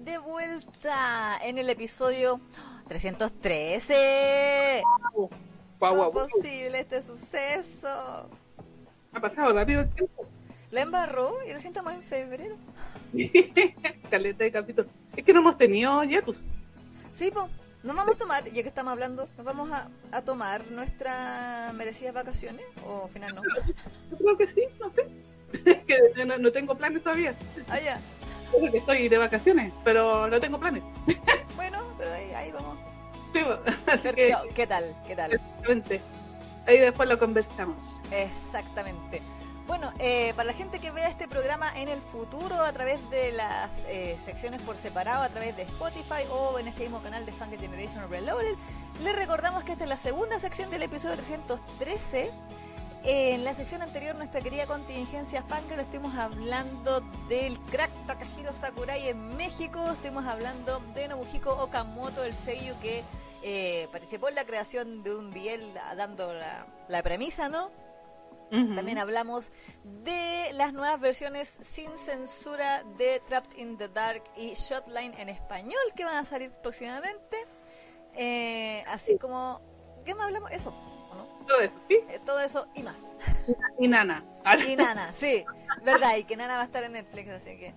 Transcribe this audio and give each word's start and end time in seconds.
de 0.00 0.18
vuelta 0.18 1.38
en 1.42 1.58
el 1.58 1.68
episodio 1.70 2.40
313. 2.88 4.82
Guau, 5.12 5.28
¿Cómo 5.78 5.94
guau, 5.94 6.08
es 6.08 6.12
guau. 6.12 6.28
posible 6.28 6.80
este 6.80 7.02
suceso? 7.02 8.28
Ha 9.12 9.20
pasado 9.20 9.52
rápido 9.52 9.82
el 9.82 9.90
tiempo. 9.90 10.26
La 10.70 10.82
embarró 10.82 11.36
y 11.44 11.52
recién 11.52 11.72
estamos 11.72 11.92
en 11.94 12.02
febrero. 12.02 12.56
Caleta 14.10 14.44
de 14.44 14.52
capítulo. 14.52 14.88
Es 15.16 15.24
que 15.24 15.32
no 15.32 15.40
hemos 15.40 15.56
tenido 15.56 16.02
hiatus. 16.04 16.36
Sí, 17.14 17.30
pues, 17.32 17.46
nos 17.82 17.96
vamos 17.96 18.16
a 18.16 18.18
tomar, 18.18 18.44
ya 18.44 18.62
que 18.62 18.68
estamos 18.68 18.92
hablando, 18.92 19.28
nos 19.36 19.46
vamos 19.46 19.70
a, 19.70 19.88
a 20.12 20.22
tomar 20.22 20.70
nuestras 20.70 21.72
merecidas 21.74 22.12
vacaciones 22.14 22.66
o 22.84 23.04
al 23.04 23.10
final 23.10 23.34
no. 23.36 23.42
Yo 24.10 24.16
creo 24.18 24.36
que 24.36 24.46
sí, 24.46 24.62
no 24.80 24.90
sé. 24.90 25.06
Que 25.86 26.24
no, 26.26 26.36
no 26.38 26.50
tengo 26.50 26.74
planes 26.76 27.02
todavía. 27.02 27.34
Ah, 27.68 27.78
ya. 27.78 28.00
Que 28.52 28.78
estoy 28.78 29.08
de 29.08 29.18
vacaciones, 29.18 29.72
pero 29.84 30.28
no 30.28 30.40
tengo 30.40 30.58
planes. 30.58 30.82
Bueno, 31.56 31.82
pero 31.96 32.12
ahí, 32.12 32.32
ahí 32.32 32.52
vamos. 32.52 32.76
Sí, 33.32 33.40
Así 33.86 34.02
que, 34.08 34.14
qué, 34.14 34.36
qué 34.54 34.66
tal, 34.66 34.94
qué 35.06 35.16
tal. 35.16 35.32
exactamente. 35.32 36.00
Ahí 36.66 36.78
después 36.78 37.08
lo 37.08 37.18
conversamos. 37.18 37.96
Exactamente. 38.10 39.22
Bueno, 39.66 39.92
eh, 39.98 40.32
para 40.36 40.46
la 40.46 40.52
gente 40.52 40.78
que 40.78 40.90
vea 40.92 41.08
este 41.08 41.26
programa 41.26 41.72
en 41.76 41.88
el 41.88 42.00
futuro 42.00 42.62
a 42.62 42.72
través 42.72 42.98
de 43.10 43.32
las 43.32 43.70
eh, 43.88 44.16
secciones 44.24 44.60
por 44.62 44.76
separado, 44.76 45.22
a 45.24 45.28
través 45.28 45.56
de 45.56 45.62
Spotify 45.62 46.22
o 46.30 46.58
en 46.58 46.68
este 46.68 46.82
mismo 46.82 47.00
canal 47.00 47.26
de 47.26 47.32
Funk 47.32 47.58
Generation 47.58 48.08
Reloaded, 48.08 48.54
les 49.02 49.16
recordamos 49.16 49.64
que 49.64 49.72
esta 49.72 49.84
es 49.84 49.90
la 49.90 49.96
segunda 49.96 50.38
sección 50.38 50.70
del 50.70 50.82
episodio 50.84 51.16
313. 51.16 52.30
En 53.08 53.44
la 53.44 53.54
sección 53.54 53.82
anterior, 53.82 54.16
nuestra 54.16 54.40
querida 54.40 54.66
contingencia 54.66 55.40
Fangirl, 55.44 55.78
estuvimos 55.78 56.16
hablando 56.16 57.02
del 57.28 57.56
crack 57.70 57.92
Takahiro 58.04 58.52
Sakurai 58.52 59.06
en 59.06 59.36
México, 59.36 59.92
estuvimos 59.92 60.26
hablando 60.26 60.80
de 60.92 61.06
Nobuhiko 61.06 61.50
Okamoto, 61.50 62.24
el 62.24 62.34
seiyuu 62.34 62.76
que 62.80 63.04
eh, 63.44 63.86
participó 63.92 64.28
en 64.28 64.34
la 64.34 64.44
creación 64.44 65.04
de 65.04 65.14
un 65.14 65.30
biel 65.30 65.62
dando 65.96 66.34
la, 66.34 66.66
la 66.88 67.00
premisa, 67.04 67.48
¿no? 67.48 67.70
También 68.50 68.98
hablamos 68.98 69.52
de 69.84 70.50
las 70.54 70.72
nuevas 70.72 70.98
versiones 71.00 71.48
sin 71.60 71.96
censura 71.96 72.82
de 72.98 73.20
Trapped 73.28 73.56
in 73.56 73.76
the 73.76 73.86
Dark 73.86 74.24
y 74.36 74.54
Shotline 74.54 75.14
en 75.18 75.28
español 75.28 75.78
que 75.94 76.04
van 76.04 76.16
a 76.16 76.24
salir 76.24 76.50
próximamente. 76.60 77.36
Eh, 78.14 78.82
así 78.88 79.16
como... 79.16 79.60
¿Qué 80.04 80.14
más 80.14 80.26
hablamos? 80.26 80.50
Eso. 80.50 80.72
Todo 81.46 81.60
eso, 81.60 81.76
¿sí? 81.88 82.00
Eh, 82.08 82.20
todo 82.24 82.40
eso 82.40 82.66
y 82.74 82.82
más. 82.82 83.14
Y 83.78 83.88
Nana. 83.88 84.24
Y 84.66 84.76
Nana, 84.76 85.12
sí, 85.16 85.44
verdad, 85.84 86.16
y 86.16 86.24
que 86.24 86.36
Nana 86.36 86.56
va 86.56 86.62
a 86.62 86.64
estar 86.64 86.82
en 86.84 86.92
Netflix, 86.92 87.30
así 87.30 87.56
que 87.58 87.74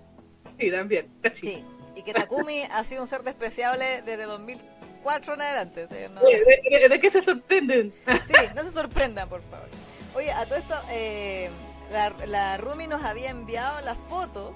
Sí, 0.59 0.71
también. 0.71 1.11
Sí. 1.33 1.63
Y 1.95 2.01
que 2.03 2.13
Takumi 2.13 2.63
ha 2.63 2.83
sido 2.83 3.01
un 3.01 3.07
ser 3.07 3.23
despreciable 3.23 4.01
desde 4.03 4.23
2004 4.23 5.33
en 5.35 5.41
adelante. 5.41 5.87
sea, 5.87 6.09
no- 6.09 6.21
¿De, 6.21 6.43
de- 6.79 6.89
de 6.89 6.99
qué 6.99 7.11
se 7.11 7.21
sorprenden? 7.21 7.93
Sí, 8.27 8.33
no 8.55 8.63
se 8.63 8.71
sorprendan, 8.71 9.27
por 9.29 9.41
favor. 9.49 9.67
Oye, 10.15 10.31
a 10.31 10.45
todo 10.45 10.57
esto, 10.57 10.75
eh, 10.91 11.49
la, 11.91 12.09
la 12.25 12.57
Rumi 12.57 12.87
nos 12.87 13.03
había 13.03 13.29
enviado 13.29 13.81
la 13.81 13.95
foto, 13.95 14.55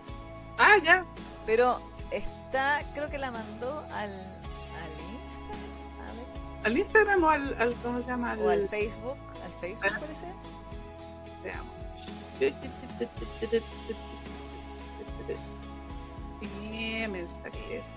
Ah, 0.58 0.78
ya. 0.84 1.06
pero 1.46 1.80
está, 2.12 2.84
creo 2.94 3.10
que 3.10 3.18
la 3.18 3.32
mandó 3.32 3.86
al, 3.94 4.33
¿Al 6.64 6.78
Instagram 6.78 7.24
o 7.24 7.30
al, 7.30 7.56
al- 7.60 7.76
¿cómo 7.84 8.00
se 8.02 8.08
llama? 8.08 8.36
o 8.42 8.50
al 8.50 8.68
Facebook, 8.70 9.18
al 9.44 9.52
Facebook 9.62 9.92
Ah. 9.94 9.98
parece. 10.00 10.26
Veamos. 11.44 11.74
Sí. 12.40 12.54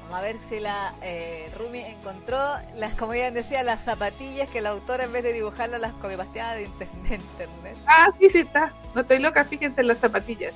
Vamos 0.02 0.18
a 0.18 0.20
ver 0.20 0.36
si 0.38 0.60
la 0.60 0.94
eh, 1.02 1.50
Rumi 1.58 1.80
encontró, 1.80 2.38
las, 2.74 2.94
como 2.94 3.12
ella 3.14 3.30
decía, 3.32 3.62
las 3.64 3.82
zapatillas 3.82 4.48
que 4.48 4.60
la 4.60 4.70
autora 4.70 5.04
en 5.04 5.12
vez 5.12 5.22
de 5.24 5.32
dibujarlas 5.32 5.80
las 5.80 5.92
copipasteaba 5.94 6.54
de 6.54 6.64
internet. 6.64 7.76
Ah, 7.86 8.08
sí, 8.16 8.30
sí 8.30 8.38
está. 8.40 8.72
No 8.94 9.00
estoy 9.00 9.18
loca, 9.18 9.44
fíjense 9.44 9.80
en 9.80 9.88
las 9.88 9.98
zapatillas. 9.98 10.54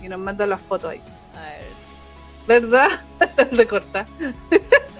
Y 0.00 0.08
nos 0.08 0.18
mandó 0.20 0.46
las 0.46 0.60
fotos 0.60 0.90
ahí. 0.90 1.02
A 1.36 1.40
ver, 1.42 1.66
¿Verdad? 2.46 2.88
Recorta. 3.52 4.06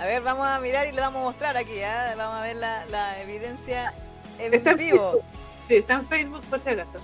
A 0.02 0.06
ver, 0.06 0.22
vamos 0.22 0.46
a 0.46 0.58
mirar 0.58 0.86
y 0.88 0.92
le 0.92 1.00
vamos 1.00 1.20
a 1.20 1.24
mostrar 1.24 1.56
aquí, 1.56 1.80
¿ah? 1.82 2.14
vamos 2.16 2.36
a 2.38 2.42
ver 2.42 2.56
la, 2.56 2.84
la 2.86 3.20
evidencia 3.22 3.94
en 4.38 4.52
Está 4.54 4.70
en 4.72 4.76
vivo. 4.76 5.12
Facebook. 5.12 5.26
Sí, 5.68 5.74
está 5.76 5.94
en 5.94 6.06
Facebook 6.08 6.40
por 6.50 6.60
si 6.60 6.68
acaso. 6.70 6.98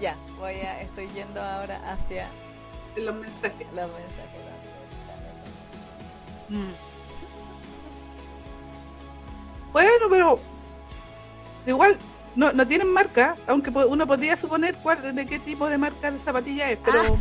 Ya, 0.00 0.16
voy 0.38 0.54
a, 0.54 0.80
estoy 0.82 1.08
yendo 1.14 1.40
ahora 1.40 1.80
hacia 1.92 2.26
En 2.96 3.06
los 3.06 3.14
mensajes. 3.14 3.66
los 3.72 3.88
mensajes. 3.92 4.40
Mm. 6.48 6.72
Bueno, 9.72 10.06
pero 10.10 10.40
igual 11.66 11.96
no, 12.34 12.52
no 12.52 12.66
tienen 12.66 12.88
marca, 12.92 13.36
aunque 13.46 13.70
uno 13.70 14.06
podría 14.06 14.36
suponer 14.36 14.74
cuál, 14.82 15.14
de 15.14 15.26
qué 15.26 15.38
tipo 15.38 15.66
de 15.68 15.78
marca 15.78 16.10
de 16.10 16.18
zapatilla 16.18 16.70
es, 16.72 16.78
pero 16.84 16.98
Ah, 17.00 17.16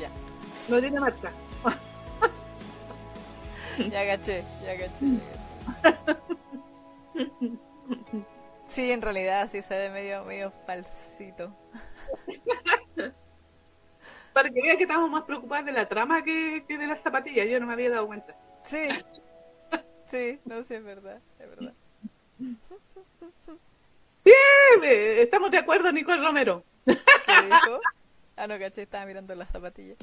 ya, 0.00 0.08
no 0.68 0.78
tiene 0.80 1.00
marca. 1.00 1.32
Ya 3.90 4.00
agaché, 4.00 4.44
ya 4.64 4.72
agaché, 4.72 5.06
ya 5.14 5.90
agaché. 5.90 6.18
Sí, 8.68 8.92
en 8.92 9.00
realidad 9.00 9.48
sí 9.50 9.62
se 9.62 9.76
ve 9.76 9.90
medio, 9.90 10.24
medio 10.24 10.52
falsito. 10.66 11.56
Para 14.32 14.50
que 14.50 14.60
estamos 14.78 15.10
más 15.10 15.24
preocupados 15.24 15.66
de 15.66 15.72
la 15.72 15.88
trama 15.88 16.22
que, 16.22 16.64
que 16.68 16.76
de 16.78 16.86
las 16.86 17.00
zapatillas, 17.00 17.48
yo 17.48 17.58
no 17.60 17.66
me 17.66 17.72
había 17.72 17.90
dado 17.90 18.06
cuenta. 18.06 18.36
Sí, 18.64 18.88
sí, 20.06 20.38
no 20.44 20.62
sé, 20.62 20.76
es 20.76 20.84
verdad, 20.84 21.18
es 21.38 21.48
verdad. 21.48 21.72
Bien, 24.24 24.84
eh, 24.84 25.22
estamos 25.22 25.50
de 25.50 25.58
acuerdo, 25.58 25.90
Nicole 25.90 26.22
Romero. 26.22 26.62
¿Qué 26.84 27.42
dijo? 27.42 27.80
Ah, 28.36 28.46
no, 28.46 28.58
caché, 28.58 28.82
estaba 28.82 29.06
mirando 29.06 29.34
las 29.34 29.48
zapatillas. 29.48 29.96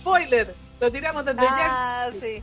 Spoiler, 0.00 0.54
lo 0.80 0.90
tiramos 0.90 1.24
desde 1.24 1.42
ya. 1.42 2.06
Ah, 2.06 2.10
sí, 2.20 2.42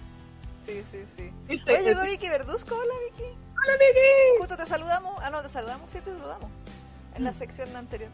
sí, 0.65 0.83
sí, 0.91 1.05
sí. 1.15 1.33
Oye, 1.67 1.83
llegó 1.83 2.01
eh, 2.01 2.11
Vicky 2.11 2.29
Verduzco, 2.29 2.75
hola 2.75 2.93
Vicky. 3.09 3.23
Hola, 3.23 3.73
Vicky. 3.77 4.39
Justo 4.39 4.57
te 4.57 4.65
saludamos, 4.65 5.15
ah, 5.21 5.29
no, 5.29 5.41
te 5.41 5.49
saludamos, 5.49 5.91
sí, 5.91 5.99
te 5.99 6.11
saludamos. 6.11 6.49
En 7.15 7.23
la 7.23 7.33
sección 7.33 7.75
anterior. 7.75 8.09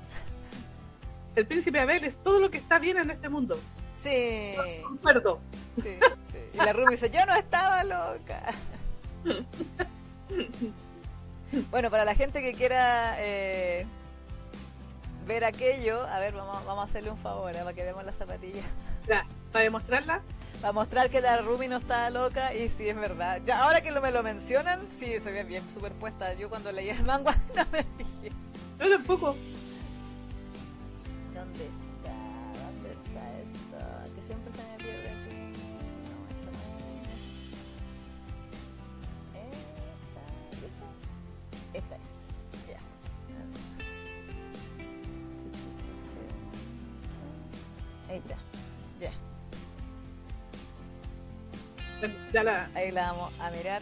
El 1.36 1.48
príncipe 1.48 1.80
Abel 1.80 2.04
es 2.04 2.18
todo 2.18 2.40
lo 2.40 2.52
que 2.52 2.58
está 2.58 2.78
bien 2.78 2.98
en 2.98 3.12
este 3.12 3.30
mundo. 3.30 3.60
Sí, 3.98 4.56
Concuerdo. 4.84 5.40
sí, 5.82 5.98
sí. 6.32 6.38
Y 6.54 6.58
la 6.58 6.74
Rumi 6.74 6.94
dice, 6.94 7.10
yo 7.10 7.26
no 7.26 7.36
estaba 7.36 7.84
loca. 7.84 8.54
Bueno, 11.70 11.92
para 11.92 12.06
la 12.06 12.16
gente 12.16 12.42
que 12.42 12.54
quiera 12.54 13.16
eh, 13.20 13.86
ver 15.28 15.44
aquello, 15.44 16.02
a 16.08 16.20
ver, 16.20 16.34
vamos, 16.34 16.66
vamos 16.66 16.82
a 16.82 16.86
hacerle 16.86 17.12
un 17.12 17.18
favor, 17.18 17.54
¿eh? 17.54 17.60
para 17.60 17.74
que 17.74 17.84
veamos 17.84 18.06
las 18.06 18.16
zapatillas. 18.16 18.66
Ya, 19.08 19.26
para 19.52 19.64
demostrarla, 19.64 20.22
Para 20.62 20.74
mostrar 20.74 21.10
que 21.10 21.22
la 21.22 21.38
Rumi 21.42 21.68
no 21.68 21.78
está 21.78 22.08
loca 22.12 22.54
y 22.54 22.70
sí 22.70 22.88
es 22.88 22.96
verdad. 22.96 23.42
Ya, 23.44 23.64
ahora 23.64 23.82
que 23.82 23.90
lo, 23.90 24.00
me 24.00 24.12
lo 24.12 24.22
mencionan, 24.22 24.80
sí 25.00 25.20
se 25.20 25.32
ve 25.32 25.44
bien 25.44 25.64
superpuesta. 25.72 26.36
Yo 26.36 26.50
cuando 26.50 26.72
leía 26.72 26.94
el 26.94 27.04
manga 27.04 27.36
no 27.56 27.66
me 27.72 27.84
fijé. 27.98 28.32
yo 28.80 28.90
tampoco. 28.90 29.36
¿Dónde 31.34 31.66
está? 31.66 32.14
¿Dónde 32.62 32.92
está 32.92 33.40
esto? 33.40 33.80
Que 34.14 34.22
siempre 34.22 34.54
se 34.54 34.62
me 34.62 34.78
pierde 34.78 35.10
aquí. 35.10 35.34
No, 36.06 36.30
esto 36.30 36.50
no 36.54 36.62
es. 37.10 37.22
Esta, 40.14 40.24
¿esta? 41.74 41.96
Esta 41.96 41.96
es. 41.96 42.12
Ya. 42.70 42.80
Ahí 48.14 48.18
está. 48.20 48.51
Ya 52.34 52.44
la. 52.44 52.70
Ahí 52.74 52.92
la 52.92 53.12
vamos 53.12 53.34
a 53.40 53.50
mirar. 53.52 53.82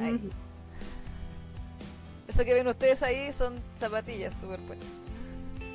Ahí. 0.00 0.12
Mm. 0.12 0.30
Eso 2.28 2.44
que 2.44 2.54
ven 2.54 2.68
ustedes 2.68 3.02
ahí 3.02 3.32
son 3.32 3.62
zapatillas 3.80 4.38
superpuestas. 4.38 4.88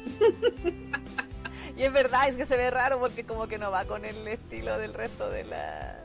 y 1.77 1.83
es 1.83 1.91
verdad, 1.91 2.29
es 2.29 2.35
que 2.35 2.45
se 2.45 2.55
ve 2.55 2.69
raro 2.69 2.99
porque 2.99 3.25
como 3.25 3.47
que 3.47 3.57
no 3.57 3.71
va 3.71 3.85
con 3.85 4.05
el 4.05 4.27
estilo 4.27 4.77
del 4.77 4.93
resto 4.93 5.29
de 5.29 5.45
la... 5.45 6.03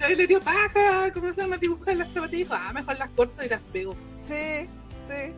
Ahí 0.00 0.14
le 0.14 0.26
dio 0.26 0.40
paja, 0.40 1.10
comenzaron 1.12 1.54
a 1.54 1.56
dibujar 1.56 1.96
las 1.96 2.08
zapatillas. 2.08 2.48
Dijo, 2.48 2.54
ah, 2.54 2.72
mejor 2.72 2.98
las 2.98 3.10
corto 3.10 3.42
y 3.42 3.48
las 3.48 3.62
pego. 3.72 3.96
Sí, 4.26 4.68
sí, 5.08 5.32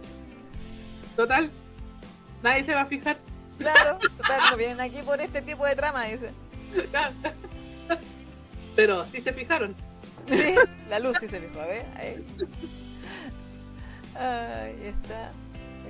Total, 1.17 1.50
nadie 2.43 2.64
se 2.64 2.75
va 2.75 2.82
a 2.82 2.87
fijar. 2.87 3.19
claro. 3.58 3.99
Total, 4.19 4.50
no 4.50 4.56
vienen 4.56 4.81
aquí 4.81 5.00
por 5.02 5.20
este 5.20 5.43
tipo 5.43 5.64
de 5.64 5.76
trama, 5.76 6.05
dice. 6.05 6.32
Pero 8.80 9.04
sí 9.12 9.20
se 9.20 9.34
fijaron. 9.34 9.76
Sí, 10.26 10.54
la 10.88 10.98
luz 11.00 11.18
sí 11.20 11.28
se 11.28 11.38
fijó, 11.38 11.60
a 11.60 11.66
ver, 11.66 11.84
ahí. 11.96 12.24
Ahí 14.14 14.86
está. 14.86 15.32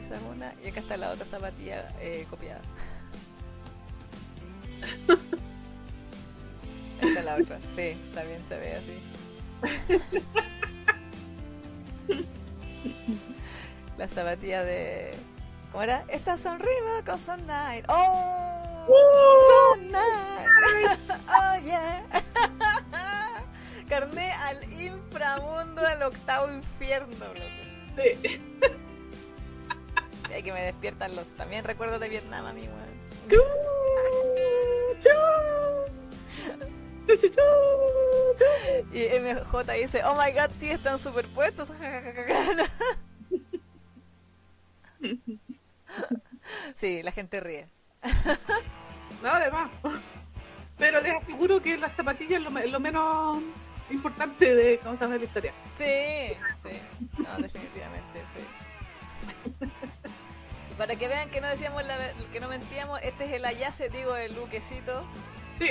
Esa 0.04 0.16
es 0.16 0.22
una. 0.28 0.52
Y 0.64 0.70
acá 0.70 0.81
está 0.81 0.96
la 0.96 1.10
otra 1.12 1.25
zapatilla 1.26 1.88
eh, 2.00 2.26
copiada. 2.28 2.60
Esta 7.00 7.20
es 7.20 7.25
la 7.25 7.37
otra. 7.37 7.60
Sí, 7.76 7.96
también 8.12 8.42
se 8.48 8.58
ve 8.58 8.75
así. 8.75 9.00
la 13.98 14.08
zapatilla 14.08 14.64
de. 14.64 15.14
¿Cómo 15.70 15.84
era? 15.84 16.02
Estas 16.08 16.40
son 16.40 16.58
Reebok 16.58 17.08
o 17.08 17.19
son 17.19 17.40
Nike. 17.46 17.84
¡Oh! 17.88 18.84
¡Uh! 18.88 19.76
Son 19.76 19.87
Nike. 19.87 20.98
¡Oh, 21.28 21.54
yeah! 21.62 22.02
Carné 23.90 24.32
al 24.32 24.62
inframundo, 24.81 25.84
al 25.84 26.02
octavo 26.04 26.50
infierno, 26.52 27.26
loco. 27.26 27.40
Sí. 27.96 28.40
Hay 30.32 30.44
que 30.44 30.52
me 30.52 30.62
despiertan 30.62 31.16
los. 31.16 31.26
También 31.37 31.64
recuerdo 31.64 31.98
de 31.98 32.08
Vietnam, 32.08 32.46
amigo. 32.46 32.72
Chu. 33.28 33.40
Y 38.92 39.08
MJ 39.19 39.72
dice, 39.72 40.04
oh 40.04 40.14
my 40.14 40.31
god, 40.32 40.52
sí 40.60 40.70
están 40.70 41.00
superpuestos. 41.00 41.69
sí, 46.76 47.02
la 47.02 47.10
gente 47.10 47.40
ríe. 47.40 47.69
No, 49.20 49.31
además. 49.31 49.72
Pero 50.78 51.00
les 51.00 51.14
aseguro 51.16 51.60
que 51.60 51.76
las 51.76 51.96
zapatillas 51.96 52.40
es 52.40 52.44
lo, 52.44 52.50
lo 52.50 52.78
menos 52.78 53.42
importante 53.90 54.54
de 54.54 54.78
cómo 54.78 54.96
se 54.96 55.04
llama 55.04 55.16
la 55.16 55.25
historia. 55.25 55.52
Sí, 55.76 56.34
sí. 56.64 56.81
No, 57.19 57.37
definitivamente, 57.38 58.22
sí. 58.34 59.66
Y 60.70 60.75
para 60.75 60.96
que 60.96 61.08
vean 61.08 61.31
que 61.31 61.40
no 61.40 61.48
decíamos 61.48 61.84
la 61.87 61.96
que 62.32 62.40
no 62.40 62.48
mentíamos, 62.48 63.00
este 63.02 63.25
es 63.25 63.32
el 63.32 63.44
Ayase, 63.44 63.88
digo, 63.88 64.16
el 64.16 64.34
luquecito, 64.34 65.04
Sí, 65.58 65.70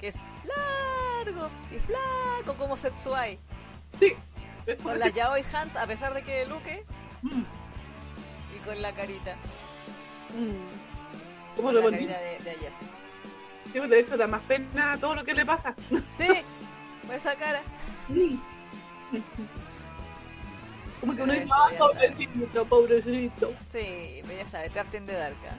que 0.00 0.08
es 0.08 0.16
largo 0.44 1.48
y 1.70 1.78
flaco 1.78 2.58
como 2.58 2.76
Setsuai. 2.76 3.38
sí. 3.98 4.14
Con 4.82 4.96
la 5.00 5.08
yaoi 5.08 5.42
hands, 5.52 5.74
a 5.74 5.86
pesar 5.88 6.14
de 6.14 6.22
que 6.22 6.46
luque, 6.46 6.84
Mm, 7.22 7.42
y 8.54 8.58
con 8.64 8.80
la 8.82 8.92
carita. 8.92 9.34
mm. 10.30 11.56
¿Cómo 11.56 11.68
Con 11.68 11.74
lo 11.74 11.80
la 11.82 11.90
carita 11.96 12.18
de, 12.18 12.38
de 12.40 12.50
Ayase. 12.50 12.84
Sí, 13.72 13.78
De 13.80 13.98
hecho, 14.00 14.16
da 14.16 14.26
más 14.26 14.42
pena 14.42 14.96
todo 15.00 15.14
lo 15.16 15.24
que 15.24 15.34
le 15.34 15.44
pasa. 15.46 15.74
Sí, 16.18 16.28
esa 17.16 17.34
cara. 17.36 17.62
Mm. 18.08 18.36
Como 21.00 21.16
que 21.16 21.22
uno 21.22 21.32
dice, 21.32 21.48
ah, 21.50 21.68
pobrecito, 21.76 22.64
pobrecito. 22.66 23.52
Sí, 23.72 24.20
pero 24.22 24.38
ya 24.38 24.46
sabe, 24.46 24.70
Trapped 24.70 25.00
in 25.00 25.06
the 25.06 25.14
Dark. 25.14 25.34
¿ah? 25.50 25.56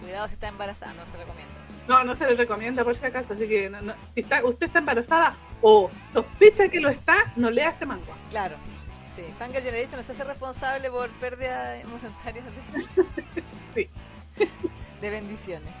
Cuidado 0.00 0.26
si 0.26 0.34
está 0.34 0.48
embarazada, 0.48 0.94
no 0.94 1.06
se 1.06 1.16
recomienda. 1.16 1.54
No, 1.86 2.02
no 2.02 2.16
se 2.16 2.26
le 2.26 2.34
recomienda 2.34 2.82
por 2.82 2.96
si 2.96 3.06
acaso, 3.06 3.34
así 3.34 3.46
que 3.46 3.70
no, 3.70 3.80
no. 3.82 3.94
Si 4.14 4.20
está, 4.22 4.44
usted 4.44 4.66
está 4.66 4.80
embarazada 4.80 5.36
o 5.62 5.88
sospecha 6.12 6.68
que 6.68 6.80
lo 6.80 6.88
está, 6.88 7.32
no 7.36 7.50
lea 7.50 7.70
este 7.70 7.86
manga. 7.86 8.12
Claro. 8.30 8.56
Sí, 9.14 9.22
Fangirl 9.38 9.62
Generation 9.62 10.02
se 10.02 10.12
hace 10.12 10.24
responsable 10.24 10.90
por 10.90 11.08
pérdida 11.20 11.80
involuntaria 11.80 12.42
de, 12.42 13.04
Sí. 13.74 13.88
de 15.00 15.10
bendiciones. 15.10 15.72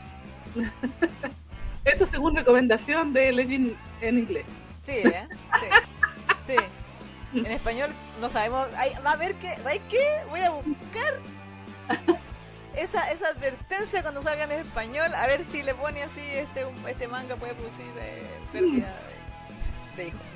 Eso 1.86 2.04
según 2.04 2.34
recomendación 2.34 3.12
de 3.12 3.32
Legend 3.32 3.76
en 4.00 4.18
inglés. 4.18 4.44
Sí, 4.84 4.98
¿eh? 4.98 5.22
Sí. 6.46 6.56
En 7.34 7.46
español 7.46 7.90
no 8.20 8.28
sabemos. 8.28 8.66
Va 9.04 9.12
a 9.12 9.16
ver 9.16 9.34
que. 9.36 9.54
¿Sabes 9.56 9.80
qué? 9.88 10.04
Voy 10.28 10.40
a 10.40 10.50
buscar 10.50 11.20
esa, 12.76 13.10
esa 13.10 13.28
advertencia 13.28 14.02
cuando 14.02 14.22
salga 14.22 14.44
en 14.44 14.52
español. 14.52 15.14
A 15.14 15.26
ver 15.26 15.44
si 15.50 15.62
le 15.62 15.74
pone 15.74 16.02
así: 16.02 16.20
este, 16.20 16.66
este 16.88 17.08
manga 17.08 17.36
puede 17.36 17.54
producir 17.54 17.86
eh, 17.98 18.22
pérdida 18.52 18.92
de, 19.96 20.02
de 20.02 20.08
hijos. 20.08 20.28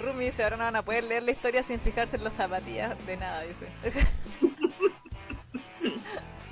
Rumi 0.00 0.26
dice: 0.26 0.44
Ahora 0.44 0.56
no 0.58 0.64
van 0.64 0.76
a 0.76 0.82
poder 0.82 1.04
leer 1.04 1.22
la 1.22 1.30
historia 1.30 1.62
sin 1.62 1.80
fijarse 1.80 2.16
en 2.16 2.24
las 2.24 2.34
zapatillas 2.34 2.94
de 3.06 3.16
nada, 3.16 3.42
dice. 3.42 3.66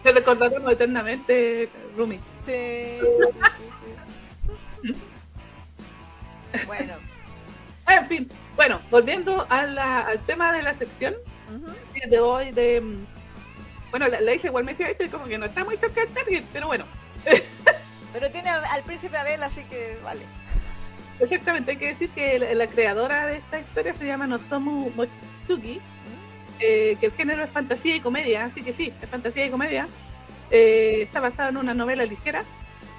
Te 0.04 0.12
recordaremos 0.12 0.70
eternamente, 0.72 1.68
Rumi. 1.96 2.20
Sí. 2.46 2.98
Bueno. 6.66 6.94
En 7.88 8.06
fin, 8.06 8.28
bueno, 8.56 8.80
volviendo 8.90 9.46
a 9.50 9.64
la- 9.66 10.00
al 10.06 10.18
tema 10.20 10.52
de 10.52 10.62
la 10.62 10.74
sección 10.74 11.14
de 12.08 12.20
hoy 12.20 12.50
de... 12.52 12.80
mm, 12.80 13.06
Bueno, 13.90 14.08
la, 14.08 14.20
la 14.20 14.34
hice 14.34 14.48
igual 14.48 14.64
me 14.64 14.72
decía, 14.72 14.88
este 14.90 15.08
como 15.08 15.24
que 15.26 15.38
no 15.38 15.44
está 15.46 15.64
muy 15.64 15.76
cerca 15.76 16.00
del 16.02 16.10
target, 16.12 16.44
pero 16.52 16.66
bueno, 16.66 16.84
Pero 18.12 18.30
tiene 18.30 18.50
al 18.50 18.82
príncipe 18.84 19.16
Abel, 19.16 19.42
así 19.42 19.64
que 19.64 19.98
vale. 20.04 20.22
exactamente, 21.20 21.72
hay 21.72 21.76
que 21.78 21.86
decir 21.88 22.10
que 22.10 22.38
la, 22.38 22.54
la 22.54 22.66
creadora 22.68 23.26
de 23.26 23.36
esta 23.38 23.58
historia 23.58 23.92
se 23.94 24.06
llama 24.06 24.26
Nozomu 24.26 24.90
Mochitsuki, 24.94 25.80
eh, 26.60 26.96
que 27.00 27.06
el 27.06 27.12
género 27.12 27.42
es 27.42 27.50
fantasía 27.50 27.96
y 27.96 28.00
comedia, 28.00 28.44
así 28.44 28.62
que 28.62 28.72
sí, 28.72 28.92
es 29.02 29.08
fantasía 29.08 29.46
y 29.46 29.50
comedia. 29.50 29.88
Eh, 30.50 31.02
está 31.02 31.20
basado 31.20 31.48
en 31.48 31.56
una 31.56 31.74
novela 31.74 32.04
ligera 32.04 32.44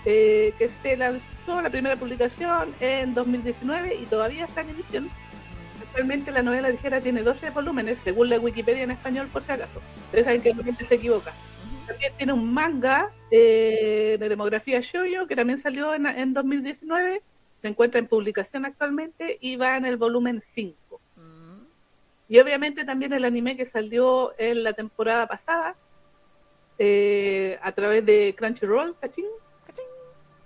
eh, 0.06 0.54
que 0.58 0.70
se 0.70 0.98
lanzó 0.98 1.62
la 1.62 1.70
primera 1.70 1.96
publicación 1.96 2.74
en 2.80 3.14
2019 3.14 3.96
y 3.96 4.06
todavía 4.06 4.46
está 4.46 4.62
en 4.62 4.70
emisión. 4.70 5.10
Actualmente 5.82 6.32
la 6.32 6.42
novela 6.42 6.70
ligera 6.70 7.02
tiene 7.02 7.24
12 7.24 7.52
volúmenes, 7.52 8.00
según 8.00 8.30
la 8.30 8.40
Wikipedia 8.40 8.84
en 8.84 8.92
español, 8.92 9.30
por 9.32 9.44
si 9.44 9.52
acaso. 9.52 9.82
Ustedes 10.06 10.26
saben 10.26 10.42
que 10.42 10.54
la 10.54 10.76
se 10.86 10.96
equivoca. 10.96 11.34
También 11.88 12.14
tiene 12.18 12.34
un 12.34 12.54
manga 12.54 13.12
eh, 13.32 14.18
de 14.20 14.30
demografía 14.30 14.80
shoujo 14.82 15.28
que 15.28 15.36
también 15.36 15.58
salió 15.58 15.94
en, 15.94 16.06
en 16.08 16.34
2019, 16.34 17.22
se 17.62 17.68
encuentra 17.68 18.00
en 18.00 18.08
publicación 18.08 18.66
actualmente 18.66 19.38
y 19.40 19.56
va 19.56 19.78
en 19.78 19.86
el 19.86 19.98
volumen 19.98 20.42
5. 20.42 20.76
Y 22.28 22.40
obviamente 22.40 22.86
también 22.86 23.14
el 23.14 23.26
anime 23.26 23.56
que 23.56 23.66
salió 23.66 24.34
en 24.38 24.64
la 24.64 24.74
temporada 24.74 25.28
pasada 25.28 25.76
eh, 26.78 27.60
a 27.62 27.72
través 27.72 28.06
de 28.06 28.34
Crunchyroll, 28.38 28.96
¿cachín? 29.00 29.26
¿Cachín? 29.66 29.86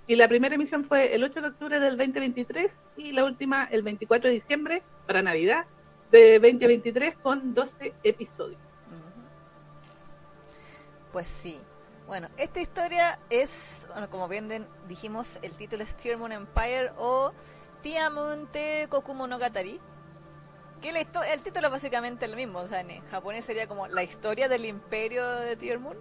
Y 0.08 0.16
la 0.16 0.28
primera 0.28 0.56
emisión 0.56 0.84
fue 0.84 1.16
el 1.16 1.24
8 1.24 1.42
de 1.42 1.48
octubre 1.48 1.80
del 1.80 1.98
2023 1.98 2.80
y 2.98 3.12
la 3.14 3.24
última 3.24 3.66
el 3.66 3.84
24 3.84 4.28
de 4.28 4.34
diciembre 4.34 4.84
para 5.08 5.22
Navidad 5.22 5.66
de 6.12 6.40
2023 6.40 7.16
con 7.18 7.54
12 7.54 7.94
episodios. 8.04 8.60
Pues 11.12 11.28
sí. 11.28 11.60
Bueno, 12.08 12.28
esta 12.38 12.60
historia 12.60 13.20
es, 13.30 13.86
bueno, 13.92 14.10
como 14.10 14.28
bien 14.28 14.66
dijimos, 14.88 15.38
el 15.44 15.52
título 15.52 15.84
es 15.84 15.96
Tear 15.96 16.18
Moon 16.18 16.32
Empire 16.32 16.92
o 16.98 17.34
Tiamun 17.84 18.48
Te 18.48 18.88
Kokumonogatari. 18.90 19.80
Que 20.82 20.92
la 20.92 21.00
el 21.02 21.42
título 21.44 21.68
es 21.68 21.72
básicamente 21.74 22.26
el 22.26 22.36
mismo, 22.36 22.60
o 22.60 22.68
sea, 22.68 22.80
en 22.82 23.06
japonés 23.08 23.46
sería 23.46 23.68
como 23.68 23.88
la 23.88 24.02
historia 24.04 24.48
del 24.48 24.66
imperio 24.66 25.26
de 25.28 25.56
Tear 25.58 25.80
Moon. 25.80 25.98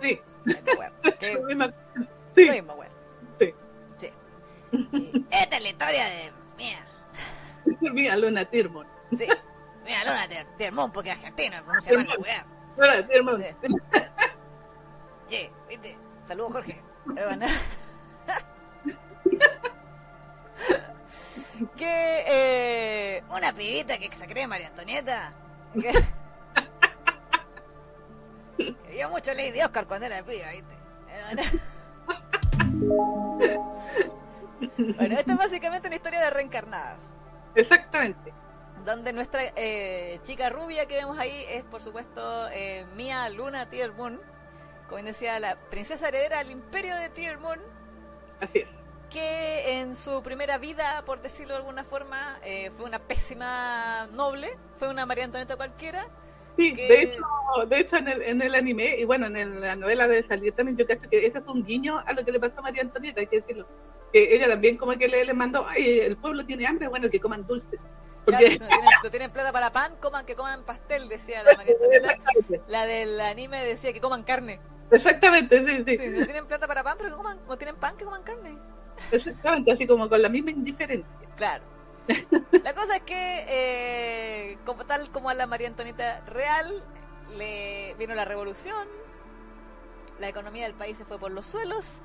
Sí, 0.00 0.20
que- 1.20 1.34
Lo 1.34 1.72
sí, 1.72 2.50
mismo, 2.50 2.74
bueno. 2.76 2.92
Sí. 3.40 3.54
Sí. 3.98 4.12
Y 4.92 5.26
Esta 5.30 5.56
es 5.56 5.62
la 5.62 5.68
historia 5.68 6.04
de. 6.06 6.32
Mira, 6.56 6.86
mira, 7.92 8.16
Luna 8.16 8.44
Tirmon. 8.44 8.86
sí. 9.16 9.26
Mira, 9.84 10.04
Luna 10.04 10.26
de 10.26 10.44
Termón, 10.58 10.92
porque 10.92 11.10
es 11.10 11.16
argentina, 11.16 11.62
¿cómo 11.64 11.80
se 11.80 11.92
llama 11.92 12.04
la 12.04 12.18
weá? 12.20 12.46
Luna 12.76 13.04
Tirmon. 13.06 13.40
Sí. 13.40 13.74
Che, 15.26 15.52
viste. 15.68 15.96
Saludos, 16.26 16.52
Jorge. 16.52 16.82
Pero 17.14 17.26
bueno. 17.28 17.46
que 21.78 22.24
eh, 22.28 23.22
una 23.30 23.52
pibita 23.52 23.98
que 23.98 24.10
se 24.14 24.26
cree 24.26 24.46
María 24.46 24.68
Antonieta. 24.68 25.32
Que, 25.74 25.92
que 28.56 28.92
vio 28.92 29.08
mucho 29.10 29.34
de 29.34 29.64
Oscar 29.64 29.86
cuando 29.86 30.06
era 30.06 30.22
piba, 30.22 30.50
¿viste? 30.50 30.78
Bueno, 34.96 35.18
esta 35.18 35.32
es 35.32 35.38
básicamente 35.38 35.88
una 35.88 35.96
historia 35.96 36.20
de 36.20 36.30
reencarnadas. 36.30 36.98
Exactamente. 37.54 38.32
Donde 38.84 39.12
nuestra 39.12 39.40
eh, 39.56 40.18
chica 40.22 40.48
rubia 40.48 40.86
que 40.86 40.94
vemos 40.94 41.18
ahí 41.18 41.44
es, 41.50 41.64
por 41.64 41.82
supuesto, 41.82 42.48
eh, 42.50 42.86
Mia 42.94 43.28
Luna 43.28 43.68
Tear 43.68 43.92
Moon. 43.92 44.20
Como 44.88 45.02
decía, 45.02 45.38
la 45.38 45.56
princesa 45.56 46.08
heredera 46.08 46.38
del 46.38 46.50
imperio 46.50 46.96
de 46.96 47.10
Tear 47.10 47.38
Moon. 47.38 47.60
Así 48.40 48.60
es. 48.60 48.77
Que 49.10 49.80
en 49.80 49.94
su 49.94 50.22
primera 50.22 50.58
vida, 50.58 51.02
por 51.06 51.22
decirlo 51.22 51.54
de 51.54 51.58
alguna 51.60 51.82
forma, 51.84 52.38
eh, 52.44 52.70
fue 52.76 52.84
una 52.84 52.98
pésima 52.98 54.06
noble. 54.12 54.50
Fue 54.78 54.88
una 54.88 55.06
María 55.06 55.24
Antonieta 55.24 55.56
cualquiera. 55.56 56.06
Sí, 56.56 56.74
que- 56.74 56.88
de 56.88 57.02
hecho, 57.02 57.22
de 57.68 57.78
hecho 57.80 57.96
en, 57.96 58.08
el, 58.08 58.22
en 58.22 58.42
el 58.42 58.54
anime, 58.54 58.96
y 58.98 59.04
bueno, 59.04 59.26
en 59.26 59.36
el- 59.36 59.60
la 59.60 59.76
novela 59.76 60.08
de 60.08 60.22
salir 60.22 60.52
también, 60.52 60.76
yo 60.76 60.86
cacho 60.86 61.08
que 61.08 61.24
ese 61.26 61.40
fue 61.40 61.54
un 61.54 61.64
guiño 61.64 62.02
a 62.04 62.12
lo 62.12 62.24
que 62.24 62.32
le 62.32 62.40
pasó 62.40 62.58
a 62.58 62.62
María 62.62 62.82
Antonieta, 62.82 63.20
hay 63.20 63.28
que 63.28 63.40
decirlo. 63.40 63.66
Que 64.12 64.34
ella 64.34 64.48
también 64.48 64.76
como 64.76 64.92
que 64.92 65.06
le, 65.08 65.24
le 65.24 65.34
mandó, 65.34 65.66
ay, 65.68 66.00
el 66.00 66.16
pueblo 66.16 66.44
tiene 66.44 66.66
hambre, 66.66 66.88
bueno, 66.88 67.08
que 67.08 67.20
coman 67.20 67.46
dulces. 67.46 67.80
Claro, 68.26 68.44
Porque 68.44 68.50
si 68.50 68.58
no, 68.58 68.66
tienen, 68.68 68.90
no 69.04 69.10
tienen 69.10 69.30
plata 69.30 69.52
para 69.52 69.72
pan, 69.72 69.94
coman 70.00 70.26
que 70.26 70.34
coman 70.34 70.64
pastel, 70.64 71.08
decía 71.08 71.42
la 71.44 71.54
María 71.54 71.74
Antonieta. 71.74 72.14
La 72.68 72.84
del 72.86 73.20
anime 73.20 73.64
decía 73.64 73.92
que 73.92 74.00
coman 74.00 74.22
carne. 74.24 74.60
Exactamente, 74.90 75.62
sí, 75.64 75.84
sí. 75.86 75.96
sí. 75.96 76.08
No 76.10 76.24
tienen 76.24 76.46
plata 76.46 76.66
para 76.66 76.82
pan, 76.82 76.96
pero 76.98 77.16
coman, 77.16 77.38
no 77.46 77.56
tienen 77.56 77.76
pan 77.76 77.96
que 77.96 78.04
coman 78.04 78.22
carne. 78.22 78.58
Exactamente, 79.12 79.72
así 79.72 79.86
como 79.86 80.08
con 80.08 80.20
la 80.20 80.28
misma 80.28 80.50
indiferencia. 80.50 81.12
Claro. 81.36 81.64
La 82.64 82.74
cosa 82.74 82.96
es 82.96 83.02
que, 83.02 83.44
eh, 83.48 84.58
como 84.64 84.86
tal 84.86 85.10
como 85.10 85.28
a 85.28 85.34
la 85.34 85.46
María 85.46 85.68
Antonita 85.68 86.20
Real, 86.26 86.82
le 87.36 87.94
vino 87.98 88.14
la 88.14 88.24
revolución, 88.24 88.88
la 90.18 90.28
economía 90.28 90.64
del 90.64 90.74
país 90.74 90.96
se 90.96 91.04
fue 91.04 91.18
por 91.18 91.30
los 91.30 91.46
suelos, 91.46 92.00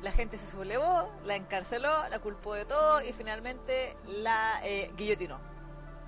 la 0.00 0.10
gente 0.10 0.38
se 0.38 0.50
sublevó, 0.50 1.12
la 1.24 1.36
encarceló, 1.36 2.08
la 2.08 2.18
culpó 2.18 2.54
de 2.54 2.64
todo 2.64 3.02
y 3.02 3.12
finalmente 3.12 3.96
la 4.06 4.60
eh, 4.64 4.90
guillotinó. 4.96 5.38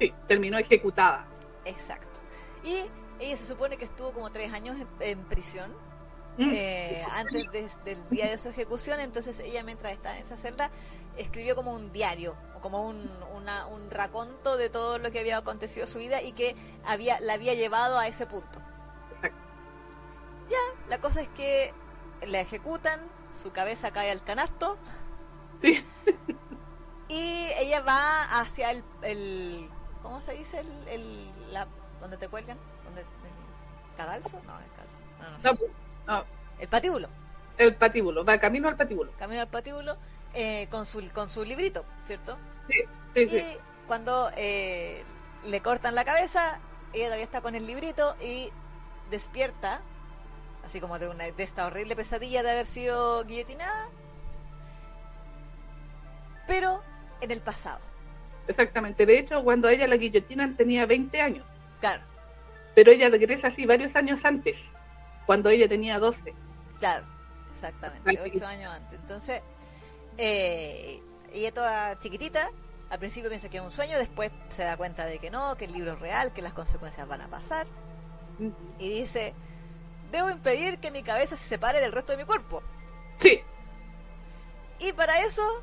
Sí, 0.01 0.13
terminó 0.27 0.59
ejecutada. 0.59 1.27
Exacto. 1.65 2.21
Y 2.65 2.87
ella 3.21 3.37
se 3.37 3.47
supone 3.47 3.77
que 3.77 3.85
estuvo 3.85 4.11
como 4.13 4.31
tres 4.31 4.53
años 4.53 4.77
en, 4.81 4.89
en 5.01 5.25
prisión. 5.25 5.73
Eh, 6.37 7.01
antes 7.13 7.49
del 7.85 8.09
día 8.09 8.29
de 8.29 8.39
su 8.39 8.49
ejecución. 8.49 9.01
Entonces 9.01 9.41
ella 9.41 9.63
mientras 9.63 9.93
estaba 9.93 10.17
en 10.17 10.25
esa 10.25 10.37
celda 10.37 10.71
escribió 11.17 11.55
como 11.55 11.73
un 11.73 11.93
diario, 11.93 12.35
o 12.57 12.61
como 12.61 12.83
un, 12.83 13.09
un 13.33 13.91
raconto 13.91 14.57
de 14.57 14.69
todo 14.69 14.99
lo 14.99 15.13
que 15.13 15.21
había 15.21 15.39
acontecido 15.39 15.87
en 15.87 15.93
su 15.93 15.99
vida 15.99 16.23
y 16.23 16.33
que 16.33 16.57
había, 16.85 17.21
la 17.21 17.35
había 17.35 17.55
llevado 17.55 17.99
a 17.99 18.09
ese 18.09 18.27
punto. 18.27 18.61
Ya, 20.51 20.59
la 20.89 21.01
cosa 21.01 21.23
es 21.23 21.29
que 21.29 21.73
la 22.27 22.41
ejecutan, 22.41 23.01
su 23.43 23.53
cabeza 23.53 23.93
cae 23.93 24.11
al 24.11 24.23
canasto. 24.23 24.77
Y 27.09 27.49
ella 27.59 27.81
va 27.81 28.41
hacia 28.41 28.71
el, 28.71 28.83
el 29.03 29.69
¿cómo 30.03 30.21
se 30.21 30.33
dice? 30.33 30.61
El, 30.61 30.89
el 30.89 31.53
la, 31.53 31.69
donde 32.01 32.17
te 32.17 32.29
cuelgan, 32.29 32.59
donde 32.85 33.03
el 33.03 33.07
cadalso, 33.97 34.41
no, 34.47 34.59
el 34.59 34.71
cadalso. 34.73 35.63
no, 35.63 35.84
pues, 36.07 36.25
el 36.59 36.69
patíbulo. 36.69 37.09
El 37.59 37.75
patíbulo, 37.77 38.25
va 38.25 38.39
camino 38.39 38.69
al 38.69 38.77
patíbulo. 38.77 39.13
Camino 39.19 39.41
al 39.41 39.49
patíbulo 39.49 39.97
eh, 40.35 40.67
con, 40.71 40.87
su, 40.87 41.03
con 41.13 41.31
su 41.31 41.45
librito, 41.45 41.85
¿cierto? 42.07 42.37
Sí, 42.69 42.81
sí, 43.15 43.29
sí. 43.29 43.37
Y 43.37 43.57
cuando 43.87 44.31
eh, 44.37 45.05
le 45.47 45.61
cortan 45.61 45.95
la 45.95 46.05
cabeza, 46.05 46.59
ella 46.93 47.07
todavía 47.07 47.25
está 47.25 47.41
con 47.41 47.55
el 47.55 47.67
librito 47.67 48.17
y 48.21 48.51
despierta, 49.11 49.83
así 50.65 50.81
como 50.81 50.99
de, 50.99 51.09
una, 51.09 51.25
de 51.25 51.43
esta 51.43 51.67
horrible 51.67 51.95
pesadilla 51.95 52.43
de 52.43 52.51
haber 52.51 52.67
sido 52.67 53.25
guillotinada, 53.25 53.89
pero 56.47 56.83
en 57.21 57.31
el 57.31 57.41
pasado. 57.41 57.81
Exactamente, 58.49 59.07
de 59.07 59.19
hecho, 59.19 59.43
cuando 59.45 59.69
ella 59.69 59.87
la 59.87 59.97
guillotinan 59.97 60.57
tenía 60.57 60.87
20 60.87 61.21
años. 61.21 61.47
Claro. 61.81 62.03
Pero 62.75 62.91
ella 62.91 63.09
regresa 63.09 63.49
así 63.49 63.65
varios 63.65 63.95
años 63.95 64.25
antes 64.25 64.73
cuando 65.27 65.49
ella 65.51 65.69
tenía 65.69 65.99
12. 65.99 66.35
Claro, 66.79 67.07
exactamente, 67.55 68.19
8 68.23 68.47
años 68.47 68.73
antes. 68.73 68.99
Entonces, 68.99 69.43
eh, 70.19 71.03
ella 71.33 71.53
toda 71.53 71.99
chiquitita, 71.99 72.51
al 72.91 72.99
principio 72.99 73.29
piensa 73.29 73.49
que 73.49 73.57
es 73.59 73.63
un 73.63 73.71
sueño, 73.71 73.99
después 73.99 74.31
se 74.49 74.65
da 74.65 74.77
cuenta 74.77 75.07
de 75.07 75.19
que 75.19 75.31
no, 75.31 75.57
que 75.57 75.65
el 75.65 75.73
libro 75.73 75.93
es 75.93 75.99
real, 75.99 76.33
que 76.33 76.43
las 76.43 76.53
consecuencias 76.53 77.07
van 77.09 77.23
a 77.23 77.29
pasar. 77.29 77.67
Y 78.79 79.01
dice, 79.01 79.35
debo 80.11 80.31
impedir 80.31 80.79
que 80.79 80.91
mi 80.91 81.03
cabeza 81.03 81.37
se 81.37 81.49
separe 81.49 81.81
del 81.81 81.93
resto 81.93 82.13
de 82.13 82.19
mi 82.19 82.25
cuerpo. 82.25 82.63
Sí. 83.17 83.41
Y 84.79 84.93
para 84.93 85.21
eso 85.21 85.63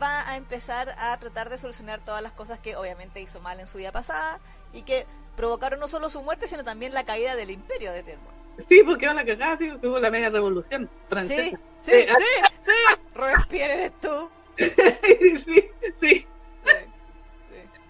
va 0.00 0.28
a 0.28 0.36
empezar 0.36 0.94
a 0.98 1.18
tratar 1.18 1.50
de 1.50 1.58
solucionar 1.58 2.00
todas 2.04 2.22
las 2.22 2.32
cosas 2.32 2.58
que 2.58 2.76
obviamente 2.76 3.20
hizo 3.20 3.40
mal 3.40 3.60
en 3.60 3.66
su 3.66 3.78
vida 3.78 3.92
pasada 3.92 4.40
y 4.72 4.82
que 4.82 5.06
provocaron 5.36 5.80
no 5.80 5.88
solo 5.88 6.08
su 6.08 6.22
muerte, 6.22 6.48
sino 6.48 6.64
también 6.64 6.94
la 6.94 7.04
caída 7.04 7.36
del 7.36 7.50
imperio 7.50 7.92
de 7.92 8.02
Termo. 8.02 8.39
Sí, 8.68 8.82
porque 8.84 9.06
van 9.06 9.18
a 9.18 9.24
cagar, 9.24 9.58
sí, 9.58 9.70
hubo 9.70 9.98
la 9.98 10.10
media 10.10 10.30
revolución 10.30 10.88
francesa. 11.08 11.56
Sí, 11.80 11.90
sí, 11.90 11.92
eh, 11.92 12.08
sí, 12.08 12.44
sí. 12.64 13.00
Robespierre 13.14 13.74
eres 13.74 13.92
tú. 14.00 14.30
sí, 14.58 15.44
sí, 15.44 15.70
sí. 16.00 16.26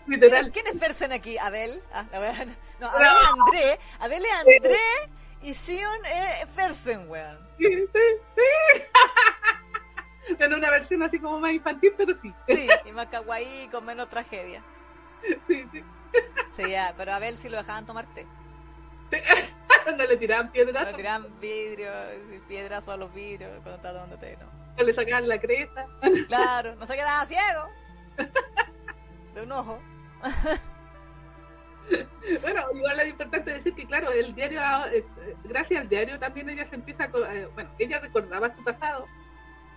Literal. 0.06 0.50
¿Quién 0.50 0.66
es 0.66 0.78
Fersen 0.78 1.12
aquí? 1.12 1.38
¿Abel? 1.38 1.82
Ah, 1.92 2.04
la 2.10 2.18
verdad, 2.18 2.46
no, 2.80 2.88
Abel 2.88 3.06
es 3.06 3.30
André. 3.38 3.78
Abel 4.00 4.24
es 4.24 4.32
André 4.32 4.78
y 5.42 5.54
Sion 5.54 6.04
es 6.04 6.48
Fersen, 6.54 7.08
weón. 7.08 7.38
Sí, 7.58 7.68
sí, 7.68 8.00
sí. 8.36 8.82
En 10.38 10.54
una 10.54 10.70
versión 10.70 11.02
así 11.02 11.18
como 11.18 11.40
más 11.40 11.52
infantil, 11.52 11.92
pero 11.96 12.14
sí. 12.14 12.32
Sí, 12.48 12.68
y 12.88 12.92
más 12.92 13.06
kawaii 13.06 13.68
con 13.68 13.84
menos 13.84 14.08
tragedia. 14.08 14.62
Sí, 15.48 15.66
sí. 15.72 15.82
Sí, 16.56 16.70
ya, 16.70 16.94
pero 16.96 17.12
Abel 17.12 17.36
sí 17.36 17.48
lo 17.48 17.56
dejaban 17.56 17.84
tomar 17.84 18.06
té. 18.14 18.26
no 19.96 20.04
le 20.04 20.16
tiraban 20.16 20.50
piedras. 20.50 20.84
No 20.84 20.90
le 20.90 20.96
tiraban 20.96 21.40
vidrio, 21.40 21.90
piedras 22.48 22.88
a 22.88 22.96
los 22.96 23.12
vidrios 23.12 23.50
cuando 23.62 23.74
estaba 23.74 23.94
tomando 23.94 24.18
té, 24.18 24.36
¿no? 24.40 24.46
No 24.76 24.84
le 24.84 24.94
sacaban 24.94 25.28
la 25.28 25.40
cresta. 25.40 25.86
Claro, 26.28 26.74
no 26.76 26.86
se 26.86 26.94
quedaba 26.94 27.26
ciego. 27.26 27.68
De 29.34 29.42
un 29.42 29.52
ojo. 29.52 29.80
bueno, 32.42 32.62
igual 32.74 33.00
es 33.00 33.08
importante 33.08 33.52
decir 33.52 33.74
que, 33.74 33.86
claro, 33.86 34.10
el 34.12 34.34
diario, 34.34 34.60
eh, 34.92 35.04
gracias 35.44 35.80
al 35.80 35.88
diario 35.88 36.18
también 36.18 36.48
ella 36.50 36.66
se 36.66 36.76
empieza, 36.76 37.04
a, 37.04 37.34
eh, 37.34 37.46
bueno, 37.54 37.70
ella 37.78 37.98
recordaba 37.98 38.50
su 38.50 38.62
pasado 38.62 39.06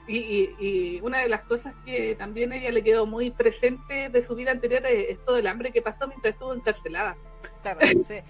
y, 0.07 0.99
una 1.01 1.19
de 1.19 1.29
las 1.29 1.43
cosas 1.43 1.73
que 1.85 2.15
también 2.15 2.51
ella 2.53 2.71
le 2.71 2.83
quedó 2.83 3.05
muy 3.05 3.31
presente 3.31 4.09
de 4.09 4.21
su 4.21 4.35
vida 4.35 4.51
anterior 4.51 4.85
es, 4.85 5.17
todo 5.25 5.37
el 5.37 5.47
hambre 5.47 5.71
que 5.71 5.81
pasó 5.81 6.07
mientras 6.07 6.33
estuvo 6.33 6.53
encarcelada. 6.53 7.15
Claro, 7.61 7.79
sí. 8.07 8.21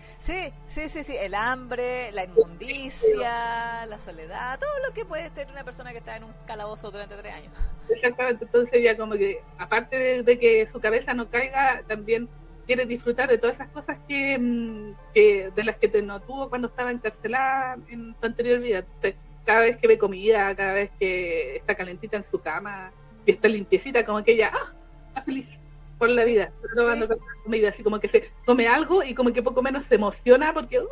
sí, 0.67 0.87
sí, 0.87 1.03
sí, 1.03 1.15
el 1.19 1.33
hambre, 1.33 2.11
la 2.11 2.25
inmundicia, 2.25 3.85
la 3.87 3.97
soledad, 3.99 4.59
todo 4.59 4.71
lo 4.87 4.93
que 4.93 5.05
puede 5.05 5.29
tener 5.31 5.51
una 5.51 5.63
persona 5.63 5.91
que 5.91 5.99
está 5.99 6.17
en 6.17 6.25
un 6.25 6.33
calabozo 6.45 6.91
durante 6.91 7.15
tres 7.15 7.33
años. 7.33 7.53
Exactamente, 7.89 8.45
entonces 8.45 8.73
ella 8.73 8.95
como 8.95 9.13
que, 9.13 9.41
aparte 9.57 10.23
de, 10.23 10.39
que 10.39 10.65
su 10.67 10.79
cabeza 10.79 11.13
no 11.13 11.29
caiga, 11.29 11.83
también 11.87 12.29
quiere 12.65 12.85
disfrutar 12.85 13.29
de 13.29 13.37
todas 13.37 13.57
esas 13.57 13.69
cosas 13.69 13.97
que, 14.07 14.37
mm, 14.39 14.95
que 15.13 15.51
de 15.55 15.63
las 15.63 15.77
que 15.77 16.01
no 16.01 16.21
tuvo 16.21 16.49
cuando 16.49 16.67
estaba 16.67 16.91
encarcelada 16.91 17.77
en 17.89 18.15
su 18.19 18.25
anterior 18.25 18.59
vida. 18.59 18.79
Entonces, 18.79 19.15
cada 19.45 19.61
vez 19.61 19.77
que 19.77 19.87
ve 19.87 19.97
comida, 19.97 20.55
cada 20.55 20.73
vez 20.73 20.91
que 20.99 21.57
está 21.57 21.75
calentita 21.75 22.17
en 22.17 22.23
su 22.23 22.39
cama 22.39 22.91
y 23.25 23.31
está 23.31 23.47
limpiecita, 23.47 24.05
como 24.05 24.23
que 24.23 24.33
ella, 24.33 24.51
ah, 24.53 24.73
está 25.09 25.21
feliz 25.23 25.59
por 25.97 26.09
la 26.09 26.25
vida, 26.25 26.47
tomando 26.75 27.05
comida, 27.43 27.69
así 27.69 27.83
como 27.83 27.99
que 27.99 28.09
se 28.09 28.31
come 28.45 28.67
algo 28.67 29.03
y 29.03 29.13
como 29.13 29.31
que 29.31 29.43
poco 29.43 29.61
menos 29.61 29.85
se 29.85 29.95
emociona 29.95 30.53
porque, 30.53 30.79
oh, 30.79 30.85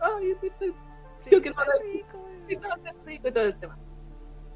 ay, 0.00 0.36
yo 1.30 1.42
quiero 1.42 1.56
rico, 1.82 2.28
rico 3.06 3.28
y 3.28 3.32
todo 3.32 3.44
el 3.44 3.58
tema. 3.58 3.78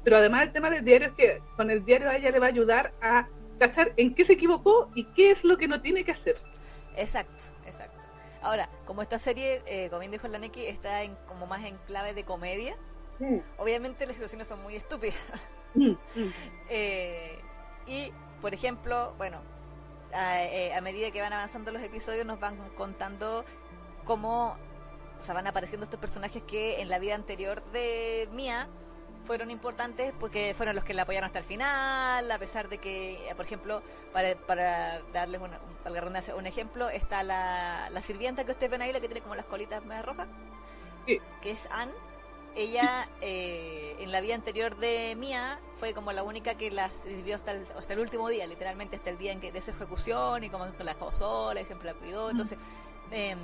Pero 0.03 0.17
además 0.17 0.43
el 0.43 0.53
tema 0.53 0.69
del 0.69 0.85
diario 0.85 1.09
es 1.09 1.13
que 1.15 1.41
con 1.57 1.69
el 1.69 1.83
diario 1.83 2.09
a 2.09 2.15
ella 2.15 2.31
le 2.31 2.39
va 2.39 2.45
a 2.45 2.49
ayudar 2.49 2.93
a 3.01 3.27
cachar 3.59 3.93
en 3.97 4.15
qué 4.15 4.25
se 4.25 4.33
equivocó 4.33 4.89
y 4.95 5.05
qué 5.13 5.31
es 5.31 5.43
lo 5.43 5.57
que 5.57 5.67
no 5.67 5.81
tiene 5.81 6.03
que 6.03 6.11
hacer. 6.11 6.37
Exacto. 6.95 7.43
Ahora, 8.41 8.69
como 8.85 9.01
esta 9.01 9.19
serie, 9.19 9.61
eh, 9.65 9.89
como 9.89 9.99
bien 9.99 10.11
dijo 10.11 10.27
la 10.27 10.39
Neki, 10.39 10.65
está 10.65 11.03
en, 11.03 11.15
como 11.27 11.45
más 11.45 11.63
en 11.65 11.77
clave 11.87 12.13
de 12.13 12.23
comedia, 12.23 12.75
mm. 13.19 13.37
obviamente 13.57 14.05
las 14.05 14.15
situaciones 14.15 14.47
son 14.47 14.61
muy 14.63 14.75
estúpidas. 14.75 15.17
Mm, 15.75 15.91
mm. 16.15 16.33
Eh, 16.69 17.39
y, 17.85 18.11
por 18.41 18.53
ejemplo, 18.53 19.13
bueno, 19.17 19.41
eh, 20.13 20.73
a, 20.73 20.81
medida 20.81 21.11
que 21.11 21.21
van 21.21 21.33
avanzando 21.33 21.71
los 21.71 21.81
episodios 21.81 22.25
nos 22.25 22.39
van 22.39 22.57
contando 22.75 23.43
cómo, 24.05 24.57
o 25.19 25.23
sea, 25.23 25.33
van 25.33 25.47
apareciendo 25.47 25.83
estos 25.83 25.99
personajes 25.99 26.43
que 26.43 26.81
en 26.81 26.89
la 26.89 26.99
vida 26.99 27.15
anterior 27.15 27.63
de 27.71 28.29
Mia 28.31 28.67
fueron 29.25 29.51
importantes 29.51 30.13
porque 30.19 30.53
fueron 30.55 30.75
los 30.75 30.83
que 30.83 30.93
la 30.93 31.03
apoyaron 31.03 31.27
hasta 31.27 31.39
el 31.39 31.45
final, 31.45 32.31
a 32.31 32.37
pesar 32.39 32.69
de 32.69 32.77
que, 32.79 33.31
por 33.35 33.45
ejemplo, 33.45 33.83
para, 34.11 34.35
para 34.35 35.01
darles 35.13 35.41
una, 35.41 35.59
para 35.83 36.35
un 36.35 36.45
ejemplo, 36.45 36.89
está 36.89 37.23
la, 37.23 37.89
la 37.91 38.01
sirvienta 38.01 38.43
que 38.43 38.51
ustedes 38.51 38.71
ven 38.71 38.81
ahí, 38.81 38.91
la 38.91 38.99
que 38.99 39.07
tiene 39.07 39.21
como 39.21 39.35
las 39.35 39.45
colitas 39.45 39.85
más 39.85 40.03
rojas, 40.03 40.27
que 41.05 41.51
es 41.51 41.67
Anne. 41.71 41.93
Ella, 42.55 43.07
eh, 43.21 43.95
en 43.99 44.11
la 44.11 44.21
vida 44.21 44.33
anterior 44.33 44.75
de 44.75 45.15
Mia, 45.15 45.59
fue 45.77 45.93
como 45.93 46.11
la 46.11 46.23
única 46.23 46.55
que 46.55 46.71
la 46.71 46.89
sirvió 46.89 47.35
hasta 47.35 47.51
el, 47.51 47.67
hasta 47.77 47.93
el 47.93 47.99
último 47.99 48.27
día, 48.27 48.47
literalmente 48.47 48.95
hasta 48.95 49.11
el 49.11 49.19
día 49.19 49.31
en 49.31 49.39
que, 49.39 49.51
de 49.51 49.61
su 49.61 49.69
ejecución, 49.69 50.43
y 50.43 50.49
como 50.49 50.65
la 50.65 50.93
dejó 50.93 51.13
sola 51.13 51.61
y 51.61 51.65
siempre 51.65 51.93
la 51.93 51.93
cuidó. 51.93 52.31
Entonces, 52.31 52.59
eh, 53.11 53.35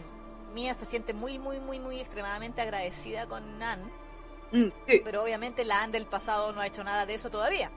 Mia 0.56 0.74
se 0.74 0.86
siente 0.86 1.14
muy, 1.14 1.38
muy, 1.38 1.60
muy, 1.60 1.80
muy 1.80 2.00
extremadamente 2.00 2.62
agradecida 2.62 3.28
con 3.28 3.62
Anne 3.62 4.05
Mm, 4.56 4.72
Pero 5.04 5.24
obviamente 5.24 5.66
la 5.66 5.82
Anne 5.84 5.94
del 5.94 6.08
pasado 6.08 6.54
no 6.54 6.62
ha 6.62 6.68
hecho 6.68 6.84
nada 6.84 7.06
de 7.06 7.16
eso 7.16 7.30
todavía. 7.30 7.72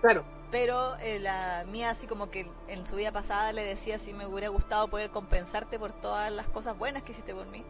Claro. 0.00 0.26
Pero 0.50 0.96
eh, 0.98 1.18
la 1.18 1.64
mía 1.66 1.90
así 1.90 2.06
como 2.06 2.30
que 2.30 2.54
en 2.68 2.86
su 2.86 2.96
vida 2.96 3.12
pasada 3.12 3.52
le 3.52 3.64
decía 3.64 3.98
si 3.98 4.12
me 4.12 4.26
hubiera 4.26 4.48
gustado 4.48 4.88
poder 4.88 5.10
compensarte 5.10 5.78
por 5.78 5.92
todas 5.94 6.30
las 6.32 6.48
cosas 6.48 6.76
buenas 6.76 7.02
que 7.02 7.12
hiciste 7.12 7.34
por 7.34 7.46
mí. 7.46 7.66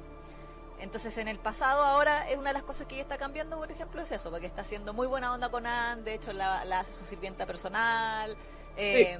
Entonces 0.79 1.17
en 1.19 1.29
el 1.29 1.39
pasado 1.41 1.85
ahora 1.85 2.29
es 2.29 2.37
una 2.37 2.51
de 2.51 2.55
las 2.55 2.65
cosas 2.65 2.87
que 2.87 2.97
ella 2.97 3.03
está 3.05 3.19
cambiando, 3.19 3.57
por 3.59 3.71
ejemplo, 3.71 4.03
es 4.03 4.11
eso, 4.13 4.31
porque 4.31 4.47
está 4.47 4.63
haciendo 4.63 4.93
muy 4.95 5.07
buena 5.07 5.33
onda 5.33 5.51
con 5.51 5.67
Anne, 5.67 6.03
de 6.03 6.15
hecho 6.15 6.33
la, 6.33 6.63
hace 6.81 6.93
su 6.95 7.05
sirvienta 7.05 7.47
personal, 7.47 8.37
eh, 8.77 9.15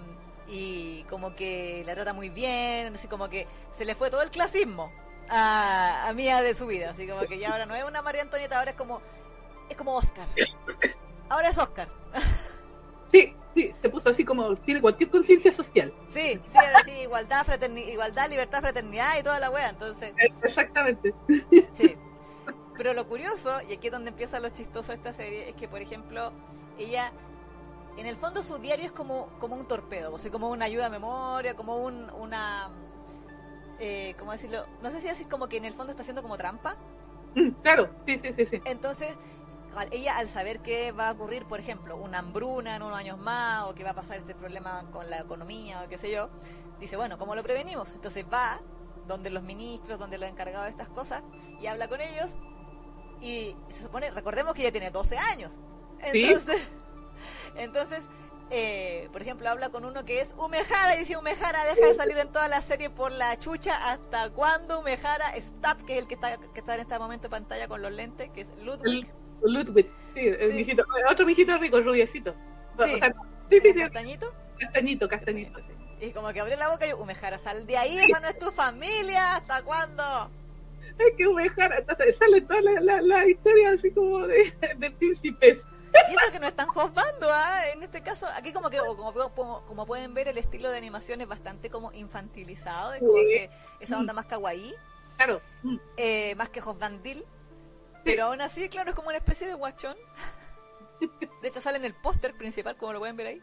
y 0.49 1.05
como 1.05 1.35
que 1.37 1.85
la 1.87 1.95
trata 1.95 2.13
muy 2.15 2.31
bien, 2.31 2.95
así 2.97 3.09
como 3.09 3.29
que 3.29 3.49
se 3.71 3.85
le 3.85 3.95
fue 3.95 4.11
todo 4.11 4.23
el 4.23 4.31
clasismo. 4.31 4.93
a, 5.29 6.09
a 6.09 6.13
Mía 6.15 6.43
de 6.43 6.55
su 6.55 6.67
vida. 6.67 6.91
Así 6.91 7.07
como 7.09 7.27
que 7.27 7.39
ya 7.39 7.53
ahora 7.53 7.67
no 7.67 7.75
es 7.77 7.85
una 7.85 8.03
María 8.03 8.23
Antonieta, 8.23 8.59
ahora 8.59 8.73
es 8.73 8.77
como, 8.77 9.03
es 9.69 9.77
como 9.77 9.95
Oscar. 9.95 10.27
Ahora 11.29 11.49
es 11.49 11.59
Oscar. 11.59 11.89
Sí, 13.11 13.35
sí, 13.55 13.75
se 13.81 13.89
puso 13.89 14.09
así 14.09 14.25
como 14.25 14.57
tiene 14.57 14.81
cualquier 14.81 15.11
conciencia 15.11 15.53
social. 15.53 15.93
Sí, 16.09 16.39
sí, 16.41 16.59
ahora 16.59 16.83
sí, 16.85 16.93
igualdad, 17.03 17.47
igualdad, 17.77 18.29
libertad, 18.29 18.61
fraternidad 18.61 19.19
y 19.19 19.23
toda 19.23 19.39
la 19.39 19.51
wea, 19.51 19.69
entonces. 19.69 20.13
Exactamente. 20.43 21.15
Sí. 21.75 21.97
Pero 22.77 22.95
lo 22.95 23.07
curioso, 23.07 23.61
y 23.69 23.75
aquí 23.75 23.89
es 23.89 23.93
donde 23.93 24.11
empieza 24.11 24.41
lo 24.41 24.49
chistoso 24.49 24.93
de 24.93 24.97
esta 24.97 25.13
serie, 25.13 25.51
es 25.51 25.55
que, 25.57 25.69
por 25.69 25.81
ejemplo, 25.81 26.33
ella, 26.79 27.13
en 27.99 28.07
el 28.07 28.17
fondo 28.17 28.43
su 28.43 28.59
diario 28.59 28.87
es 28.87 28.93
como, 28.93 29.29
como 29.39 29.57
un 29.57 29.67
torpedo, 29.67 30.13
o 30.13 30.19
sea, 30.19 30.31
como 30.31 30.49
una 30.51 30.65
ayuda 30.65 30.87
a 30.87 30.91
memoria, 30.91 31.55
como 31.55 31.77
un, 31.77 32.11
una, 32.11 32.71
eh, 33.79 34.15
¿cómo 34.19 34.33
decirlo? 34.33 34.65
No 34.83 34.91
sé 34.91 35.01
si 35.01 35.09
así 35.09 35.27
como 35.27 35.49
que 35.49 35.59
en 35.59 35.67
el 35.67 35.75
fondo 35.75 35.91
está 35.91 36.01
haciendo 36.01 36.23
como 36.23 36.39
trampa. 36.39 36.77
Mm, 37.35 37.51
claro, 37.63 37.91
sí, 38.07 38.19
sí, 38.19 38.33
sí, 38.33 38.47
sí. 38.47 38.63
Entonces, 38.65 39.15
ella 39.91 40.19
al 40.19 40.29
saber 40.29 40.61
que 40.61 40.93
va 40.93 41.09
a 41.09 41.13
ocurrir, 41.13 41.45
por 41.47 41.61
ejemplo, 41.61 41.97
una 41.97 42.19
hambruna 42.19 42.77
en 42.77 42.83
unos 42.83 42.99
años 42.99 43.19
más, 43.19 43.65
o 43.67 43.75
que 43.75 43.85
va 43.85 43.91
a 43.91 43.95
pasar 43.95 44.19
este 44.19 44.35
problema 44.35 44.91
con 44.91 45.09
la 45.09 45.21
economía, 45.21 45.83
o 45.85 45.89
qué 45.89 45.99
sé 45.99 46.11
yo, 46.11 46.31
dice, 46.81 46.97
bueno, 46.97 47.19
¿cómo 47.19 47.35
lo 47.35 47.43
prevenimos? 47.43 47.93
Entonces 47.93 48.25
va 48.33 48.61
donde 49.07 49.31
los 49.31 49.43
ministros, 49.43 49.99
donde 49.99 50.19
los 50.19 50.29
encargados 50.29 50.67
de 50.67 50.71
estas 50.71 50.89
cosas, 50.89 51.23
y 51.61 51.67
habla 51.67 51.89
con 51.89 52.01
ellos, 52.01 52.37
y 53.21 53.57
se 53.71 53.83
supone, 53.83 54.11
recordemos 54.11 54.55
que 54.55 54.63
ella 54.63 54.73
tiene 54.73 54.91
12 54.91 55.17
años. 55.17 55.61
Entonces, 56.01 56.69
entonces 57.57 58.09
eh, 58.51 59.09
por 59.13 59.23
ejemplo, 59.23 59.49
habla 59.49 59.71
con 59.71 59.85
uno 59.85 60.05
que 60.05 60.21
es 60.21 60.31
Umehara 60.37 60.97
y 60.97 61.01
dice 61.01 61.17
Umehara 61.17 61.65
deja 61.65 61.87
de 61.87 61.95
salir 61.95 62.19
en 62.19 62.29
toda 62.29 62.49
la 62.49 62.61
serie 62.63 62.91
por 62.91 63.13
la 63.13 63.39
chucha. 63.39 63.91
¿Hasta 63.91 64.31
cuándo 64.31 64.81
Umehara? 64.81 65.33
Stap, 65.37 65.83
que 65.83 65.95
es 65.95 66.03
el 66.03 66.09
que 66.09 66.15
está, 66.15 66.37
que 66.37 66.61
está 66.61 66.75
en 66.75 66.83
este 66.83 66.99
momento 66.99 67.29
en 67.29 67.31
pantalla 67.31 67.69
con 67.69 67.81
los 67.83 67.93
lentes, 67.93 68.31
que 68.31 68.43
es 68.43 68.49
Ludwig. 68.63 69.07
Ludwig, 69.43 69.91
sí, 70.15 70.21
el 70.21 70.55
Mijito, 70.55 70.83
otro 71.11 71.27
mijito 71.27 71.57
rico, 71.59 71.81
rubiecito. 71.81 72.35
Sí. 72.85 73.01
sí, 73.51 73.61
sí, 73.61 73.75
¿Castañito? 73.75 74.35
Castañito, 74.59 75.09
castañito, 75.09 75.59
sí. 75.61 75.73
Y 76.01 76.11
como 76.11 76.33
que 76.33 76.41
abre 76.41 76.57
la 76.57 76.69
boca 76.69 76.87
y 76.87 76.93
Umehara, 76.93 77.39
sal 77.39 77.67
de 77.67 77.77
ahí, 77.77 77.97
esa 77.99 78.21
no 78.21 78.29
es 78.29 78.39
tu 78.39 78.51
familia, 78.51 79.37
¿hasta 79.37 79.63
cuándo? 79.63 80.31
Es 80.99 81.15
que 81.17 81.27
Umehara, 81.27 81.85
sale 82.19 82.41
toda 82.43 82.61
la, 82.61 82.81
la, 82.81 83.01
la, 83.01 83.29
historia 83.29 83.71
así 83.71 83.91
como 83.93 84.27
de, 84.27 84.53
de 84.77 84.91
príncipes. 84.91 85.65
Y 86.09 86.15
eso 86.15 86.33
que 86.33 86.41
no 86.41 86.47
están 86.47 86.69
juzgando, 86.69 87.29
¿ah? 87.31 87.69
En 87.73 87.83
este 87.83 88.03
caso, 88.03 88.27
aquí 88.35 88.53
como 88.53 88.71
que, 88.71 88.79
como, 88.79 89.65
como, 89.67 89.87
pueden 89.87 90.15
ver, 90.15 90.29
el 90.29 90.39
estilo 90.39 90.71
de 90.71 90.79
animación 90.79 91.21
es 91.21 91.29
bastante 91.29 91.71
como 91.71 91.93
infantilizado, 91.93 92.95
es 92.95 93.01
como 93.01 93.15
que 93.15 93.51
esa 93.81 93.99
onda 93.99 94.13
más 94.13 94.27
kawaii. 94.27 94.75
Claro. 95.17 95.41
Eh, 95.97 96.35
más 96.37 96.49
que 96.49 96.61
Hofbandil. 96.61 97.25
Pero 98.05 98.25
aún 98.25 98.41
así, 98.41 98.69
claro, 98.69 98.91
es 98.91 98.97
como 98.97 99.09
una 99.09 99.19
especie 99.19 99.47
de 99.47 99.55
guachón. 99.55 99.97
De 101.43 101.49
hecho, 101.49 101.61
sale 101.61 101.77
en 101.77 101.85
el 101.85 101.95
póster 101.95 102.35
principal, 102.35 102.77
como 102.77 102.93
lo 102.93 102.99
pueden 102.99 103.17
ver 103.17 103.27
ahí. 103.29 103.43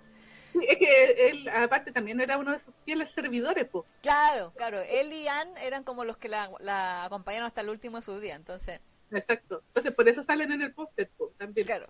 es 0.67 0.77
que 0.77 1.29
él, 1.29 1.47
aparte, 1.49 1.91
también 1.91 2.19
era 2.19 2.37
uno 2.37 2.51
de 2.51 2.59
sus 2.59 2.73
fieles 2.83 3.11
servidores, 3.11 3.67
pues. 3.71 3.85
Claro, 4.01 4.51
claro. 4.55 4.79
Él 4.89 5.13
y 5.13 5.27
Ann 5.27 5.49
eran 5.61 5.83
como 5.83 6.03
los 6.03 6.17
que 6.17 6.27
la, 6.27 6.51
la 6.59 7.05
acompañaron 7.05 7.47
hasta 7.47 7.61
el 7.61 7.69
último 7.69 7.97
de 7.97 8.01
sus 8.01 8.21
días, 8.21 8.35
entonces. 8.35 8.81
Exacto. 9.11 9.63
Entonces, 9.67 9.93
por 9.93 10.07
eso 10.09 10.23
salen 10.23 10.51
en 10.51 10.61
el 10.61 10.73
póster, 10.73 11.09
pues, 11.17 11.31
también. 11.37 11.65
Claro. 11.65 11.87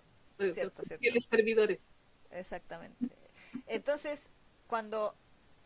Cierto, 0.52 0.82
cierto. 0.82 1.00
Fieles 1.00 1.26
servidores. 1.30 1.80
Exactamente. 2.30 3.08
Entonces, 3.66 4.30
cuando 4.66 5.14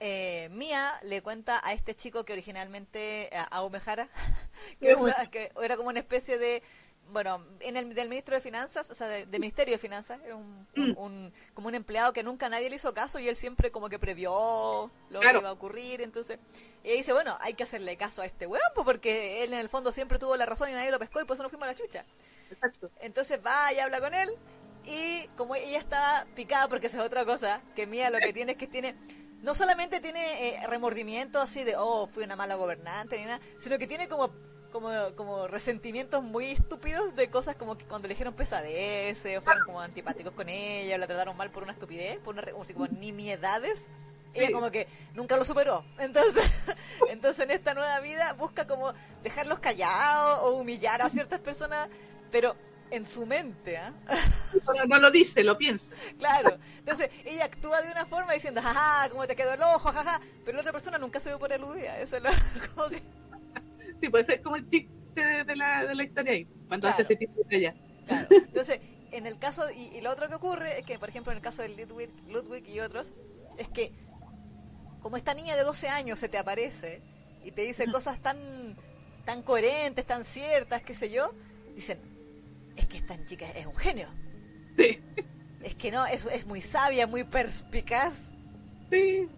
eh, 0.01 0.49
Mía 0.51 0.99
le 1.03 1.23
cuenta 1.23 1.61
a 1.67 1.73
este 1.73 1.95
chico 1.95 2.25
que 2.25 2.33
originalmente, 2.33 3.31
a, 3.51 3.63
Umehara, 3.63 4.09
que, 4.81 4.97
que, 5.31 5.53
era 5.63 5.77
como 5.77 5.91
una 5.91 6.01
especie 6.01 6.39
de 6.39 6.63
bueno, 7.11 7.45
en 7.61 7.77
el 7.77 7.95
del 7.95 8.09
ministro 8.09 8.35
de 8.35 8.41
Finanzas, 8.41 8.91
o 8.91 8.95
sea, 8.95 9.07
del 9.09 9.41
Ministerio 9.41 9.73
de 9.75 9.79
Finanzas, 9.79 10.21
era 10.25 10.37
mm. 10.37 10.97
un, 10.97 11.33
como 11.53 11.69
un 11.69 11.75
empleado 11.75 12.13
que 12.13 12.23
nunca 12.23 12.49
nadie 12.49 12.71
le 12.71 12.77
hizo 12.77 12.95
caso 12.95 13.19
y 13.19 13.29
él 13.29 13.37
siempre 13.37 13.71
como 13.71 13.89
que 13.89 13.99
previó 13.99 14.91
lo 15.11 15.21
que 15.21 15.31
iba 15.31 15.49
a 15.49 15.53
ocurrir, 15.53 16.01
entonces, 16.01 16.39
y 16.83 16.93
dice, 16.93 17.13
bueno, 17.13 17.37
hay 17.41 17.55
que 17.55 17.65
hacerle 17.65 17.97
caso 17.97 18.23
a 18.23 18.27
este 18.27 18.47
weón, 18.47 18.63
porque 18.75 19.45
él 19.45 19.53
en 19.53 19.61
el 19.61 19.69
fondo 19.69 19.93
siempre 19.93 20.19
tuvo 20.19 20.37
la 20.37 20.47
razón 20.47 20.71
y 20.71 20.73
nadie 20.73 20.91
lo 20.91 20.99
pescó 20.99 21.21
y 21.21 21.25
por 21.25 21.35
eso 21.35 21.43
nos 21.43 21.51
fuimos 21.53 21.69
a 21.69 21.73
la 21.73 21.79
chucha. 21.79 22.05
Exacto. 22.51 22.91
Entonces 23.01 23.41
va 23.45 23.73
y 23.73 23.79
habla 23.79 24.01
con 24.01 24.15
él 24.15 24.31
y 24.87 25.29
como 25.37 25.55
ella 25.55 25.79
está 25.79 26.27
picada, 26.35 26.69
porque 26.69 26.87
esa 26.89 26.99
es 26.99 27.05
otra 27.05 27.25
cosa, 27.25 27.63
que 27.75 27.87
Mía 27.87 28.11
lo 28.11 28.19
que 28.19 28.33
tiene 28.33 28.53
es 28.53 28.59
que 28.59 28.67
tiene 28.67 28.95
no 29.43 29.55
solamente 29.55 30.01
tiene 30.01 30.49
eh, 30.49 30.67
remordimiento 30.67 31.39
así 31.39 31.65
de, 31.65 31.77
oh, 31.77 32.07
fui 32.07 32.25
una 32.25 32.35
mala 32.35 32.55
gobernante, 32.55 33.19
ni 33.19 33.25
nada, 33.25 33.41
sino 33.59 33.79
que 33.79 33.87
tiene 33.87 34.09
como 34.09 34.33
como, 34.73 34.91
como 35.15 35.47
resentimientos 35.47 36.21
muy 36.21 36.51
estúpidos 36.51 37.15
de 37.15 37.29
cosas 37.29 37.55
como 37.55 37.79
que 37.79 37.85
cuando 37.85 38.09
le 38.09 38.15
dijeron 38.15 38.35
pesadeces 38.35 39.39
o 39.39 39.41
fueron 39.41 39.63
como 39.65 39.81
antipáticos 39.81 40.33
con 40.33 40.49
ella 40.49 40.97
o 40.97 40.99
la 40.99 41.07
trataron 41.07 41.37
mal 41.37 41.53
por 41.53 41.63
una 41.63 41.71
estupidez, 41.71 42.19
por 42.19 42.35
una, 42.35 42.43
como, 42.51 42.65
como 42.65 42.87
nimiedades. 42.89 43.85
Ella 44.33 44.51
como 44.51 44.69
que 44.73 44.89
nunca 45.15 45.37
lo 45.37 45.45
superó. 45.45 45.85
Entonces, 46.01 46.51
entonces 47.09 47.45
en 47.45 47.53
esta 47.53 47.73
nueva 47.73 48.01
vida 48.01 48.33
busca 48.33 48.67
como 48.67 48.93
dejarlos 49.23 49.61
callados 49.61 50.41
o 50.43 50.57
humillar 50.57 51.03
a 51.03 51.09
ciertas 51.09 51.39
personas, 51.39 51.89
pero 52.33 52.57
en 52.91 53.07
su 53.07 53.27
mente, 53.27 53.77
¿ah? 53.77 53.93
No, 54.89 54.99
lo 54.99 55.11
dice, 55.11 55.43
lo 55.43 55.59
piensa. 55.59 55.85
Claro. 56.19 56.59
Entonces, 56.79 57.11
ella 57.25 57.45
actúa 57.45 57.83
de 57.83 57.91
una 57.91 58.07
forma 58.07 58.33
diciendo, 58.33 58.63
jaja, 58.63 59.09
cómo 59.11 59.27
te 59.27 59.37
quedó 59.37 59.55
el 59.55 59.63
ojo, 59.63 59.91
jaja, 59.93 60.21
pero 60.45 60.57
la 60.57 60.61
otra 60.61 60.73
persona 60.73 60.99
nunca 60.99 61.21
se 61.21 61.31
ve 61.31 61.39
por 61.39 61.53
eludida. 61.53 61.99
Eso 61.99 62.17
es 62.17 62.23
lo, 62.23 62.31
como 62.75 62.89
que 62.89 63.03
Sí, 64.01 64.09
puede 64.09 64.25
ser 64.25 64.43
como 64.43 64.57
el 64.57 64.69
chiste 64.69 65.21
de, 65.21 65.57
la, 65.57 65.85
de 65.85 65.95
la 65.95 66.05
historia 66.05 66.33
ahí, 66.33 66.47
cuando 66.69 66.89
hace 66.89 67.03
ese 67.03 67.45
de 67.49 67.57
allá. 67.57 67.75
Claro. 68.07 68.27
Entonces, 68.31 68.81
en 69.13 69.27
el 69.27 69.39
caso, 69.39 69.71
y, 69.71 70.01
lo 70.01 70.11
otro 70.11 70.29
que 70.29 70.35
ocurre 70.35 70.79
es 70.79 70.85
que, 70.85 70.99
por 70.99 71.09
ejemplo, 71.09 71.33
en 71.33 71.39
el 71.39 71.43
caso 71.43 71.63
de 71.63 71.69
Ludwig, 71.69 72.11
Ludwig 72.29 72.69
y 72.69 72.81
otros, 72.81 73.13
es 73.57 73.69
que 73.69 73.93
como 75.01 75.17
esta 75.17 75.35
niña 75.35 75.57
de 75.57 75.63
12 75.63 75.89
años 75.89 76.19
se 76.19 76.29
te 76.29 76.39
aparece 76.39 77.01
y 77.45 77.53
te 77.53 77.63
dice 77.63 77.91
cosas 77.91 78.21
tan, 78.21 78.77
tan 79.25 79.43
coherentes, 79.43 80.05
tan 80.05 80.25
ciertas, 80.25 80.83
qué 80.83 80.95
sé 80.95 81.11
yo, 81.11 81.33
dicen, 81.75 82.01
es 82.77 82.87
que 82.87 82.99
esta 82.99 83.25
chica 83.25 83.49
es 83.51 83.67
un 83.67 83.77
genio. 83.77 84.09
Sí. 84.77 85.01
Es 85.63 85.75
que 85.75 85.91
no, 85.91 86.05
es, 86.07 86.27
es 86.27 86.47
muy 86.47 86.61
sabia, 86.61 87.07
muy 87.07 87.25
perspicaz. 87.25 88.23
Sí. 88.91 89.29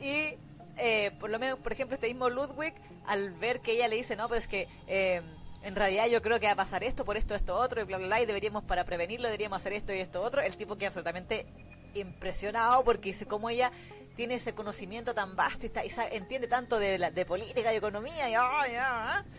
Y 0.00 0.34
eh, 0.76 1.10
por 1.18 1.30
lo 1.30 1.38
menos, 1.38 1.58
por 1.58 1.72
ejemplo, 1.72 1.94
este 1.94 2.08
mismo 2.08 2.28
Ludwig, 2.28 2.74
al 3.06 3.32
ver 3.32 3.60
que 3.60 3.72
ella 3.72 3.88
le 3.88 3.96
dice, 3.96 4.16
no, 4.16 4.28
pues 4.28 4.46
que 4.46 4.68
eh, 4.86 5.22
en 5.62 5.74
realidad 5.74 6.06
yo 6.08 6.20
creo 6.22 6.38
que 6.38 6.46
va 6.46 6.52
a 6.52 6.56
pasar 6.56 6.84
esto, 6.84 7.04
por 7.04 7.16
esto, 7.16 7.34
esto, 7.34 7.54
otro, 7.54 7.80
y 7.80 7.84
bla, 7.84 7.98
bla, 7.98 8.06
bla, 8.06 8.22
y 8.22 8.26
deberíamos, 8.26 8.64
para 8.64 8.84
prevenirlo, 8.84 9.28
deberíamos 9.28 9.58
hacer 9.58 9.72
esto 9.72 9.94
y 9.94 9.98
esto, 9.98 10.22
otro, 10.22 10.42
el 10.42 10.56
tipo 10.56 10.76
queda 10.76 10.88
absolutamente 10.88 11.46
impresionado 11.94 12.84
porque 12.84 13.08
dice 13.08 13.26
cómo 13.26 13.48
ella 13.48 13.72
tiene 14.16 14.34
ese 14.34 14.54
conocimiento 14.54 15.14
tan 15.14 15.34
vasto 15.34 15.64
y, 15.64 15.66
está, 15.66 15.84
y 15.84 15.90
entiende 16.16 16.46
tanto 16.46 16.78
de, 16.78 16.98
la, 16.98 17.10
de 17.10 17.24
política 17.24 17.72
y 17.72 17.76
economía 17.76 18.28
y 18.28 18.34
ah, 18.34 19.24
eh, 19.24 19.30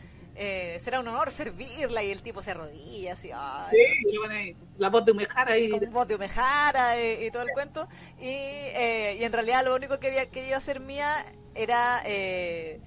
será 0.80 1.00
un 1.00 1.08
honor 1.08 1.32
servirla 1.32 2.04
y 2.04 2.12
el 2.12 2.22
tipo 2.22 2.42
se 2.42 2.52
arrodilla 2.52 3.14
así 3.14 3.32
sí, 3.72 4.56
la 4.78 4.90
voz 4.90 5.04
de 5.06 5.12
Umejara 5.12 5.58
y, 5.58 5.72
voz 5.92 6.08
de 6.08 6.16
Umejara 6.16 7.02
y, 7.02 7.32
todo 7.32 7.42
el 7.42 7.50
cuento. 7.54 7.88
Y, 8.20 8.28
eh, 8.30 9.18
y, 9.20 9.24
en 9.24 9.34
realidad 9.34 9.66
lo 9.66 9.76
único 9.76 10.00
que 10.00 10.08
había 10.08 10.30
querido 10.30 10.58
hacer 10.58 10.80
mía 10.80 11.26
era 11.56 12.02
eh, 12.06 12.80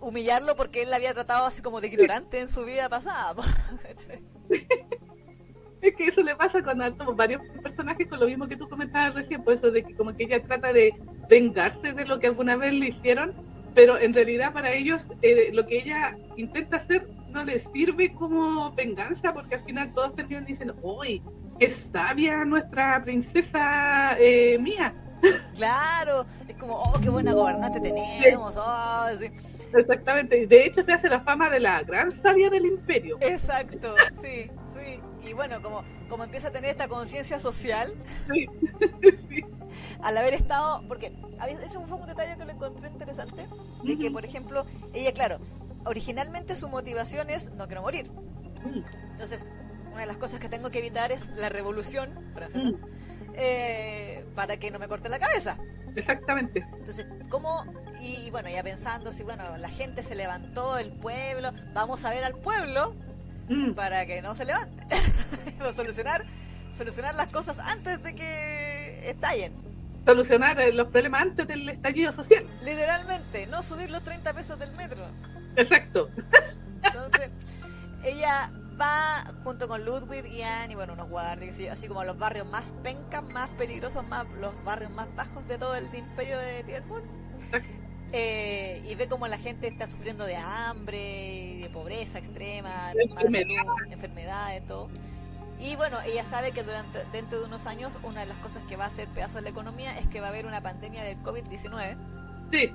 humillarlo 0.00 0.54
porque 0.54 0.82
él 0.82 0.90
la 0.90 0.96
había 0.96 1.12
tratado 1.12 1.46
así 1.46 1.60
como 1.60 1.80
de 1.80 1.88
ignorante 1.88 2.40
en 2.40 2.48
su 2.48 2.64
vida 2.64 2.88
pasada 2.88 3.34
es 5.82 5.94
que 5.96 6.06
eso 6.06 6.22
le 6.22 6.36
pasa 6.36 6.62
con 6.62 7.16
varios 7.16 7.42
personajes 7.62 8.06
con 8.08 8.20
lo 8.20 8.26
mismo 8.26 8.46
que 8.46 8.56
tú 8.56 8.68
comentabas 8.68 9.14
recién, 9.14 9.42
por 9.42 9.54
eso 9.54 9.70
de 9.70 9.82
que 9.82 9.94
como 9.94 10.14
que 10.14 10.24
ella 10.24 10.42
trata 10.42 10.72
de 10.72 10.94
vengarse 11.28 11.92
de 11.92 12.04
lo 12.04 12.18
que 12.20 12.26
alguna 12.26 12.56
vez 12.56 12.72
le 12.72 12.88
hicieron 12.88 13.34
pero 13.74 13.98
en 13.98 14.14
realidad 14.14 14.52
para 14.52 14.72
ellos 14.72 15.10
eh, 15.22 15.50
lo 15.52 15.66
que 15.66 15.78
ella 15.78 16.16
intenta 16.36 16.76
hacer 16.76 17.08
no 17.30 17.44
les 17.44 17.64
sirve 17.72 18.12
como 18.12 18.72
venganza, 18.72 19.32
porque 19.32 19.54
al 19.56 19.64
final 19.64 19.92
todos 19.94 20.14
terminan 20.14 20.44
diciendo, 20.44 20.76
¡Uy, 20.82 21.22
qué 21.58 21.70
sabia 21.70 22.44
nuestra 22.44 23.02
princesa 23.02 24.16
eh, 24.18 24.58
mía! 24.58 24.94
Claro, 25.54 26.24
es 26.48 26.56
como, 26.56 26.80
¡oh, 26.80 26.98
qué 27.00 27.10
buena 27.10 27.32
gobernante 27.32 27.80
tenemos! 27.80 28.54
Oh, 28.56 29.06
Exactamente, 29.72 30.46
de 30.46 30.66
hecho 30.66 30.82
se 30.82 30.92
hace 30.92 31.08
la 31.08 31.20
fama 31.20 31.48
de 31.48 31.60
la 31.60 31.82
gran 31.82 32.10
sabia 32.10 32.50
del 32.50 32.66
imperio. 32.66 33.18
Exacto, 33.20 33.94
sí, 34.20 34.48
sí. 34.48 34.50
Y 35.30 35.32
bueno, 35.32 35.62
como, 35.62 35.84
como 36.08 36.24
empieza 36.24 36.48
a 36.48 36.50
tener 36.50 36.70
esta 36.70 36.88
conciencia 36.88 37.38
social, 37.38 37.94
sí. 38.32 38.48
sí 39.28 39.44
al 40.02 40.16
haber 40.16 40.34
estado, 40.34 40.82
porque 40.88 41.12
ese 41.62 41.78
fue 41.78 41.98
un 41.98 42.06
detalle 42.08 42.36
que 42.36 42.44
lo 42.44 42.50
encontré 42.50 42.88
interesante, 42.88 43.48
de 43.84 43.96
que, 43.96 44.10
por 44.10 44.24
ejemplo, 44.24 44.66
ella, 44.92 45.12
claro, 45.12 45.38
originalmente 45.84 46.56
su 46.56 46.68
motivación 46.68 47.30
es 47.30 47.52
no 47.52 47.68
quiero 47.68 47.82
morir. 47.82 48.10
Entonces, 49.12 49.46
una 49.92 50.00
de 50.00 50.06
las 50.06 50.16
cosas 50.16 50.40
que 50.40 50.48
tengo 50.48 50.68
que 50.70 50.80
evitar 50.80 51.12
es 51.12 51.28
la 51.30 51.48
revolución 51.48 52.10
francesa 52.34 52.76
eh, 53.34 54.24
para 54.34 54.56
que 54.56 54.72
no 54.72 54.80
me 54.80 54.88
corte 54.88 55.08
la 55.08 55.20
cabeza. 55.20 55.58
Exactamente. 55.94 56.66
Entonces, 56.76 57.06
¿cómo 57.28 57.64
y, 58.00 58.30
bueno, 58.30 58.48
ya 58.48 58.62
pensando 58.62 59.12
si, 59.12 59.22
bueno, 59.22 59.56
la 59.58 59.68
gente 59.68 60.02
se 60.02 60.14
levantó, 60.14 60.78
el 60.78 60.90
pueblo, 60.90 61.52
vamos 61.72 62.04
a 62.04 62.10
ver 62.10 62.24
al 62.24 62.34
pueblo 62.34 62.96
mm. 63.50 63.74
para 63.74 64.06
que 64.06 64.22
no 64.22 64.34
se 64.34 64.44
levante. 64.44 64.86
a 65.60 65.72
solucionar, 65.72 66.24
solucionar 66.76 67.14
las 67.14 67.30
cosas 67.32 67.58
antes 67.58 68.02
de 68.02 68.14
que 68.14 69.10
estallen. 69.10 69.52
Solucionar 70.06 70.58
eh, 70.60 70.72
los 70.72 70.88
problemas 70.88 71.22
antes 71.22 71.46
del 71.46 71.68
estallido 71.68 72.12
social. 72.12 72.46
Literalmente, 72.62 73.46
no 73.46 73.62
subir 73.62 73.90
los 73.90 74.02
30 74.02 74.32
pesos 74.32 74.58
del 74.58 74.72
metro. 74.72 75.04
Exacto. 75.56 76.08
Entonces, 76.82 77.30
ella 78.02 78.50
va 78.80 79.30
junto 79.44 79.68
con 79.68 79.84
Ludwig 79.84 80.26
y 80.26 80.42
Anne 80.42 80.72
y 80.72 80.74
bueno, 80.74 80.94
unos 80.94 81.10
guardias, 81.10 81.58
así 81.70 81.86
como 81.86 82.02
los 82.04 82.18
barrios 82.18 82.46
más 82.46 82.72
pencas, 82.82 83.22
más 83.22 83.50
peligrosos, 83.50 84.06
más 84.08 84.26
los 84.40 84.52
barrios 84.64 84.90
más 84.92 85.14
bajos 85.14 85.46
de 85.48 85.58
todo 85.58 85.74
el 85.74 85.84
imperio 85.94 86.38
de 86.38 86.64
Tiermund. 86.64 87.04
Eh, 88.12 88.82
y 88.88 88.94
ve 88.96 89.06
como 89.06 89.28
la 89.28 89.38
gente 89.38 89.68
está 89.68 89.86
sufriendo 89.86 90.24
de 90.24 90.36
hambre, 90.36 91.58
de 91.60 91.70
pobreza 91.72 92.18
extrema, 92.18 92.92
de 92.92 93.92
enfermedades, 93.92 94.66
todo. 94.66 94.88
Y 95.60 95.76
bueno, 95.76 95.98
ella 96.06 96.24
sabe 96.24 96.52
que 96.52 96.62
durante 96.62 97.04
dentro 97.12 97.38
de 97.38 97.44
unos 97.44 97.66
años 97.66 97.98
una 98.02 98.20
de 98.20 98.26
las 98.26 98.38
cosas 98.38 98.62
que 98.68 98.76
va 98.76 98.84
a 98.84 98.88
hacer 98.88 99.06
pedazo 99.08 99.36
de 99.36 99.42
la 99.42 99.50
economía 99.50 99.96
es 99.98 100.06
que 100.08 100.20
va 100.20 100.26
a 100.28 100.30
haber 100.30 100.46
una 100.46 100.62
pandemia 100.62 101.04
del 101.04 101.18
COVID-19. 101.18 101.96
Sí. 102.50 102.72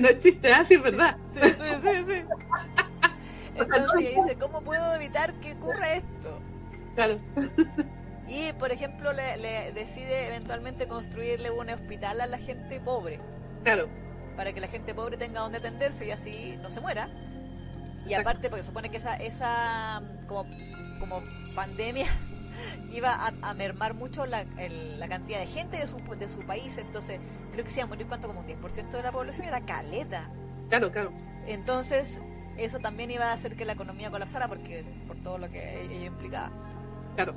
no 0.00 0.08
es 0.08 0.18
chiste, 0.18 0.52
así 0.52 0.74
¿ah? 0.74 0.76
es 0.76 0.82
verdad. 0.82 1.16
Sí, 1.32 1.40
sí, 1.40 1.70
sí, 1.82 2.04
sí. 2.08 2.24
Entonces 3.56 3.90
ella 3.98 4.22
dice, 4.24 4.38
¿cómo 4.38 4.60
puedo 4.60 4.94
evitar 4.94 5.32
que 5.34 5.52
ocurra 5.52 5.94
esto? 5.94 6.40
Claro. 6.94 7.18
Y, 8.28 8.52
por 8.54 8.72
ejemplo, 8.72 9.12
le, 9.12 9.72
decide 9.72 10.26
eventualmente 10.26 10.88
construirle 10.88 11.50
un 11.50 11.70
hospital 11.70 12.20
a 12.20 12.26
la 12.26 12.38
gente 12.38 12.80
pobre. 12.80 13.20
Claro. 13.62 13.88
Para 14.36 14.52
que 14.52 14.60
la 14.60 14.68
gente 14.68 14.94
pobre 14.94 15.16
tenga 15.16 15.40
donde 15.40 15.58
atenderse 15.58 16.06
y 16.06 16.10
así 16.10 16.58
no 16.60 16.70
se 16.70 16.80
muera. 16.80 17.08
Y 18.06 18.14
aparte, 18.14 18.48
porque 18.48 18.64
supone 18.64 18.88
que 18.90 18.98
esa, 18.98 19.16
esa 19.16 20.02
como, 20.28 20.44
como 21.00 21.22
pandemia 21.54 22.06
iba 22.92 23.14
a, 23.42 23.54
mermar 23.54 23.94
mucho 23.94 24.26
la, 24.26 24.44
la, 24.98 25.08
cantidad 25.08 25.40
de 25.40 25.46
gente 25.46 25.76
de 25.78 25.86
su, 25.86 25.98
de 26.16 26.28
su 26.28 26.44
país. 26.46 26.78
Entonces, 26.78 27.20
creo 27.52 27.64
que 27.64 27.70
se 27.70 27.80
iba 27.80 27.84
a 27.84 27.88
morir 27.88 28.06
cuánto, 28.06 28.28
como 28.28 28.40
un 28.40 28.46
10% 28.46 28.90
de 28.90 29.02
la 29.02 29.12
población 29.12 29.46
era 29.46 29.60
caleta. 29.60 30.30
Claro, 30.68 30.90
claro. 30.90 31.12
Entonces, 31.46 32.20
eso 32.56 32.78
también 32.78 33.10
iba 33.10 33.26
a 33.26 33.32
hacer 33.32 33.56
que 33.56 33.64
la 33.64 33.72
economía 33.72 34.10
colapsara 34.10 34.48
porque 34.48 34.84
por 35.06 35.16
todo 35.22 35.38
lo 35.38 35.50
que 35.50 35.82
ello 35.82 36.06
implicaba. 36.06 36.50
Claro. 37.14 37.34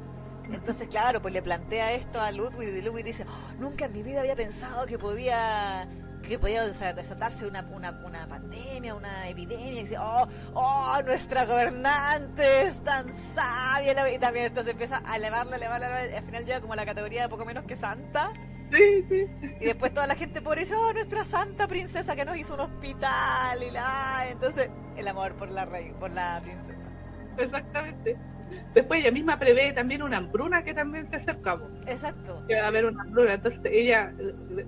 Entonces, 0.52 0.88
claro, 0.88 1.22
pues 1.22 1.34
le 1.34 1.42
plantea 1.42 1.94
esto 1.94 2.20
a 2.20 2.32
Ludwig 2.32 2.70
y 2.70 2.82
Ludwig 2.82 3.06
dice, 3.06 3.26
oh, 3.28 3.54
nunca 3.60 3.86
en 3.86 3.94
mi 3.94 4.04
vida 4.04 4.22
había 4.22 4.36
pensado 4.36 4.86
que 4.86 4.98
podía 4.98 5.88
que 6.22 6.38
podía 6.38 6.64
desatarse 6.68 7.48
una, 7.48 7.62
una, 7.72 7.92
una, 8.06 8.28
pandemia, 8.28 8.94
una 8.94 9.28
epidemia, 9.28 9.80
y 9.80 9.82
dice, 9.84 9.98
oh, 9.98 10.28
oh, 10.54 10.98
nuestra 11.06 11.46
gobernante 11.46 12.64
es 12.64 12.84
tan 12.84 13.08
sabia, 13.34 14.14
y 14.14 14.20
también 14.20 14.46
esto 14.46 14.64
se 14.64 14.72
empieza 14.72 15.02
a 15.06 15.16
elevarla, 15.16 15.56
elevarla, 15.56 16.08
y 16.08 16.14
al 16.14 16.24
final 16.24 16.46
llega 16.46 16.62
como 16.62 16.74
a 16.74 16.76
la 16.76 16.86
categoría 16.86 17.24
de 17.24 17.30
poco 17.30 17.46
menos 17.46 17.66
que 17.66 17.76
santa. 17.76 18.32
Sí, 18.72 19.06
sí. 19.10 19.26
Y 19.62 19.66
después 19.66 19.94
toda 19.94 20.06
la 20.06 20.16
gente 20.16 20.42
por 20.42 20.60
eso, 20.60 20.80
oh, 20.80 20.94
nuestra 20.94 21.26
santa 21.26 21.68
princesa 21.68 22.16
que 22.16 22.26
nos 22.26 22.38
hizo 22.38 22.54
un 22.54 22.60
hospital, 22.60 23.64
y 23.68 23.72
la... 23.72 24.26
Entonces, 24.30 24.70
el 24.98 25.08
amor 25.08 25.34
por 25.36 25.50
la 25.50 25.66
rey, 25.66 25.94
por 26.00 26.12
la 26.12 26.40
princesa. 26.44 26.80
Exactamente. 27.38 28.18
Después 28.74 29.02
ella 29.02 29.12
misma 29.12 29.40
prevé 29.40 29.72
también 29.74 30.04
una 30.04 30.18
hambruna 30.18 30.64
que 30.64 30.74
también 30.74 31.06
se 31.06 31.16
acercaba. 31.16 31.68
Exacto. 31.88 32.44
Que 32.48 32.56
va 32.56 32.66
a 32.66 32.68
haber 32.68 32.86
una 32.86 33.02
hambruna. 33.02 33.34
Entonces 33.34 33.62
ella, 33.66 34.14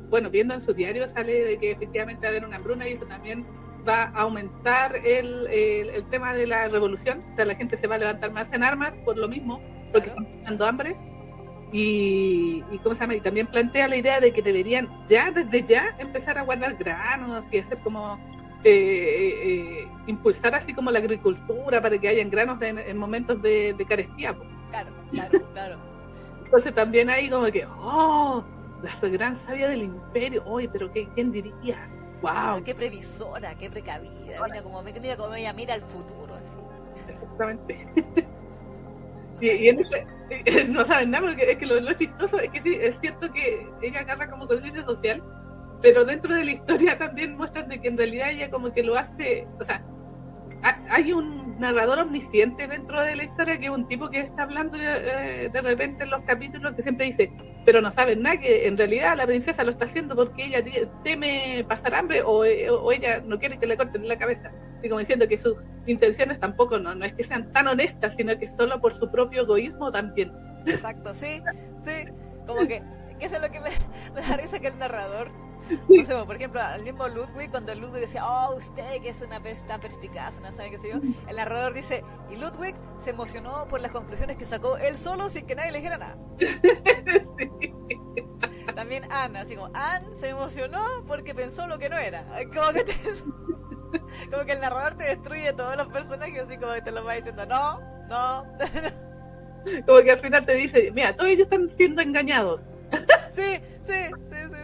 bueno, 0.09 0.29
viendo 0.29 0.53
en 0.53 0.61
su 0.61 0.73
diario 0.73 1.07
sale 1.07 1.43
de 1.43 1.57
que 1.57 1.71
efectivamente 1.71 2.21
va 2.21 2.27
a 2.27 2.29
haber 2.31 2.45
una 2.45 2.57
hambruna 2.57 2.87
y 2.87 2.93
eso 2.93 3.05
también 3.05 3.45
va 3.87 4.03
a 4.03 4.21
aumentar 4.21 4.95
el, 4.95 5.47
el, 5.47 6.03
tema 6.09 6.33
de 6.33 6.47
la 6.47 6.67
revolución. 6.67 7.23
O 7.31 7.35
sea, 7.35 7.45
la 7.45 7.55
gente 7.55 7.77
se 7.77 7.87
va 7.87 7.95
a 7.95 7.99
levantar 7.99 8.31
más 8.31 8.51
en 8.53 8.63
armas 8.63 8.97
por 9.05 9.17
lo 9.17 9.27
mismo, 9.27 9.61
porque 9.91 10.09
están 10.09 10.25
pasando 10.25 10.65
hambre. 10.65 10.95
Y, 11.73 12.63
y, 12.69 12.77
¿cómo 12.79 12.95
se 12.95 13.01
llama? 13.01 13.15
y 13.15 13.21
también 13.21 13.47
plantea 13.47 13.87
la 13.87 13.95
idea 13.95 14.19
de 14.19 14.33
que 14.33 14.41
deberían 14.41 14.89
ya, 15.07 15.31
desde 15.31 15.63
ya, 15.63 15.95
empezar 15.99 16.37
a 16.37 16.43
guardar 16.43 16.75
granos 16.75 17.45
y 17.49 17.59
hacer 17.59 17.77
como 17.77 18.19
eh, 18.63 19.81
eh, 19.83 19.87
impulsar 20.07 20.55
así 20.55 20.73
como 20.73 20.91
la 20.91 20.99
agricultura 20.99 21.81
para 21.81 21.97
que 21.97 22.07
hayan 22.07 22.29
granos 22.29 22.61
en 22.61 22.97
momentos 22.97 23.41
de, 23.41 23.75
carestía. 23.87 24.35
Claro, 24.69 24.89
claro, 25.11 25.39
claro. 25.53 25.77
Entonces 26.45 26.73
también 26.73 27.09
hay 27.09 27.29
como 27.29 27.45
que, 27.45 27.65
oh, 27.65 28.43
la 28.83 29.09
gran 29.09 29.35
sabia 29.35 29.69
del 29.69 29.83
imperio, 29.83 30.43
oye, 30.45 30.69
pero 30.71 30.91
qué, 30.91 31.07
¿quién 31.15 31.31
diría? 31.31 31.87
Wow. 32.21 32.63
Qué 32.63 32.75
previsora, 32.75 33.55
qué 33.55 33.69
precavida. 33.69 34.43
Mira 34.45 34.61
como, 34.61 34.81
mira 34.83 35.17
como 35.17 35.33
ella 35.33 35.53
mira 35.53 35.75
el 35.75 35.81
futuro. 35.81 36.35
Así. 36.35 36.57
Exactamente. 37.07 37.87
y, 39.41 39.69
en 39.69 39.79
ese, 39.79 40.05
no 40.69 40.85
saben 40.85 41.11
nada, 41.11 41.27
porque 41.27 41.51
es 41.51 41.57
que 41.57 41.65
lo, 41.65 41.79
lo, 41.79 41.93
chistoso 41.93 42.39
es 42.39 42.49
que 42.51 42.61
sí, 42.61 42.77
es 42.79 42.99
cierto 42.99 43.31
que 43.31 43.67
ella 43.81 44.01
agarra 44.01 44.29
como 44.29 44.47
conciencia 44.47 44.83
social, 44.85 45.23
pero 45.81 46.05
dentro 46.05 46.33
de 46.33 46.43
la 46.43 46.51
historia 46.51 46.97
también 46.97 47.35
muestran 47.35 47.67
de 47.67 47.79
que 47.79 47.87
en 47.87 47.97
realidad 47.97 48.31
ella 48.31 48.49
como 48.49 48.71
que 48.73 48.83
lo 48.83 48.95
hace, 48.95 49.47
o 49.59 49.63
sea, 49.63 49.83
hay 50.89 51.11
un 51.11 51.59
narrador 51.59 51.99
omnisciente 51.99 52.67
dentro 52.67 53.01
de 53.01 53.15
la 53.15 53.23
historia 53.23 53.57
que 53.57 53.65
es 53.65 53.71
un 53.71 53.87
tipo 53.87 54.09
que 54.09 54.21
está 54.21 54.43
hablando 54.43 54.77
eh, 54.77 55.49
de 55.51 55.61
repente 55.61 56.03
en 56.03 56.09
los 56.09 56.23
capítulos 56.23 56.75
que 56.75 56.83
siempre 56.83 57.05
dice, 57.05 57.31
pero 57.65 57.81
no 57.81 57.91
saben 57.91 58.21
nada, 58.21 58.37
que 58.37 58.67
en 58.67 58.77
realidad 58.77 59.15
la 59.15 59.25
princesa 59.25 59.63
lo 59.63 59.71
está 59.71 59.85
haciendo 59.85 60.15
porque 60.15 60.45
ella 60.45 60.63
teme 61.03 61.65
pasar 61.67 61.95
hambre 61.95 62.21
o, 62.23 62.43
eh, 62.45 62.67
ella 62.93 63.21
no 63.21 63.39
quiere 63.39 63.57
que 63.57 63.67
le 63.67 63.77
corten 63.77 64.07
la 64.07 64.17
cabeza. 64.17 64.51
Y 64.83 64.89
como 64.89 64.99
diciendo 64.99 65.27
que 65.27 65.37
sus 65.37 65.55
intenciones 65.85 66.39
tampoco 66.39 66.79
no, 66.79 66.95
no 66.95 67.05
es 67.05 67.13
que 67.13 67.23
sean 67.23 67.51
tan 67.51 67.67
honestas, 67.67 68.15
sino 68.15 68.37
que 68.37 68.47
solo 68.47 68.81
por 68.81 68.93
su 68.93 69.09
propio 69.11 69.43
egoísmo 69.43 69.91
también. 69.91 70.31
Exacto, 70.65 71.13
sí, 71.13 71.41
sí, 71.83 72.11
como 72.47 72.61
que, 72.67 72.81
que 73.19 73.25
eso 73.25 73.35
es 73.35 73.41
lo 73.41 73.51
que 73.51 73.59
me, 73.59 73.69
me 74.15 74.21
da 74.21 74.37
risa 74.37 74.59
que 74.59 74.67
el 74.67 74.79
narrador 74.79 75.31
por 76.25 76.35
ejemplo, 76.35 76.59
al 76.61 76.83
mismo 76.83 77.07
Ludwig, 77.07 77.51
cuando 77.51 77.73
Ludwig 77.75 78.01
decía, 78.01 78.27
oh, 78.27 78.55
usted 78.55 79.01
que 79.01 79.09
es 79.09 79.21
una 79.21 79.39
tan 79.67 79.81
perspicaz, 79.81 80.39
no 80.39 80.51
sabe 80.51 80.71
qué 80.71 80.77
sé 80.77 80.89
yo, 80.89 80.99
el 81.27 81.35
narrador 81.35 81.73
dice, 81.73 82.03
y 82.29 82.37
Ludwig 82.37 82.75
se 82.97 83.11
emocionó 83.11 83.67
por 83.67 83.81
las 83.81 83.91
conclusiones 83.91 84.37
que 84.37 84.45
sacó 84.45 84.77
él 84.77 84.97
solo 84.97 85.29
sin 85.29 85.45
que 85.45 85.55
nadie 85.55 85.71
le 85.71 85.79
dijera 85.79 85.97
nada. 85.97 86.17
También 88.75 89.03
Ana, 89.11 89.41
así 89.41 89.55
como, 89.55 89.69
Anne 89.73 90.07
se 90.19 90.29
emocionó 90.29 90.81
porque 91.07 91.35
pensó 91.35 91.67
lo 91.67 91.77
que 91.77 91.89
no 91.89 91.97
era. 91.97 92.23
Como 92.53 92.71
que, 92.73 92.85
como 94.31 94.45
que 94.45 94.53
el 94.53 94.61
narrador 94.61 94.95
te 94.95 95.03
destruye 95.03 95.53
todos 95.53 95.77
los 95.77 95.87
personajes, 95.87 96.39
así 96.39 96.57
como 96.57 96.73
que 96.73 96.81
te 96.81 96.91
lo 96.91 97.03
va 97.03 97.13
diciendo, 97.13 97.45
no, 97.45 97.79
no. 98.07 98.45
como 99.85 100.01
que 100.01 100.11
al 100.11 100.19
final 100.19 100.45
te 100.45 100.53
dice, 100.53 100.91
mira, 100.91 101.15
todos 101.15 101.29
ellos 101.29 101.43
están 101.43 101.69
siendo 101.75 102.01
engañados. 102.01 102.63
sí, 103.35 103.59
sí, 103.85 104.09
sí, 104.31 104.37
sí. 104.49 104.60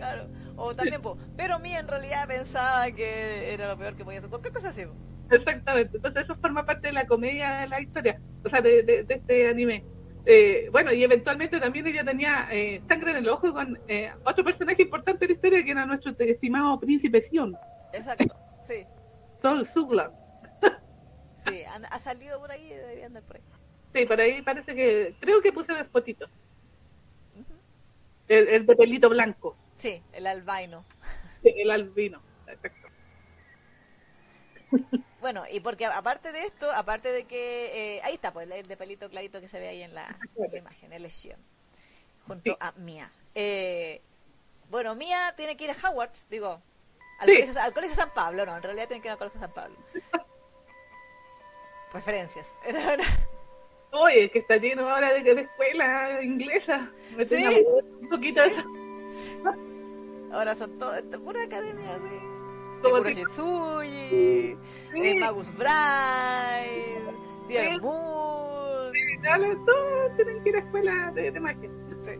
Claro. 0.00 0.28
O 0.56 0.74
también, 0.74 1.02
pero 1.36 1.58
mí 1.58 1.74
en 1.74 1.86
realidad 1.86 2.26
pensaba 2.26 2.90
que 2.90 3.52
era 3.52 3.68
lo 3.68 3.76
peor 3.76 3.94
que 3.96 4.02
podía 4.02 4.20
hacer. 4.20 4.30
¿Qué 4.42 4.50
cosa 4.50 4.70
así? 4.70 4.86
Exactamente. 5.30 5.98
Entonces 5.98 6.22
eso 6.22 6.36
forma 6.36 6.64
parte 6.64 6.86
de 6.86 6.94
la 6.94 7.06
comedia 7.06 7.60
de 7.60 7.68
la 7.68 7.82
historia, 7.82 8.18
o 8.42 8.48
sea, 8.48 8.62
de, 8.62 9.04
este 9.06 9.48
anime. 9.48 9.84
Eh, 10.24 10.70
bueno, 10.72 10.90
y 10.90 11.04
eventualmente 11.04 11.60
también 11.60 11.86
ella 11.86 12.02
tenía 12.02 12.48
eh, 12.50 12.80
sangre 12.88 13.10
en 13.10 13.18
el 13.18 13.28
ojo 13.28 13.52
con 13.52 13.78
eh, 13.88 14.10
otro 14.24 14.42
personaje 14.42 14.82
importante 14.82 15.20
de 15.20 15.26
la 15.28 15.32
historia 15.34 15.64
que 15.64 15.70
era 15.70 15.84
nuestro 15.84 16.14
estimado 16.18 16.80
príncipe 16.80 17.20
Sion. 17.20 17.54
Exacto, 17.92 18.34
sí. 18.62 18.86
Sol 19.36 19.66
Sugla. 19.66 20.12
sí, 21.46 21.62
ha, 21.90 21.98
salido 21.98 22.40
por 22.40 22.50
ahí, 22.50 22.70
debería 22.70 23.04
andar 23.04 23.22
por 23.24 23.36
ahí. 23.36 23.42
Sí, 23.94 24.06
por 24.06 24.18
ahí 24.18 24.40
parece 24.40 24.74
que, 24.74 25.14
creo 25.20 25.42
que 25.42 25.52
puse 25.52 25.72
fotitos. 25.84 26.30
el 28.28 28.64
de 28.64 28.76
pelito 28.76 29.10
blanco. 29.10 29.56
Sí, 29.80 30.02
el 30.12 30.26
albino. 30.26 30.84
el 31.42 31.70
albino, 31.70 32.20
exacto. 32.46 32.88
Bueno, 35.20 35.44
y 35.50 35.60
porque 35.60 35.86
aparte 35.86 36.32
de 36.32 36.44
esto, 36.44 36.70
aparte 36.70 37.12
de 37.12 37.24
que 37.24 37.96
eh, 37.96 38.00
ahí 38.02 38.14
está, 38.14 38.32
pues 38.32 38.48
el 38.50 38.66
de 38.66 38.76
pelito 38.76 39.08
clarito 39.08 39.40
que 39.40 39.48
se 39.48 39.58
ve 39.58 39.68
ahí 39.68 39.82
en 39.82 39.94
la, 39.94 40.16
imagen, 40.52 40.92
el 40.92 41.06
Shion, 41.08 41.40
junto 42.26 42.56
a 42.60 42.72
Mia. 42.72 43.10
Eh, 43.34 44.00
bueno, 44.70 44.94
Mia 44.94 45.34
tiene 45.36 45.56
que 45.56 45.64
ir 45.64 45.70
a 45.70 45.88
Howard, 45.88 46.12
digo, 46.28 46.62
al, 47.18 47.26
colegio, 47.26 47.60
al, 47.60 47.72
colegio, 47.72 47.96
San 47.96 48.14
Pablo, 48.14 48.46
no, 48.46 48.56
en 48.56 48.62
realidad 48.62 48.86
tiene 48.86 49.02
que 49.02 49.08
ir 49.08 49.12
al 49.12 49.18
colegio 49.18 49.40
San 49.40 49.52
Pablo. 49.52 49.76
Referencias. 51.92 52.48
Oye, 53.92 54.30
que 54.30 54.38
está 54.38 54.56
lleno 54.56 54.88
ahora 54.88 55.12
de, 55.12 55.22
de 55.22 55.40
escuela 55.40 56.22
inglesa. 56.22 56.88
Me 57.16 57.26
¿Sí? 57.26 57.44
un 58.00 58.08
poquito 58.08 58.40
de 58.40 58.46
eso. 58.46 58.62
Ahora 60.32 60.54
son 60.54 60.78
todas, 60.78 61.02
pura 61.02 61.42
academia 61.42 61.96
así. 61.96 62.40
Como 62.82 63.04
Jitsuji, 63.04 64.56
sí. 64.92 65.18
Magus 65.20 65.52
Bride, 65.54 67.14
Dear 67.48 67.80
Moon. 67.80 68.92
todos 69.66 70.16
tienen 70.16 70.42
que 70.42 70.48
ir 70.48 70.56
a 70.56 70.58
escuela 70.60 71.12
de, 71.12 71.40
magia. 71.40 71.70
Sí. 72.02 72.12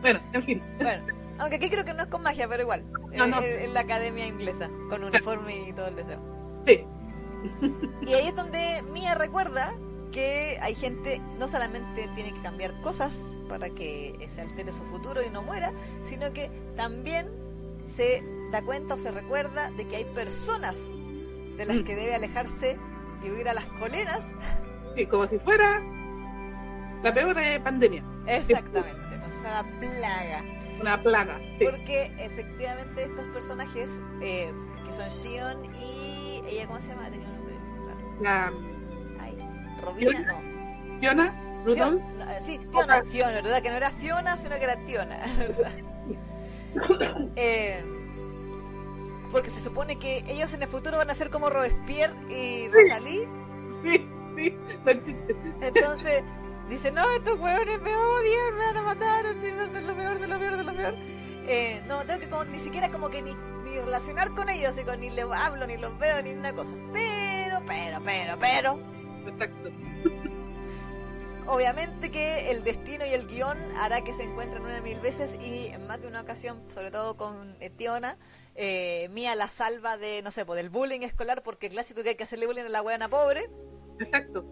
bueno, 0.00 0.20
en 0.32 0.42
fin. 0.42 0.62
Bueno, 0.78 1.04
Aunque 1.38 1.56
aquí 1.56 1.68
creo 1.68 1.84
que 1.84 1.94
no 1.94 2.04
es 2.04 2.08
con 2.08 2.22
magia, 2.22 2.46
pero 2.48 2.62
igual. 2.62 2.84
No, 3.12 3.42
En, 3.42 3.74
la 3.74 3.80
academia 3.80 4.26
inglesa, 4.26 4.70
con 4.88 5.02
uniforme 5.02 5.68
y 5.68 5.72
todo 5.72 5.88
el 5.88 5.96
deseo. 5.96 6.20
Sí. 6.66 6.84
Y 8.06 8.14
ahí 8.14 8.28
es 8.28 8.36
donde 8.36 8.82
Mia 8.92 9.14
recuerda 9.14 9.74
que 10.12 10.58
hay 10.62 10.74
gente, 10.74 11.20
no 11.38 11.48
solamente 11.48 12.08
tiene 12.14 12.32
que 12.32 12.42
cambiar 12.42 12.72
cosas 12.80 13.36
para 13.48 13.70
que 13.70 14.14
se 14.34 14.40
altere 14.40 14.72
su 14.72 14.82
futuro 14.84 15.20
y 15.22 15.30
no 15.30 15.42
muera, 15.42 15.72
sino 16.04 16.32
que 16.32 16.50
también 16.76 17.28
se 17.94 18.22
da 18.52 18.62
cuenta 18.62 18.94
o 18.94 18.98
se 18.98 19.10
recuerda 19.10 19.70
de 19.72 19.86
que 19.86 19.96
hay 19.96 20.04
personas 20.04 20.76
de 21.56 21.64
las 21.64 21.76
Mm. 21.78 21.84
que 21.84 21.94
debe 21.94 22.14
alejarse 22.14 22.76
y 23.24 23.30
huir 23.30 23.48
a 23.48 23.54
las 23.54 23.66
colinas. 23.66 24.20
Sí, 24.96 25.06
como 25.06 25.26
si 25.26 25.38
fuera 25.38 25.82
la 27.02 27.12
peor 27.14 27.38
eh, 27.38 27.60
pandemia, 27.60 28.02
Exactamente, 28.26 29.00
como 29.18 29.30
si 29.30 29.38
fuera 29.38 29.64
plaga. 29.80 30.42
una 30.80 31.02
plaga. 31.02 31.38
Sí. 31.58 31.64
Porque 31.64 32.12
efectivamente 32.18 33.04
estos 33.04 33.24
personajes, 33.26 34.00
eh, 34.20 34.52
que 34.86 34.92
son 34.92 35.08
Shion 35.08 35.64
y 35.74 36.42
ella, 36.48 36.66
¿cómo 36.66 36.80
se 36.80 36.88
llama? 36.88 37.10
Tenía 37.10 37.26
un 37.28 37.34
nombre. 37.36 37.54
Claro. 38.20 38.56
La 38.60 38.75
Robina, 39.86 40.24
Fiona. 41.00 41.24
no. 41.64 41.74
Fiona, 41.74 41.98
Fiona, 41.98 42.40
sí, 42.40 42.60
Fiona, 42.70 43.02
Fiona, 43.02 43.40
¿verdad? 43.40 43.62
Que 43.62 43.70
no 43.70 43.76
era 43.76 43.90
Fiona, 43.90 44.36
sino 44.36 44.56
que 44.56 44.64
era 44.64 44.76
Tiona, 44.86 45.18
¿verdad? 45.38 45.72
Eh, 47.36 47.82
porque 49.32 49.50
se 49.50 49.60
supone 49.60 49.96
que 49.98 50.24
ellos 50.28 50.52
en 50.54 50.62
el 50.62 50.68
futuro 50.68 50.98
van 50.98 51.10
a 51.10 51.14
ser 51.14 51.30
como 51.30 51.50
Robespierre 51.50 52.14
y 52.32 52.68
Rosalie. 52.68 53.28
sí, 53.82 54.08
sí, 54.36 54.58
existe. 54.86 55.36
Entonces 55.60 56.22
dice, 56.68 56.92
no, 56.92 57.08
estos 57.10 57.38
huevones 57.38 57.80
me 57.80 57.96
odian, 57.96 58.54
me 58.54 58.66
van 58.66 58.76
a 58.76 58.82
matar, 58.82 59.26
así 59.26 59.50
va 59.50 59.64
a 59.64 59.70
ser 59.70 59.82
lo 59.82 59.96
peor 59.96 60.18
de 60.18 60.26
lo 60.26 60.38
peor 60.38 60.56
de 60.56 60.64
lo 60.64 60.74
peor. 60.74 60.94
Eh, 61.48 61.82
no, 61.86 62.04
tengo 62.04 62.20
que 62.20 62.28
como, 62.28 62.44
ni 62.44 62.58
siquiera 62.58 62.88
como 62.88 63.08
que 63.08 63.22
ni, 63.22 63.34
ni 63.64 63.76
relacionar 63.78 64.34
con 64.34 64.48
ellos, 64.48 64.74
con, 64.84 65.00
ni 65.00 65.10
les 65.10 65.24
hablo, 65.24 65.66
ni 65.66 65.76
los 65.76 65.96
veo, 65.98 66.22
ni 66.22 66.30
una 66.30 66.52
cosa. 66.52 66.72
Pero, 66.92 67.62
pero, 67.66 68.00
pero, 68.04 68.38
pero, 68.38 68.80
Exacto. 69.26 69.70
obviamente 71.46 72.10
que 72.10 72.50
el 72.50 72.64
destino 72.64 73.06
y 73.06 73.10
el 73.10 73.26
guion 73.26 73.56
hará 73.76 74.02
que 74.02 74.12
se 74.12 74.24
encuentren 74.24 74.64
una 74.64 74.80
mil 74.80 74.98
veces 75.00 75.34
y 75.40 75.68
en 75.68 75.86
más 75.86 76.00
de 76.00 76.08
una 76.08 76.20
ocasión, 76.22 76.60
sobre 76.74 76.90
todo 76.90 77.16
con 77.16 77.56
eh, 77.60 77.70
Tiona, 77.70 78.18
eh, 78.54 79.08
Mía 79.12 79.34
la 79.34 79.48
salva 79.48 79.96
de, 79.96 80.22
no 80.22 80.30
sé, 80.30 80.44
pues, 80.44 80.56
del 80.56 80.70
bullying 80.70 81.00
escolar, 81.02 81.42
porque 81.42 81.68
clásico 81.68 82.02
que 82.02 82.10
hay 82.10 82.14
que 82.16 82.24
hacerle 82.24 82.46
bullying 82.46 82.64
a 82.64 82.68
la 82.68 82.80
buena 82.80 83.08
pobre. 83.08 83.48
Exacto. 84.00 84.44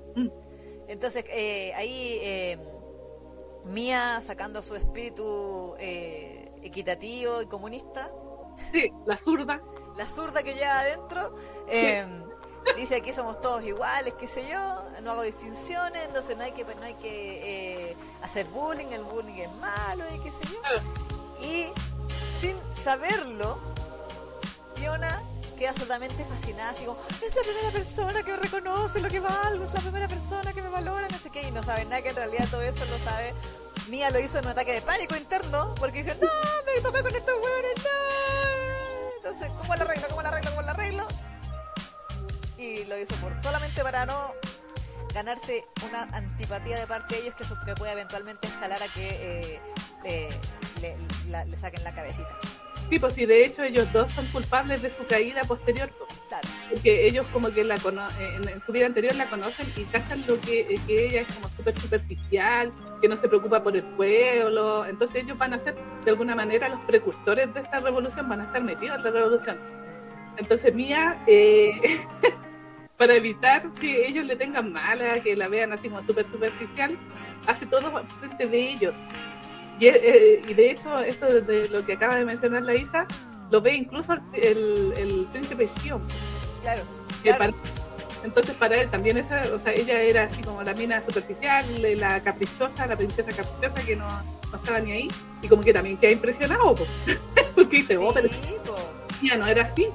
Entonces, 0.89 1.25
eh, 1.31 1.73
ahí 1.75 2.19
eh, 2.23 2.59
Mía 3.65 4.21
sacando 4.25 4.61
su 4.63 4.75
espíritu 4.77 5.75
eh, 5.79 6.53
equitativo 6.63 7.43
y 7.43 7.47
comunista, 7.47 8.13
Sí, 8.73 8.89
la 9.07 9.17
zurda. 9.17 9.61
la 9.97 10.07
zurda 10.09 10.43
que 10.45 10.55
lleva 10.55 10.81
adentro, 10.81 11.35
eh, 11.69 12.05
dice 12.77 12.97
aquí 12.97 13.13
somos 13.13 13.41
todos 13.41 13.63
iguales, 13.65 14.15
qué 14.19 14.27
sé 14.27 14.49
yo, 14.49 14.83
no 15.03 15.13
hago 15.13 15.23
distinciones, 15.23 16.07
entonces 16.07 16.37
no 16.37 16.45
hay 16.45 16.53
que, 16.53 16.65
no 16.65 16.83
hay 16.83 16.95
que 16.95 17.91
eh, 17.91 17.97
hacer 18.23 18.47
bullying, 18.47 18.87
el 18.87 19.05
bullying 19.05 19.35
es 19.35 19.53
malo 19.53 20.05
y 20.15 20.19
qué 20.19 20.31
sé 20.31 20.39
yo. 20.53 21.47
Y 21.47 21.69
sin 22.41 22.57
saberlo, 22.83 23.59
Fiona 24.75 25.23
queda 25.59 25.71
absolutamente 25.71 26.25
fascinada, 26.25 26.71
así 26.71 26.85
como, 26.85 26.99
es 27.09 27.35
la 27.35 27.43
primera 27.43 27.71
persona 27.71 28.23
que 28.23 28.31
me 28.33 28.37
reconoce 28.39 29.01
lo 29.01 29.09
que 29.09 29.21
valgo, 29.21 29.65
es 29.65 29.75
la 29.75 29.81
primera 29.81 30.09
persona 30.09 30.53
que 30.53 30.63
me 30.63 30.69
valora, 30.69 31.07
no 31.09 31.19
sé 31.19 31.31
qué, 31.31 31.43
y 31.43 31.51
no 31.53 31.63
sabe 31.63 31.85
nada 31.85 32.03
que 32.03 32.09
en 32.09 32.17
realidad 32.17 32.49
todo 32.51 32.63
eso 32.63 32.85
lo 32.87 32.99
sabe. 32.99 33.35
Mía 33.89 34.11
lo 34.11 34.19
hizo 34.19 34.39
en 34.39 34.47
un 34.47 34.53
ataque 34.53 34.73
de 34.73 34.83
pánico 34.83 35.15
interno, 35.15 35.75
porque 35.77 36.03
dice, 36.03 36.17
no, 36.21 36.29
me 36.67 36.81
topé 36.81 37.03
con 37.03 37.15
estos 37.15 37.35
hueones, 37.35 37.85
no. 37.85 39.17
Entonces, 39.17 39.51
¿cómo 39.59 39.77
lo 39.77 39.83
arreglo? 39.83 40.09
¿Cómo 40.09 40.23
lo 40.23 40.29
arreglo? 40.29 40.51
¿Cómo 40.51 40.63
lo 40.63 40.71
arreglo? 40.71 41.07
Y 42.65 42.85
lo 42.87 42.99
hizo 42.99 43.15
por 43.17 43.41
solamente 43.43 43.83
para 43.83 44.07
no 44.07 44.33
ganarse 45.13 45.65
una 45.89 46.03
antipatía 46.17 46.79
de 46.79 46.87
parte 46.87 47.15
de 47.17 47.23
ellos 47.23 47.35
que, 47.37 47.45
que 47.67 47.75
puede 47.75 47.93
eventualmente 47.93 48.49
escalar 48.49 48.83
a 48.83 48.87
que 48.87 49.09
eh, 49.55 49.61
eh, 50.05 50.29
le, 50.81 50.97
la- 51.31 51.45
le 51.45 51.57
saquen 51.59 51.85
la 51.85 51.95
cabecita. 51.95 52.31
Sí, 52.91 52.99
pues 52.99 53.15
sí, 53.15 53.25
de 53.27 53.45
hecho 53.45 53.63
ellos 53.63 53.91
dos 53.93 54.13
son 54.13 54.27
culpables 54.27 54.83
de 54.83 54.91
su 54.91 55.07
caída 55.07 55.41
posterior. 55.43 55.91
Claro. 56.29 56.49
Porque 56.71 57.07
ellos 57.07 57.27
como 57.33 57.51
que 57.51 57.65
la 57.65 57.79
cono 57.79 58.07
eh, 58.19 58.39
en, 58.43 58.49
en 58.49 58.61
su 58.61 58.73
vida 58.73 58.87
anterior 58.87 59.15
la 59.15 59.29
conocen 59.31 59.67
y 59.77 59.85
cachan 59.85 60.25
lo 60.27 60.41
que, 60.41 60.61
eh, 60.61 60.81
que 60.87 61.07
ella 61.07 61.21
es 61.23 61.33
como 61.33 61.49
súper 61.51 61.79
superficial, 61.79 62.73
que 63.01 63.09
no 63.09 63.17
se 63.17 63.29
preocupa 63.29 63.63
por 63.63 63.77
el 63.77 63.85
pueblo. 63.97 64.85
Entonces 64.87 65.23
ellos 65.23 65.39
van 65.39 65.55
a 65.55 65.59
ser 65.59 65.77
de 66.05 66.11
alguna 66.11 66.35
manera 66.35 66.69
los 66.69 66.81
precursores 66.87 67.53
de 67.55 67.61
esta 67.61 67.81
revolución, 67.81 68.29
van 68.29 68.41
a 68.41 68.45
estar 68.45 68.63
metidos 68.63 68.97
en 68.99 69.05
la 69.05 69.11
revolución. 69.11 69.59
Entonces 70.37 70.75
Mía, 70.75 71.23
eh, 71.29 71.73
para 72.97 73.15
evitar 73.15 73.73
que 73.75 74.07
ellos 74.07 74.25
le 74.25 74.37
tengan 74.37 74.73
mala, 74.73 75.23
que 75.23 75.37
la 75.37 75.49
vean 75.49 75.73
así 75.73 75.89
como 75.89 76.03
súper 76.03 76.27
superficial, 76.27 76.97
hace 77.47 77.67
todo 77.67 77.91
frente 78.21 78.47
de 78.47 78.71
ellos. 78.71 78.95
Y, 79.81 79.87
eh, 79.87 80.43
y 80.47 80.55
de 80.55 80.71
hecho, 80.71 80.99
esto 81.01 81.27
de 81.27 81.69
lo 81.69 81.85
que 81.85 81.95
acaba 81.95 82.17
de 82.17 82.25
mencionar 82.25 82.63
la 82.63 82.75
Isa, 82.75 83.07
lo 83.51 83.61
ve 83.61 83.75
incluso 83.75 84.15
el, 84.33 85.27
príncipe 85.33 85.69
Shion. 85.83 86.03
Claro. 86.63 86.83
que 87.23 87.31
claro. 87.31 87.39
para- 87.39 87.85
entonces 88.25 88.55
para 88.55 88.81
él 88.81 88.89
también 88.89 89.19
esa, 89.19 89.43
o 89.55 89.61
sea, 89.61 89.75
ella 89.75 90.01
era 90.01 90.23
así 90.25 90.43
como 90.43 90.63
la 90.63 90.73
mina 90.73 91.03
superficial, 91.03 91.65
la 91.99 92.23
caprichosa, 92.23 92.87
la 92.87 92.97
princesa 92.97 93.31
caprichosa 93.31 93.85
que 93.85 93.97
no, 93.97 94.09
no 94.09 94.57
estaba 94.57 94.81
ni 94.81 94.93
ahí, 94.93 95.09
y 95.43 95.49
como 95.49 95.63
que 95.63 95.75
también 95.75 95.99
queda 95.99 96.13
impresionado, 96.13 96.75
po. 96.75 96.87
porque 97.55 97.79
dice, 97.79 97.99
oh, 97.99 98.13
pero 98.15 98.29
ya 99.23 99.37
no 99.37 99.47
era 99.47 99.65
así. 99.65 99.89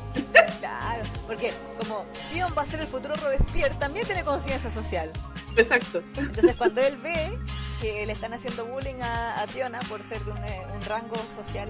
Claro, 0.60 1.04
porque 1.30 1.54
como 1.78 2.08
Sion 2.28 2.52
va 2.58 2.64
a 2.64 2.66
ser 2.66 2.80
el 2.80 2.88
futuro 2.88 3.14
Robespierre, 3.16 3.76
también 3.76 4.04
tiene 4.08 4.24
conciencia 4.24 4.68
social. 4.68 5.12
Exacto. 5.56 6.02
Entonces 6.18 6.56
cuando 6.58 6.82
él 6.82 6.98
ve 6.98 7.38
que 7.80 8.04
le 8.08 8.12
están 8.14 8.34
haciendo 8.34 8.66
bullying 8.66 9.00
a, 9.04 9.40
a 9.40 9.46
Tiona 9.46 9.80
por 9.82 10.02
ser 10.02 10.20
de 10.26 10.32
un, 10.32 10.44
eh, 10.44 10.66
un 10.74 10.82
rango 10.82 11.16
social 11.36 11.70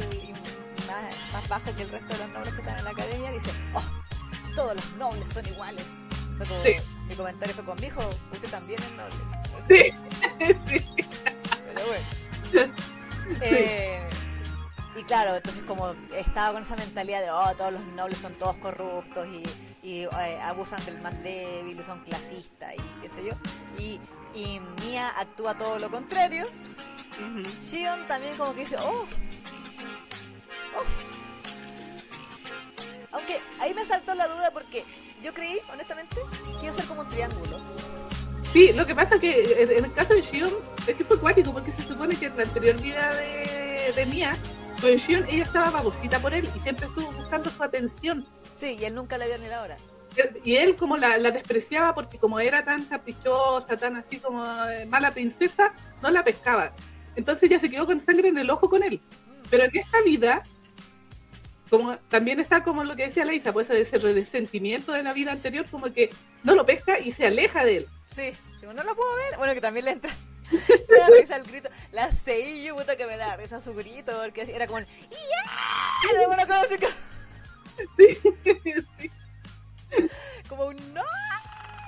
más, 0.88 1.34
más 1.34 1.50
bajo 1.50 1.76
que 1.76 1.84
el 1.84 1.90
resto 1.90 2.14
de 2.14 2.20
los 2.20 2.30
nobles 2.30 2.54
que 2.54 2.62
están 2.62 2.78
en 2.80 2.86
la 2.86 2.92
academia, 2.92 3.32
dice, 3.32 3.52
oh, 3.74 3.84
todos 4.56 4.76
los 4.76 4.94
nobles 4.96 5.30
son 5.34 5.46
iguales. 5.46 5.86
Fue 6.38 6.46
como- 6.48 6.64
Sí. 6.64 6.76
Mi 7.10 7.16
comentario 7.16 7.54
fue 7.54 7.66
con 7.66 7.82
mi 7.82 7.88
hijo, 7.88 8.02
usted 8.32 8.50
también 8.50 8.80
es 8.82 8.92
noble. 8.94 9.18
Sí, 9.68 10.56
sí. 10.70 10.90
Pero 11.66 11.82
bueno. 11.86 12.74
Eh, 13.42 14.02
y 15.00 15.04
claro, 15.04 15.36
entonces 15.36 15.64
como 15.64 15.96
estaba 16.14 16.52
con 16.54 16.64
esa 16.64 16.76
mentalidad 16.76 17.22
de, 17.22 17.32
oh, 17.32 17.56
todos 17.56 17.72
los 17.72 17.84
nobles 17.96 18.18
son 18.18 18.34
todos 18.34 18.58
corruptos 18.58 19.26
y, 19.28 19.44
y, 19.88 20.04
eh, 20.04 20.40
abusan 20.44 20.84
del 20.86 21.00
más 21.00 21.24
débil 21.24 21.82
son 21.86 22.02
clasistas 22.04 22.74
y 22.76 23.02
qué 23.02 23.08
sé 23.10 23.24
yo. 23.26 23.32
Y, 23.78 24.00
y 24.38 24.60
Mia 24.82 25.08
actúa 25.18 25.58
todo 25.58 25.80
lo 25.80 25.90
contrario. 25.90 26.48
Ujú. 26.48 27.62
Shion 27.62 28.08
también 28.08 28.36
como 28.36 28.54
que 28.54 28.62
dice, 28.62 28.76
oh, 28.78 29.06
oh. 30.76 30.84
Aunque 33.12 33.42
ahí 33.62 33.74
me 33.74 33.86
saltó 33.86 34.14
la 34.16 34.28
duda 34.28 34.52
porque 34.52 34.84
yo 35.24 35.34
creí, 35.34 35.60
honestamente, 35.72 36.18
que 36.60 36.66
iba 36.66 36.72
a 36.72 36.74
ser 36.74 36.86
como 36.86 37.02
un 37.02 37.10
triángulo. 37.10 37.62
Sí, 38.52 38.74
lo 38.74 38.86
que 38.86 38.96
pasa 38.96 39.16
es 39.16 39.22
que 39.22 39.64
en 39.64 39.72
en 39.72 39.86
el 39.86 39.94
caso 39.94 40.14
de 40.14 40.24
Shion 40.24 40.52
es 40.88 40.96
que 40.96 41.06
fue 41.06 41.18
cuático 41.20 41.54
porque 41.54 41.72
se 41.72 41.84
supone 41.84 42.18
que 42.18 42.26
en 42.26 42.36
la 42.36 42.44
anterior 42.44 42.82
vida 42.82 43.16
de, 43.16 43.94
de 43.96 44.06
Mia, 44.08 44.36
con 44.80 44.96
Shion 44.96 45.26
ella 45.30 45.44
estaba 45.44 45.72
babosita 45.72 46.20
por 46.20 46.34
él 46.34 46.48
y 46.56 46.60
siempre 46.60 46.86
estuvo 46.86 47.12
buscando 47.12 47.50
su 47.50 47.62
atención. 47.64 48.26
Sí, 48.56 48.78
y 48.80 48.86
él 48.86 48.96
nunca 48.96 49.18
le 49.18 49.28
dio 49.28 49.38
ni 49.38 49.48
la 49.48 49.62
hora. 49.62 49.78
Y 50.44 50.56
él 50.56 50.76
como 50.76 50.98
la, 50.98 51.18
la 51.18 51.32
despreciaba 51.32 51.94
porque 51.94 52.18
como 52.18 52.40
era 52.40 52.64
tan 52.64 52.84
caprichosa, 52.86 53.78
tan 53.78 53.96
así 53.96 54.20
como 54.20 54.44
eh, 54.70 54.86
mala 54.86 55.12
princesa, 55.12 55.74
no 56.02 56.10
la 56.10 56.24
pescaba. 56.24 56.74
Entonces 57.16 57.50
ella 57.50 57.60
se 57.60 57.70
quedó 57.70 57.86
con 57.86 58.00
sangre 58.00 58.30
en 58.30 58.38
el 58.38 58.50
ojo 58.50 58.70
con 58.70 58.84
él. 58.84 59.00
Pero 59.50 59.66
en 59.66 59.78
esta 59.78 60.02
vida, 60.02 60.44
como 61.70 61.98
también 62.10 62.40
está 62.40 62.64
como 62.64 62.84
lo 62.84 62.96
que 62.96 63.04
decía 63.04 63.26
Leisa, 63.26 63.54
pues 63.54 63.70
ese 63.70 63.98
resentimiento 63.98 64.92
de 64.92 65.04
la 65.04 65.14
vida 65.14 65.32
anterior, 65.32 65.66
como 65.70 65.92
que 65.92 66.10
no 66.44 66.56
lo 66.56 66.66
pesca 66.66 67.00
y 67.00 67.12
se 67.12 67.26
aleja 67.26 67.64
de 67.66 67.78
él. 67.78 67.88
Sí, 68.10 68.32
si 68.60 68.66
uno 68.66 68.84
lo 68.84 68.96
puedo 68.96 69.16
ver, 69.16 69.38
bueno 69.38 69.54
que 69.54 69.62
también 69.62 69.86
le 69.86 69.92
entra. 69.92 70.12
Me 70.52 70.98
da 70.98 71.08
risa 71.08 71.36
el 71.36 71.44
grito. 71.44 71.70
La 71.92 72.12
Seiyu, 72.12 72.76
puta 72.76 72.96
que 72.96 73.06
me 73.06 73.18
da 73.18 73.36
risa 73.36 73.62
su 73.62 73.74
grito, 73.74 74.12
porque 74.24 74.42
era 74.54 74.68
como 74.68 74.80
¡Ya! 74.80 74.88
Era 76.12 76.28
una 76.28 76.46
cosa 76.46 76.62
así 76.62 76.78
como, 76.78 76.94
Sí, 77.98 78.18
sí. 78.44 79.12
como 80.48 80.66
un 80.66 80.94
¡No! 80.94 81.04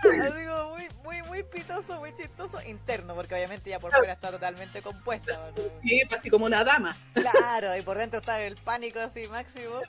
Así 0.03 0.45
como 0.47 0.69
muy, 0.71 0.87
muy, 1.03 1.21
muy 1.27 1.43
pitoso, 1.43 1.99
muy 1.99 2.15
chistoso, 2.15 2.59
interno, 2.63 3.13
porque 3.13 3.35
obviamente 3.35 3.69
ya 3.69 3.79
por 3.79 3.91
fuera 3.91 4.13
está 4.13 4.31
totalmente 4.31 4.81
compuesta. 4.81 5.31
¿no? 5.33 5.63
Sí, 5.83 6.01
así 6.09 6.29
como 6.29 6.45
una 6.45 6.63
dama. 6.63 6.95
Claro, 7.13 7.77
y 7.77 7.81
por 7.83 7.97
dentro 7.99 8.19
está 8.19 8.41
el 8.41 8.57
pánico 8.57 8.99
así 8.99 9.27
máximo. 9.27 9.79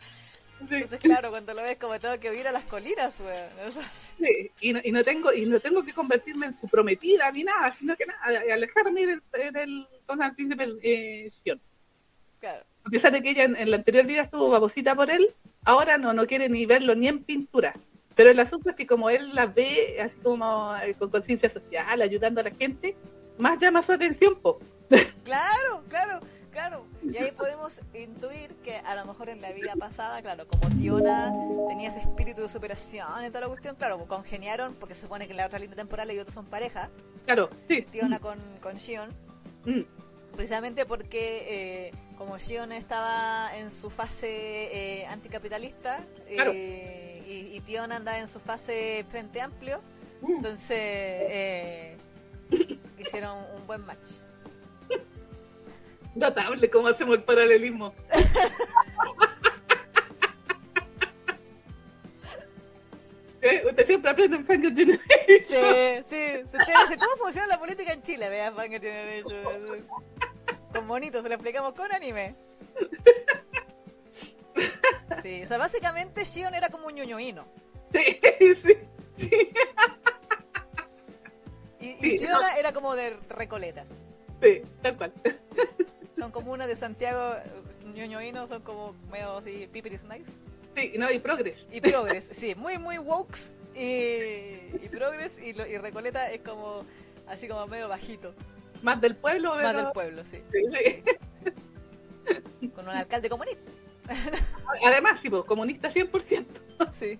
Entonces, 0.70 1.01
claro, 1.01 1.31
cuando 1.31 1.55
lo 1.55 1.62
ves 1.62 1.77
como 1.77 1.98
tengo 1.98 2.18
que 2.20 2.31
huir 2.31 2.46
a 2.46 2.53
las 2.53 2.64
colinas, 2.64 3.18
weón. 3.20 3.72
Sí. 4.18 4.51
Y, 4.61 4.72
no, 4.72 4.81
y 4.85 4.92
no 4.92 5.03
tengo 5.03 5.33
y 5.33 5.46
no 5.46 5.61
tengo 5.61 5.85
que 5.85 5.92
convertirme 5.92 6.46
en 6.46 6.53
su 6.53 6.68
prometida 6.68 7.31
ni 7.33 7.44
nada, 7.44 7.72
sino 7.72 7.96
que 7.96 8.07
nada, 8.07 8.42
alejarme 8.53 9.07
del, 9.07 9.22
del, 9.53 9.87
con 10.07 10.22
el 10.22 10.35
príncipe 10.35 10.68
eh, 10.83 11.31
Shion. 11.44 11.61
Claro. 12.40 12.64
A 12.85 12.90
pesar 12.90 13.12
de 13.12 13.22
que 13.22 13.31
ella 13.31 13.44
en, 13.44 13.70
la 13.70 13.77
anterior 13.77 14.07
vida 14.07 14.22
estuvo 14.22 14.51
babosita 14.51 14.94
por 14.94 15.11
él, 15.11 15.29
ahora 15.64 15.98
no, 15.98 16.12
no 16.12 16.27
quiere 16.27 16.48
ni 16.48 16.66
verlo 16.66 16.94
ni 16.94 17.09
en 17.09 17.22
pintura. 17.22 17.75
Pero 18.14 18.31
el 18.31 18.38
asunto 18.38 18.70
es 18.70 18.77
que 18.77 18.87
como 18.87 19.11
él 19.11 19.35
la 19.35 19.46
ve 19.46 19.98
así 20.01 20.16
como 20.22 20.77
eh, 20.77 20.94
con 20.98 21.11
conciencia 21.11 21.48
social, 21.48 22.03
ayudando 22.03 22.40
a 22.40 22.44
la 22.44 22.51
gente, 22.51 22.96
más 23.38 23.59
llama 23.59 23.83
su 23.83 23.92
atención, 23.92 24.37
po. 24.40 24.61
Claro, 25.25 25.83
claro, 25.88 26.20
claro. 26.53 26.87
Y 27.03 27.17
ahí 27.17 27.33
podemos 27.33 27.81
intuir 27.95 28.55
que 28.62 28.77
a 28.77 28.95
lo 28.95 29.05
mejor 29.05 29.29
en 29.29 29.41
la 29.41 29.53
vida 29.53 29.75
pasada, 29.79 30.23
claro, 30.23 30.47
como 30.47 30.69
Tiona 30.77 31.33
tenía 31.69 31.91
ese 31.91 32.01
espíritu 32.01 32.43
de 32.43 32.49
superación 32.49 33.25
y 33.25 33.29
toda 33.29 33.41
la 33.41 33.49
cuestión, 33.49 33.75
claro, 33.77 33.99
congeniaron, 34.07 34.75
porque 34.75 34.95
se 34.95 35.03
supone 35.03 35.27
que 35.27 35.33
en 35.33 35.38
la 35.38 35.47
otra 35.47 35.59
línea 35.59 35.77
temporal 35.77 36.11
ellos 36.11 36.27
son 36.33 36.47
pareja. 36.47 36.91
Claro, 37.25 37.51
sí. 37.69 37.83
Tiona 37.83 38.19
con, 38.19 38.38
con 38.61 38.77
Shion. 38.77 39.11
Mm. 39.65 39.83
Precisamente 40.37 40.87
porque 40.87 41.88
eh, 41.88 41.93
como 42.17 42.38
Shion 42.38 42.73
estaba 42.73 43.51
en 43.57 43.71
su 43.71 43.91
fase 43.91 45.01
eh, 45.01 45.07
anticapitalista 45.07 46.05
eh, 46.27 47.23
y, 47.27 47.57
y, 47.57 47.61
Tiona 47.61 47.97
andaba 47.97 48.19
en 48.19 48.29
su 48.29 48.41
fase 48.41 49.05
frente 49.11 49.41
amplio, 49.41 49.81
mm. 50.23 50.37
entonces 50.37 51.99
hicieron 52.99 53.38
un 53.57 53.67
buen 53.67 53.85
match. 53.85 54.09
Notable 56.14 56.70
cómo 56.70 56.88
hacemos 56.88 57.16
el 57.16 57.22
paralelismo. 57.22 57.94
¿Eh? 63.42 63.62
Usted 63.68 63.87
siempre 63.87 64.11
aprende 64.11 64.37
en 64.37 64.46
Fanger 64.46 64.72
Generation. 64.72 65.05
Sí, 65.48 66.05
sí. 66.09 66.44
¿Cómo 66.98 67.16
funciona 67.25 67.48
la 67.48 67.59
política 67.59 67.92
en 67.92 68.01
Chile? 68.03 68.29
Vea 68.29 68.53
Fanger 68.53 68.81
Generation. 68.81 69.42
Con 70.72 70.87
bonitos, 70.87 71.22
se 71.22 71.29
lo 71.29 71.35
explicamos 71.35 71.75
con 71.75 71.92
anime. 71.92 72.37
Sí, 75.22 75.42
o 75.42 75.46
sea, 75.48 75.59
básicamente 75.59 76.25
Shion 76.25 76.55
era 76.55 76.68
como 76.68 76.87
un 76.87 76.94
ñoñoíno. 76.94 77.44
Sí, 77.92 78.20
sí, 78.62 78.79
sí. 79.18 79.48
Y, 81.81 82.16
y 82.16 82.25
era 82.57 82.72
como 82.72 82.94
de 82.94 83.16
Recoleta. 83.29 83.85
Sí, 84.40 84.62
tal 84.83 84.96
cual. 84.96 85.12
Son 86.22 86.30
como 86.30 86.52
una 86.52 86.68
de 86.68 86.76
Santiago, 86.76 87.35
ñoñoíno, 87.96 88.46
son 88.46 88.62
como 88.62 88.94
medio 89.11 89.38
así, 89.38 89.68
pipiris 89.72 90.04
nice. 90.04 90.30
Sí, 90.76 90.92
no, 90.96 91.11
y 91.11 91.18
Progress. 91.18 91.66
Y 91.72 91.80
Progress, 91.80 92.28
sí, 92.30 92.54
muy, 92.54 92.78
muy 92.78 92.98
wokes. 92.98 93.52
Y, 93.74 94.85
y 94.85 94.88
Progress 94.88 95.37
y, 95.38 95.48
y 95.48 95.78
Recoleta 95.78 96.30
es 96.30 96.42
como, 96.42 96.87
así 97.26 97.48
como 97.48 97.66
medio 97.66 97.88
bajito. 97.88 98.32
Más 98.82 99.00
del 99.00 99.16
pueblo, 99.16 99.56
Más 99.56 99.74
del 99.74 99.90
pueblo, 99.90 100.24
sí. 100.24 100.40
Con 102.72 102.88
un 102.88 102.94
alcalde 102.94 103.28
comunista. 103.28 103.72
Además, 104.87 105.18
sí, 105.20 105.28
comunista 105.28 105.92
100%. 105.92 106.46
Sí. 106.92 107.18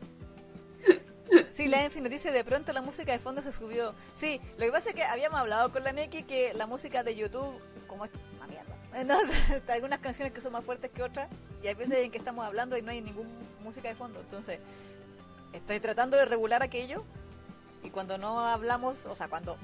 Sí, 1.53 1.67
la 1.67 1.85
Enfi 1.85 2.01
nos 2.01 2.11
dice, 2.11 2.31
de 2.31 2.45
pronto 2.45 2.73
la 2.73 2.83
música 2.83 3.11
de 3.11 3.19
fondo 3.19 3.43
se 3.43 3.51
subió. 3.51 3.97
Sí, 4.15 4.41
lo 4.59 4.67
que 4.67 4.71
pasa 4.71 4.91
es 4.91 4.95
que 4.95 5.03
habíamos 5.03 5.41
hablado 5.41 5.73
con 5.73 5.83
la 5.83 5.93
Neki 5.93 6.23
que 6.23 6.55
la 6.55 6.69
música 6.69 7.03
de 7.03 7.17
YouTube, 7.17 7.53
como 7.89 8.05
es 8.05 8.13
entonces, 8.95 9.63
hay 9.69 9.75
algunas 9.75 10.01
canciones 10.01 10.33
que 10.33 10.41
son 10.41 10.53
más 10.53 10.65
fuertes 10.65 10.91
que 10.91 11.03
otras 11.03 11.29
y 11.63 11.69
hay 11.69 11.75
veces 11.75 11.99
en 11.99 12.11
que 12.11 12.19
estamos 12.19 12.45
hablando 12.47 12.77
y 12.77 12.83
no 12.83 12.91
hay 12.91 13.01
ninguna 13.01 13.31
música 13.63 13.89
de 13.89 13.95
fondo. 13.95 14.21
Entonces, 14.21 14.59
estoy 15.53 15.81
tratando 15.81 16.17
de 16.17 16.25
regular 16.25 16.63
aquello 16.63 17.05
y 17.83 17.91
cuando 17.91 18.19
no 18.19 18.41
hablamos, 18.41 19.07
o 19.07 19.15
sea, 19.15 19.29
cuando 19.29 19.57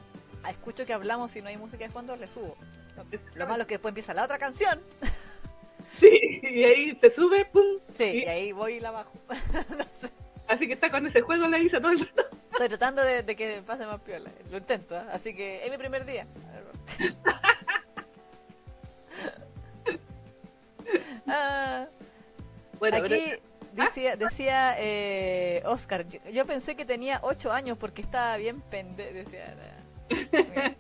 escucho 0.49 0.87
que 0.87 0.93
hablamos 0.93 1.35
y 1.37 1.43
no 1.43 1.49
hay 1.49 1.57
música 1.57 1.85
de 1.85 1.91
fondo, 1.91 2.17
le 2.17 2.29
subo. 2.29 2.57
Lo 3.35 3.47
malo 3.47 3.63
es 3.63 3.69
que 3.69 3.75
después 3.75 3.91
empieza 3.93 4.15
la 4.15 4.25
otra 4.25 4.39
canción. 4.39 4.81
Sí, 5.91 6.41
y 6.43 6.65
ahí 6.65 6.99
se 7.01 7.11
sube, 7.11 7.47
pum. 7.47 7.65
Sí, 7.97 8.23
y, 8.23 8.27
ahí 8.27 8.53
voy 8.53 8.75
y 8.75 8.81
la 8.81 8.91
bajo. 8.91 9.15
Así 10.47 10.67
que 10.67 10.75
está 10.75 10.91
con 10.91 11.07
ese 11.07 11.23
juego 11.23 11.47
la 11.47 11.59
hice 11.59 11.81
todo 11.81 11.93
el 11.93 12.01
rato. 12.01 12.29
Estoy 12.53 12.69
tratando 12.69 13.03
de, 13.03 13.25
que 13.25 13.63
pase 13.65 13.87
más 13.87 14.01
piola. 14.03 14.31
Lo 14.51 14.59
intento, 14.59 14.97
¿eh? 14.97 15.05
así 15.13 15.35
que 15.35 15.65
es 15.65 15.71
mi 15.71 15.79
primer 15.79 16.05
día. 16.05 16.27
Ah, 21.27 21.87
bueno, 22.79 22.99
aquí 22.99 23.15
¿ah? 23.15 23.85
decía, 23.85 24.17
decía 24.17 24.75
eh, 24.79 25.63
Oscar, 25.67 26.07
yo, 26.33 26.47
pensé 26.47 26.77
que 26.77 26.85
tenía 26.85 27.21
8 27.23 27.53
años 27.53 27.79
porque 27.79 28.03
estaba 28.03 28.37
bien 28.37 28.61
pende... 28.61 29.13
Decía, 29.13 29.55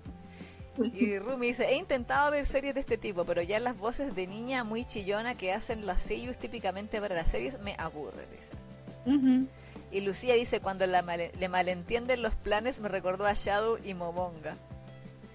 y 0.95 1.19
Rumi 1.19 1.49
dice, 1.49 1.69
he 1.69 1.77
intentado 1.77 2.31
ver 2.31 2.47
series 2.47 2.75
de 2.75 2.81
este 2.81 2.99
tipo, 2.99 3.25
pero 3.25 3.43
ya 3.43 3.59
las 3.61 3.77
voces 3.77 4.15
de 4.15 4.27
niña 4.27 4.65
muy 4.65 4.85
chillona 4.85 5.35
que 5.35 5.53
hacen 5.53 5.87
las 5.87 6.03
series 6.03 6.39
típicamente 6.39 7.01
para 7.01 7.15
las 7.15 7.31
series 7.31 7.59
me 7.61 7.75
aburre, 7.79 8.27
dice. 8.31 9.49
Y 9.91 10.03
Lucía 10.03 10.35
dice, 10.35 10.61
cuando 10.61 10.87
le 10.87 11.49
malentienden 11.49 12.23
los 12.23 12.35
planes 12.35 12.79
me 12.79 12.89
recordó 12.89 13.27
a 13.27 13.33
Shadow 13.33 13.79
y 13.83 13.95
Momonga. 13.95 14.57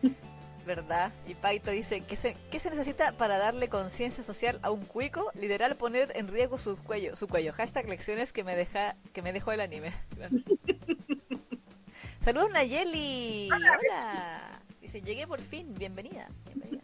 ¿Verdad? 0.66 1.12
Y 1.28 1.36
Paito 1.36 1.72
dice, 1.72 2.02
¿qué 2.02 2.16
se, 2.16 2.38
¿qué 2.50 2.60
se 2.60 2.70
necesita 2.70 3.12
para 3.12 3.38
darle 3.38 3.68
conciencia 3.68 4.24
social 4.24 4.60
a 4.62 4.72
un 4.72 4.86
cuico? 4.86 5.30
Literal 5.34 5.76
poner 5.76 6.12
en 6.16 6.30
riesgo 6.30 6.58
su 6.58 6.78
cuello. 6.78 7.16
Su 7.16 7.28
cuello. 7.28 7.52
Hashtag 7.52 7.90
lecciones 7.90 8.32
que 8.32 8.44
me, 8.44 8.56
deja, 8.56 8.96
que 9.12 9.22
me 9.22 9.34
dejó 9.34 9.52
el 9.52 9.60
anime. 9.60 9.94
Saludos 12.24 12.52
Nayeli. 12.52 13.50
Hola. 13.52 14.62
Dice, 14.80 15.02
llegué 15.02 15.28
por 15.28 15.42
fin. 15.42 15.74
Bienvenida. 15.76 16.30
Bienvenida. 16.46 16.84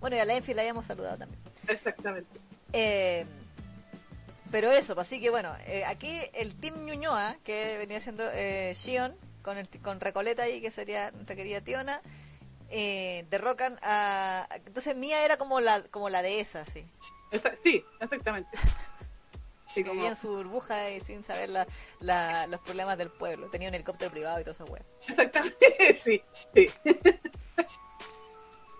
Bueno, 0.00 0.16
y 0.16 0.20
a 0.20 0.24
la 0.24 0.34
Enfi 0.34 0.54
la 0.54 0.62
habíamos 0.62 0.86
saludado 0.86 1.18
también. 1.18 1.40
Exactamente. 1.68 2.40
Eh, 2.72 3.26
pero 4.50 4.72
eso, 4.72 4.94
pues, 4.94 5.06
así 5.06 5.20
que 5.20 5.30
bueno, 5.30 5.54
eh, 5.66 5.84
aquí 5.84 6.10
el 6.34 6.54
Team 6.54 6.86
Ñuñoa, 6.86 7.36
que 7.44 7.76
venía 7.78 8.00
siendo 8.00 8.24
eh, 8.32 8.72
Shion, 8.74 9.14
con, 9.42 9.58
el, 9.58 9.68
con 9.82 10.00
Recoleta 10.00 10.44
ahí, 10.44 10.60
que 10.60 10.70
sería 10.70 11.10
nuestra 11.12 11.36
querida 11.36 11.60
Tiona, 11.60 12.00
eh, 12.70 13.26
derrocan 13.30 13.78
a... 13.82 14.48
Entonces 14.66 14.96
Mía 14.96 15.24
era 15.24 15.36
como 15.36 15.60
la, 15.60 15.82
como 15.84 16.08
la 16.08 16.22
dehesa, 16.22 16.64
sí. 16.66 16.86
sí, 17.62 17.84
exactamente. 18.00 18.50
Sí, 19.72 19.84
como... 19.84 20.04
en 20.04 20.16
su 20.16 20.34
burbuja 20.34 20.90
y 20.90 21.00
sin 21.00 21.22
saber 21.22 21.48
la, 21.48 21.64
la, 22.00 22.48
los 22.48 22.60
problemas 22.60 22.98
del 22.98 23.08
pueblo. 23.08 23.48
Tenía 23.50 23.68
un 23.68 23.74
helicóptero 23.76 24.10
privado 24.10 24.40
y 24.40 24.42
todo 24.42 24.50
eso, 24.50 24.64
weón. 24.64 24.84
Exactamente, 25.08 26.00
sí, 26.04 26.20
sí. 26.54 26.68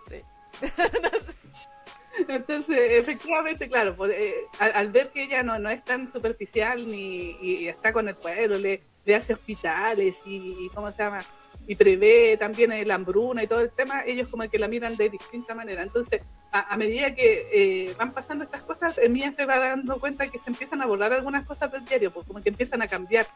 sí. 0.08 0.24
Entonces, 2.28 2.76
efectivamente, 2.90 3.68
claro, 3.68 3.94
pues, 3.94 4.10
eh, 4.10 4.34
al, 4.58 4.90
ver 4.90 5.10
que 5.10 5.22
ella 5.22 5.44
no, 5.44 5.60
no 5.60 5.70
es 5.70 5.84
tan 5.84 6.10
superficial 6.10 6.84
ni 6.86 7.38
y 7.40 7.68
está 7.68 7.92
con 7.92 8.08
el 8.08 8.16
pueblo, 8.16 8.58
le, 8.58 8.82
le 9.04 9.14
hace 9.14 9.34
hospitales 9.34 10.16
y, 10.24 10.68
¿cómo 10.74 10.90
se 10.92 10.98
llama? 11.02 11.24
Y 11.70 11.76
prevé 11.76 12.36
también 12.36 12.72
la 12.88 12.96
hambruna 12.96 13.44
y 13.44 13.46
todo 13.46 13.60
el 13.60 13.70
tema, 13.70 14.02
ellos 14.04 14.26
como 14.26 14.48
que 14.50 14.58
la 14.58 14.66
miran 14.66 14.96
de 14.96 15.08
distinta 15.08 15.54
manera. 15.54 15.84
Entonces, 15.84 16.20
a, 16.50 16.76
medida 16.76 17.14
que 17.14 17.46
eh, 17.52 17.94
van 17.96 18.12
pasando 18.12 18.42
estas 18.42 18.62
cosas, 18.62 18.98
Mía 19.08 19.30
se 19.30 19.44
va 19.44 19.60
dando 19.60 20.00
cuenta 20.00 20.26
que 20.26 20.40
se 20.40 20.50
empiezan 20.50 20.82
a 20.82 20.86
volar 20.86 21.12
algunas 21.12 21.46
cosas 21.46 21.70
del 21.70 21.84
diario, 21.84 22.12
pues 22.12 22.26
como 22.26 22.42
que 22.42 22.48
empiezan 22.48 22.82
a 22.82 22.88
cambiar. 22.88 23.28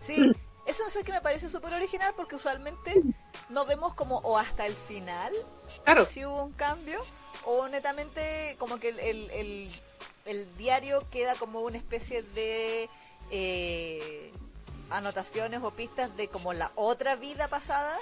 Sí, 0.00 0.32
eso 0.64 0.86
es 0.86 1.04
que 1.04 1.12
me 1.12 1.20
parece 1.20 1.50
súper 1.50 1.74
original 1.74 2.14
porque 2.16 2.36
usualmente 2.36 2.94
no 3.50 3.66
vemos 3.66 3.92
como 3.92 4.16
o 4.20 4.38
hasta 4.38 4.64
el 4.64 4.74
final 4.74 5.34
claro. 5.84 6.06
si 6.06 6.24
hubo 6.24 6.42
un 6.42 6.52
cambio 6.52 7.02
o 7.44 7.68
netamente 7.68 8.56
como 8.58 8.78
que 8.78 8.88
el, 8.88 9.70
el, 10.24 10.56
diario 10.56 11.02
queda 11.10 11.34
como 11.34 11.60
una 11.60 11.76
especie 11.76 12.22
de 12.22 12.88
eh, 13.30 14.32
anotaciones 14.90 15.60
o 15.62 15.70
pistas 15.70 16.16
de 16.16 16.28
como 16.28 16.52
la 16.52 16.70
otra 16.74 17.16
vida 17.16 17.48
pasada 17.48 17.98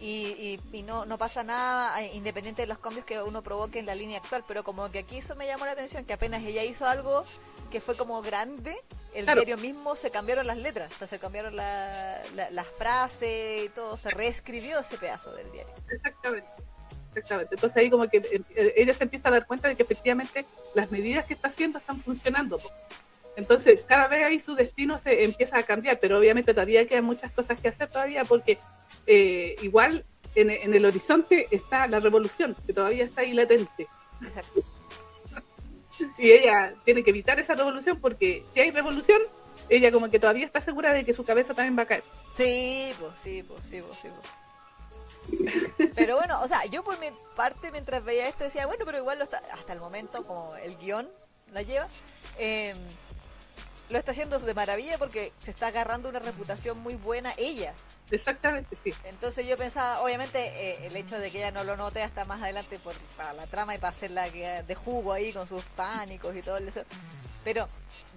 y, 0.00 0.60
y, 0.72 0.82
no, 0.82 1.06
no 1.06 1.16
pasa 1.16 1.44
nada 1.44 2.02
eh, 2.02 2.10
independiente 2.14 2.62
de 2.62 2.66
los 2.66 2.78
cambios 2.78 3.06
que 3.06 3.22
uno 3.22 3.42
provoque 3.42 3.78
en 3.78 3.86
la 3.86 3.94
línea 3.94 4.18
actual, 4.18 4.44
pero 4.46 4.62
como 4.62 4.90
que 4.90 4.98
aquí 4.98 5.18
eso 5.18 5.34
me 5.34 5.46
llamó 5.46 5.64
la 5.64 5.72
atención, 5.72 6.04
que 6.04 6.12
apenas 6.12 6.42
ella 6.42 6.62
hizo 6.62 6.84
algo 6.86 7.24
que 7.70 7.80
fue 7.80 7.96
como 7.96 8.20
grande, 8.20 8.76
el 9.14 9.24
diario 9.24 9.56
mismo 9.56 9.96
se 9.96 10.10
cambiaron 10.10 10.46
las 10.46 10.58
letras, 10.58 10.92
o 10.92 10.98
sea, 10.98 11.06
se 11.06 11.18
cambiaron 11.18 11.56
las 11.56 12.66
frases 12.76 13.64
y 13.64 13.68
todo, 13.70 13.96
se 13.96 14.10
reescribió 14.10 14.80
ese 14.80 14.98
pedazo 14.98 15.32
del 15.32 15.50
diario. 15.52 15.72
Exactamente. 15.90 16.50
Exactamente. 17.14 17.54
Entonces 17.54 17.76
ahí 17.76 17.90
como 17.90 18.08
que 18.08 18.18
eh, 18.18 18.74
ella 18.76 18.92
se 18.92 19.04
empieza 19.04 19.28
a 19.28 19.32
dar 19.32 19.46
cuenta 19.46 19.68
de 19.68 19.76
que 19.76 19.84
efectivamente 19.84 20.44
las 20.74 20.90
medidas 20.90 21.24
que 21.26 21.34
está 21.34 21.48
haciendo 21.48 21.78
están 21.78 22.00
funcionando. 22.00 22.58
Entonces 23.36 23.82
cada 23.86 24.08
vez 24.08 24.24
ahí 24.24 24.40
su 24.40 24.54
destino 24.54 25.00
se 25.00 25.24
empieza 25.24 25.58
a 25.58 25.62
cambiar, 25.62 25.98
pero 26.00 26.18
obviamente 26.18 26.54
todavía 26.54 26.86
quedan 26.86 27.04
muchas 27.04 27.32
cosas 27.32 27.60
que 27.60 27.68
hacer 27.68 27.88
todavía 27.88 28.24
porque 28.24 28.58
eh, 29.06 29.56
igual 29.62 30.04
en, 30.34 30.74
el 30.74 30.84
horizonte 30.84 31.48
está 31.50 31.86
la 31.86 32.00
revolución, 32.00 32.56
que 32.66 32.72
todavía 32.72 33.04
está 33.04 33.22
ahí 33.22 33.32
latente. 33.32 33.86
y 36.18 36.32
ella 36.32 36.74
tiene 36.84 37.04
que 37.04 37.10
evitar 37.10 37.38
esa 37.38 37.54
revolución 37.54 38.00
porque 38.00 38.44
si 38.52 38.60
hay 38.60 38.70
revolución, 38.70 39.20
ella 39.68 39.90
como 39.92 40.10
que 40.10 40.18
todavía 40.18 40.46
está 40.46 40.60
segura 40.60 40.92
de 40.92 41.04
que 41.04 41.14
su 41.14 41.24
cabeza 41.24 41.54
también 41.54 41.78
va 41.78 41.82
a 41.82 41.86
caer. 41.86 42.02
Sí, 42.36 42.92
pues 42.98 43.12
sí, 43.22 43.42
pues 43.42 43.60
sí, 43.70 43.80
pues 43.80 43.98
sí. 43.98 44.08
Pero 45.94 46.16
bueno, 46.16 46.40
o 46.42 46.48
sea, 46.48 46.64
yo 46.66 46.82
por 46.82 46.98
mi 46.98 47.06
parte 47.36 47.70
mientras 47.70 48.04
veía 48.04 48.28
esto 48.28 48.44
decía, 48.44 48.66
bueno, 48.66 48.84
pero 48.84 48.98
igual 48.98 49.18
lo 49.18 49.24
está, 49.24 49.42
hasta 49.52 49.72
el 49.72 49.80
momento 49.80 50.26
como 50.26 50.54
el 50.56 50.76
guion 50.76 51.08
la 51.52 51.62
lleva, 51.62 51.88
eh, 52.38 52.74
lo 53.94 54.00
está 54.00 54.10
haciendo 54.10 54.40
de 54.40 54.54
maravilla 54.54 54.98
porque 54.98 55.30
se 55.38 55.52
está 55.52 55.68
agarrando 55.68 56.08
una 56.08 56.18
reputación 56.18 56.80
muy 56.80 56.96
buena 56.96 57.32
ella. 57.36 57.74
Exactamente, 58.10 58.76
sí. 58.82 58.92
Entonces 59.04 59.46
yo 59.46 59.56
pensaba, 59.56 60.00
obviamente, 60.00 60.40
eh, 60.46 60.86
el 60.86 60.96
hecho 60.96 61.16
de 61.16 61.30
que 61.30 61.38
ella 61.38 61.52
no 61.52 61.62
lo 61.62 61.76
note 61.76 62.02
hasta 62.02 62.24
más 62.24 62.42
adelante 62.42 62.80
por, 62.80 62.96
para 63.16 63.32
la 63.34 63.46
trama 63.46 63.76
y 63.76 63.78
para 63.78 63.90
hacerla 63.90 64.28
de 64.28 64.74
jugo 64.74 65.12
ahí 65.12 65.32
con 65.32 65.46
sus 65.46 65.62
pánicos 65.76 66.34
y 66.34 66.42
todo 66.42 66.56
eso. 66.56 66.82
Pero 67.44 67.68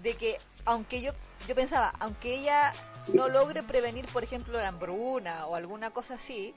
de 0.01 0.15
que, 0.15 0.39
aunque 0.65 0.99
yo, 0.99 1.11
yo 1.47 1.53
pensaba, 1.53 1.93
aunque 1.99 2.34
ella 2.34 2.73
no 3.13 3.30
logre 3.30 3.61
prevenir, 3.61 4.07
por 4.07 4.23
ejemplo, 4.23 4.59
la 4.59 4.69
hambruna 4.69 5.45
o 5.45 5.53
alguna 5.53 5.91
cosa 5.91 6.15
así, 6.15 6.55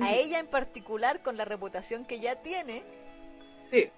a 0.00 0.14
ella 0.14 0.38
en 0.38 0.46
particular, 0.46 1.22
con 1.22 1.36
la 1.36 1.44
reputación 1.44 2.06
que 2.06 2.20
ya 2.20 2.36
tiene, 2.36 2.84
sí 3.70 3.92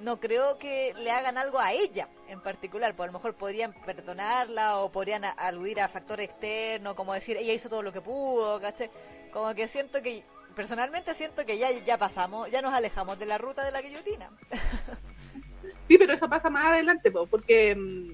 no 0.00 0.18
creo 0.20 0.58
que 0.58 0.94
le 0.96 1.10
hagan 1.10 1.38
algo 1.38 1.58
a 1.58 1.72
ella 1.72 2.08
en 2.28 2.40
particular, 2.40 2.94
pues 2.96 3.08
a 3.08 3.12
lo 3.12 3.18
mejor 3.18 3.34
podrían 3.34 3.72
perdonarla 3.72 4.78
o 4.78 4.90
podrían 4.90 5.24
aludir 5.24 5.80
a 5.80 5.88
factor 5.88 6.20
externo, 6.20 6.94
como 6.94 7.14
decir, 7.14 7.36
ella 7.36 7.52
hizo 7.52 7.68
todo 7.68 7.82
lo 7.82 7.92
que 7.92 8.00
pudo, 8.00 8.60
¿caché? 8.60 8.90
Como 9.32 9.54
que 9.54 9.68
siento 9.68 10.02
que, 10.02 10.22
personalmente 10.54 11.14
siento 11.14 11.44
que 11.44 11.58
ya, 11.58 11.70
ya 11.70 11.98
pasamos, 11.98 12.50
ya 12.50 12.62
nos 12.62 12.74
alejamos 12.74 13.18
de 13.18 13.26
la 13.26 13.38
ruta 13.38 13.64
de 13.64 13.70
la 13.70 13.82
guillotina. 13.82 14.30
sí, 15.88 15.98
pero 15.98 16.14
eso 16.14 16.28
pasa 16.28 16.50
más 16.50 16.66
adelante, 16.66 17.10
porque... 17.10 17.74
Mm, 17.74 18.12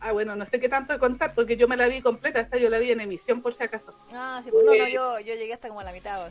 ah, 0.00 0.12
bueno, 0.12 0.34
no 0.34 0.46
sé 0.46 0.60
qué 0.60 0.68
tanto 0.68 0.98
contar, 0.98 1.34
porque 1.34 1.56
yo 1.56 1.68
me 1.68 1.76
la 1.76 1.88
vi 1.88 2.00
completa, 2.00 2.40
esta 2.40 2.56
yo 2.56 2.68
la 2.68 2.78
vi 2.78 2.90
en 2.90 3.00
emisión 3.00 3.42
por 3.42 3.54
si 3.54 3.62
acaso. 3.62 3.94
Ah, 4.12 4.40
sí, 4.42 4.50
pues 4.50 4.64
no, 4.64 4.74
no, 4.74 4.88
yo, 4.88 5.20
yo 5.20 5.34
llegué 5.34 5.52
hasta 5.52 5.68
como 5.68 5.80
a 5.80 5.84
la 5.84 5.92
mitad. 5.92 6.30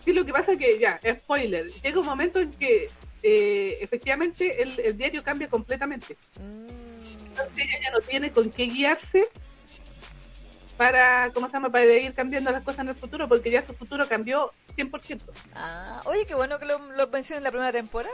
Sí, 0.00 0.12
lo 0.12 0.24
que 0.24 0.32
pasa 0.32 0.52
es 0.52 0.58
que, 0.58 0.78
ya, 0.78 0.98
spoiler, 1.20 1.68
llega 1.68 2.00
un 2.00 2.06
momento 2.06 2.40
en 2.40 2.50
que 2.52 2.90
eh, 3.22 3.78
efectivamente 3.80 4.62
el, 4.62 4.96
diario 4.96 5.22
cambia 5.22 5.48
completamente. 5.48 6.16
Mm. 6.40 6.68
Entonces 7.28 7.58
ella 7.58 7.78
ya 7.82 7.90
no 7.90 8.00
tiene 8.00 8.30
con 8.30 8.50
qué 8.50 8.64
guiarse 8.64 9.28
para, 10.76 11.30
¿cómo 11.32 11.46
se 11.46 11.54
llama? 11.54 11.70
Para 11.70 11.84
ir 11.84 12.12
cambiando 12.14 12.50
las 12.50 12.62
cosas 12.64 12.80
en 12.80 12.88
el 12.88 12.94
futuro, 12.94 13.28
porque 13.28 13.50
ya 13.50 13.62
su 13.62 13.74
futuro 13.74 14.08
cambió 14.08 14.52
100%. 14.76 15.20
Ah, 15.54 16.02
oye, 16.04 16.26
qué 16.26 16.34
bueno 16.34 16.58
que 16.58 16.66
lo, 16.66 16.78
lo 16.92 17.06
mencioné 17.08 17.38
en 17.38 17.44
la 17.44 17.50
primera 17.50 17.72
temporada. 17.72 18.12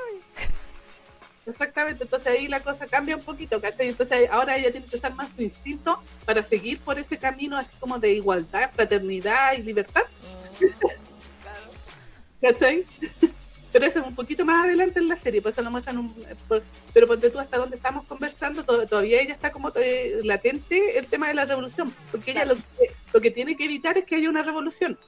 Exactamente, 1.48 2.04
entonces 2.04 2.30
ahí 2.30 2.46
la 2.46 2.60
cosa 2.60 2.86
cambia 2.86 3.16
un 3.16 3.22
poquito, 3.22 3.58
¿cachai? 3.58 3.88
Entonces 3.88 4.28
ahora 4.30 4.58
ella 4.58 4.70
tiene 4.70 4.86
que 4.86 4.96
usar 4.96 5.14
más 5.14 5.30
su 5.34 5.42
instinto 5.42 6.02
para 6.26 6.42
seguir 6.42 6.78
por 6.80 6.98
ese 6.98 7.16
camino 7.16 7.56
así 7.56 7.74
como 7.80 7.98
de 7.98 8.12
igualdad, 8.12 8.70
fraternidad 8.70 9.54
y 9.54 9.62
libertad. 9.62 10.02
Mm, 10.60 10.66
claro. 11.42 11.70
¿Cachai? 12.42 12.86
Pero 13.70 13.86
eso 13.86 14.00
es 14.00 14.06
un 14.06 14.14
poquito 14.14 14.44
más 14.44 14.64
adelante 14.64 14.98
en 14.98 15.08
la 15.08 15.16
serie, 15.16 15.42
pues 15.42 15.54
eso 15.54 15.62
lo 15.62 15.70
muestran 15.70 15.98
un, 15.98 16.14
pero 16.94 17.06
ponte 17.06 17.28
tú 17.28 17.38
hasta 17.38 17.58
donde 17.58 17.76
estamos 17.76 18.06
conversando, 18.06 18.64
todavía 18.64 19.20
ella 19.20 19.34
está 19.34 19.52
como 19.52 19.70
eh, 19.74 20.20
latente 20.24 20.98
el 20.98 21.06
tema 21.06 21.28
de 21.28 21.34
la 21.34 21.44
revolución, 21.44 21.92
porque 22.10 22.30
ella 22.30 22.46
lo 22.46 22.56
que, 22.56 22.62
lo 23.12 23.20
que 23.20 23.30
tiene 23.30 23.56
que 23.56 23.64
evitar 23.64 23.98
es 23.98 24.06
que 24.06 24.16
haya 24.16 24.30
una 24.30 24.42
revolución. 24.42 24.98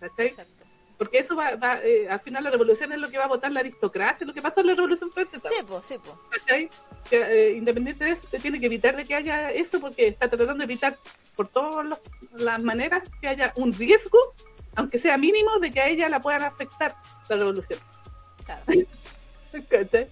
¿Cachai? 0.00 0.34
Porque 0.96 1.18
eso 1.18 1.34
va, 1.34 1.56
va 1.56 1.80
eh, 1.82 2.08
al 2.08 2.20
final 2.20 2.44
la 2.44 2.50
revolución 2.50 2.92
es 2.92 2.98
lo 2.98 3.08
que 3.08 3.18
va 3.18 3.24
a 3.24 3.28
votar 3.28 3.50
la 3.50 3.60
aristocracia, 3.60 4.26
lo 4.26 4.32
que 4.32 4.40
pasó 4.40 4.60
en 4.60 4.68
la 4.68 4.74
revolución 4.74 5.10
francesa. 5.10 5.48
Sí, 5.48 5.64
pues, 5.66 5.84
sí, 5.84 5.96
pues. 6.02 6.14
¿Cachai? 6.30 6.70
Que, 7.10 7.16
eh, 7.16 7.52
independiente 7.56 8.04
de 8.04 8.10
eso, 8.12 8.28
te 8.30 8.38
tiene 8.38 8.60
que 8.60 8.66
evitar 8.66 8.96
de 8.96 9.04
que 9.04 9.14
haya 9.14 9.50
eso, 9.50 9.80
porque 9.80 10.08
está 10.08 10.28
tratando 10.28 10.54
de 10.54 10.64
evitar 10.64 10.96
por 11.34 11.48
todas 11.48 11.98
las 12.34 12.62
maneras 12.62 13.02
que 13.20 13.28
haya 13.28 13.52
un 13.56 13.72
riesgo 13.72 14.18
aunque 14.76 14.98
sea 14.98 15.16
mínimo, 15.16 15.58
de 15.58 15.70
que 15.70 15.80
a 15.80 15.88
ella 15.88 16.08
la 16.08 16.20
puedan 16.20 16.42
afectar 16.42 16.94
la 17.28 17.36
revolución. 17.36 17.78
Claro. 18.44 18.62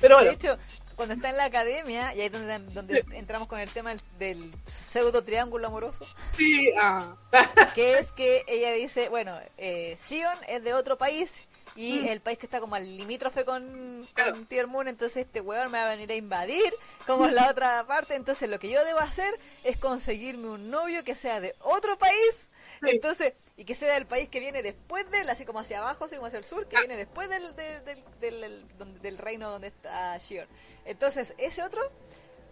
Pero 0.00 0.16
bueno. 0.16 0.30
De 0.30 0.34
hecho, 0.34 0.58
cuando 1.00 1.14
está 1.14 1.30
en 1.30 1.38
la 1.38 1.46
academia, 1.46 2.14
y 2.14 2.20
ahí 2.20 2.26
es 2.26 2.32
donde, 2.32 2.58
donde 2.74 3.02
entramos 3.12 3.48
con 3.48 3.58
el 3.58 3.70
tema 3.70 3.94
del, 4.18 4.52
pseudo 4.66 5.22
triángulo 5.22 5.68
amoroso, 5.68 6.04
sí, 6.36 6.70
ah. 6.78 7.14
que 7.74 7.98
es 7.98 8.12
que 8.14 8.44
ella 8.46 8.72
dice, 8.72 9.08
bueno, 9.08 9.34
eh, 9.56 9.96
Sion 9.98 10.36
es 10.46 10.62
de 10.62 10.74
otro 10.74 10.98
país 10.98 11.48
y 11.74 12.00
mm. 12.00 12.06
el 12.08 12.20
país 12.20 12.38
que 12.38 12.44
está 12.44 12.60
como 12.60 12.74
al 12.74 12.98
limítrofe 12.98 13.46
con, 13.46 14.02
con 14.14 14.70
Moon, 14.70 14.88
entonces 14.88 15.24
este 15.24 15.40
weón 15.40 15.70
me 15.70 15.78
va 15.78 15.86
a 15.86 15.94
venir 15.94 16.10
a 16.10 16.16
invadir, 16.16 16.70
como 17.06 17.24
es 17.24 17.32
la 17.32 17.48
otra 17.50 17.82
parte, 17.84 18.14
entonces 18.14 18.50
lo 18.50 18.58
que 18.58 18.68
yo 18.68 18.84
debo 18.84 18.98
hacer 18.98 19.38
es 19.64 19.78
conseguirme 19.78 20.48
un 20.48 20.70
novio 20.70 21.02
que 21.02 21.14
sea 21.14 21.40
de 21.40 21.54
otro 21.60 21.96
país, 21.96 22.49
entonces 22.82 23.34
y 23.56 23.64
que 23.64 23.74
sea 23.74 23.96
el 23.98 24.06
país 24.06 24.28
que 24.28 24.40
viene 24.40 24.62
después 24.62 25.10
de 25.10 25.20
él, 25.20 25.28
así 25.28 25.44
como 25.44 25.60
hacia 25.60 25.80
abajo, 25.80 26.06
así 26.06 26.16
como 26.16 26.28
hacia 26.28 26.38
el 26.38 26.44
sur, 26.44 26.66
que 26.66 26.78
viene 26.78 26.96
después 26.96 27.28
del, 27.28 27.54
del, 27.54 29.00
del, 29.02 29.18
reino 29.18 29.50
donde 29.50 29.68
está 29.68 30.16
Shion. 30.16 30.48
Entonces, 30.86 31.34
ese 31.36 31.62
otro 31.62 31.82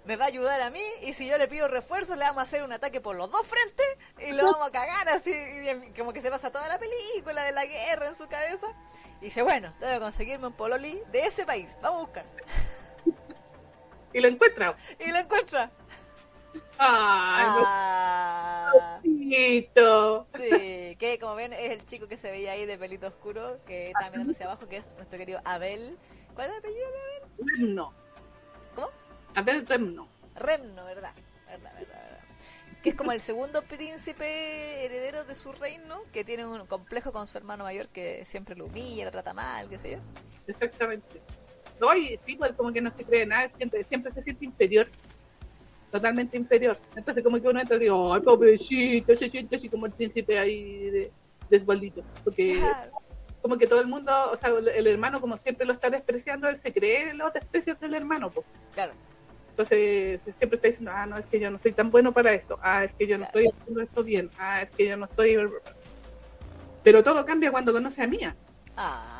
me 0.05 0.17
va 0.17 0.27
a 0.27 0.29
ayudar 0.29 0.61
a 0.61 0.69
mí 0.69 0.83
y 1.03 1.15
si 1.15 1.27
yo 1.27 1.39
le 1.39 1.49
pido 1.49 1.67
refuerzos 1.67 2.19
le 2.19 2.25
vamos 2.25 2.41
a 2.41 2.43
hacer 2.43 2.63
un 2.63 2.73
ataque 2.73 3.01
por 3.01 3.17
los 3.17 3.31
dos 3.31 3.47
frentes 3.47 3.87
y 4.19 4.33
lo 4.33 4.45
vamos 4.45 4.69
a 4.69 4.71
cagar 4.71 5.09
así, 5.09 5.33
como 5.97 6.13
que 6.13 6.21
se 6.21 6.31
pasa 6.31 6.51
toda 6.51 6.69
la 6.69 6.79
película 6.79 7.43
de 7.43 7.53
la 7.53 7.65
guerra 7.65 8.09
en 8.09 8.15
su 8.15 8.29
cabeza. 8.29 8.67
Y 9.23 9.27
dice, 9.27 9.41
bueno, 9.41 9.75
tengo 9.81 9.95
que 9.95 10.01
conseguirme 10.01 10.49
un 10.49 10.53
pololi 10.53 11.01
de 11.11 11.21
ese 11.21 11.47
país, 11.47 11.79
vamos 11.81 12.01
a 12.01 12.03
buscar. 12.05 12.27
Y 14.13 14.21
lo 14.21 14.29
encuentra. 14.29 14.75
Y 14.99 15.11
lo 15.11 15.19
encuentra. 15.19 15.71
¡Ay, 16.79 17.47
ah, 17.67 19.01
bonito! 19.03 20.27
Sí, 20.37 20.97
que 20.99 21.19
como 21.21 21.35
ven 21.35 21.53
es 21.53 21.71
el 21.71 21.87
chico 21.87 22.09
que 22.09 22.17
se 22.17 22.31
veía 22.31 22.53
ahí 22.53 22.67
de 22.67 22.79
pelito 22.79 23.07
oscuro, 23.07 23.59
que 23.67 23.89
está 23.89 24.11
mirando 24.11 24.33
hacia 24.33 24.47
abajo, 24.47 24.69
que 24.69 24.79
es 24.79 24.87
nuestro 24.97 25.19
querido 25.19 25.41
Abel. 25.45 25.99
¿Cuál 26.35 26.49
es 26.49 26.53
el 26.53 26.59
apellido 26.59 26.87
de 26.91 26.99
Abel? 27.01 27.57
Remno. 27.59 27.93
¿Cómo? 28.75 28.89
Abel 29.35 29.67
Remno. 29.67 30.09
Remno, 30.35 30.85
¿verdad? 30.85 31.13
¿Verdad, 31.47 31.75
verdad, 31.75 32.03
verdad? 32.03 32.21
Que 32.83 32.91
es 32.91 32.95
como 32.95 33.13
el 33.13 33.21
segundo 33.21 33.63
príncipe 33.63 34.85
heredero 34.85 35.25
de 35.25 35.35
su 35.35 35.53
reino, 35.53 36.03
que 36.13 36.25
tiene 36.25 36.47
un 36.47 36.67
complejo 36.67 37.13
con 37.13 37.27
su 37.27 37.37
hermano 37.37 37.65
mayor 37.65 37.89
que 37.89 38.25
siempre 38.25 38.55
lo 38.55 38.67
humilla, 38.67 39.05
lo 39.05 39.11
trata 39.11 39.35
mal, 39.35 39.69
qué 39.69 39.79
sé 39.79 39.93
yo. 39.93 39.99
Exactamente. 40.47 41.21
No, 41.81 41.95
y 41.95 42.19
igual 42.27 42.55
como 42.57 42.73
que 42.73 42.81
no 42.81 42.91
se 42.91 43.05
cree 43.05 43.27
nada, 43.27 43.49
siempre, 43.51 43.85
siempre 43.85 44.13
se 44.13 44.23
siente 44.23 44.45
inferior 44.45 44.89
totalmente 45.91 46.37
inferior. 46.37 46.77
Entonces 46.97 47.23
como 47.25 47.41
que 47.41 47.49
uno 47.49 47.61
entra 47.61 47.77
y 47.77 47.81
digo, 47.81 48.15
ay 48.15 48.21
pobrecito, 48.21 49.15
se 49.15 49.31
siente 49.31 49.57
así 49.57 49.69
como 49.69 49.87
el 49.87 49.93
príncipe 49.93 50.39
ahí 50.39 50.91
de, 50.91 51.13
de 51.51 52.03
porque 52.25 52.61
como 53.41 53.57
que 53.57 53.67
todo 53.67 53.81
el 53.81 53.87
mundo, 53.87 54.13
o 54.33 54.37
sea, 54.37 54.51
el 54.51 54.87
hermano 54.87 55.21
como 55.21 55.37
siempre 55.39 55.65
lo 55.65 55.73
está 55.73 55.89
despreciando, 55.91 56.49
él 56.49 56.57
se 56.57 56.73
cree 56.73 57.15
los 57.15 57.33
desprecios 57.33 57.79
del 57.81 57.95
hermano, 57.95 58.31
pues. 58.31 58.45
Claro. 58.75 58.93
Entonces 59.51 60.21
siempre 60.39 60.57
está 60.57 60.69
diciendo, 60.69 60.93
ah, 60.95 61.07
no, 61.07 61.17
es 61.17 61.27
que 61.27 61.41
yo 61.41 61.51
no 61.51 61.59
soy 61.59 61.73
tan 61.73 61.91
bueno 61.91 62.13
para 62.13 62.33
esto, 62.33 62.59
ah, 62.63 62.85
es 62.85 62.93
que 62.93 63.07
yo 63.07 63.19
no 63.19 63.25
estoy 63.25 63.49
haciendo 63.49 63.81
esto 63.81 64.05
bien, 64.05 64.31
ah, 64.39 64.63
es 64.63 64.71
que 64.71 64.87
yo 64.87 64.97
no 64.97 65.07
estoy... 65.07 65.37
Pero 66.85 67.03
todo 67.03 67.25
cambia 67.25 67.51
cuando 67.51 67.73
conoce 67.73 68.03
a 68.03 68.07
Mía. 68.07 68.37
Ah 68.77 69.18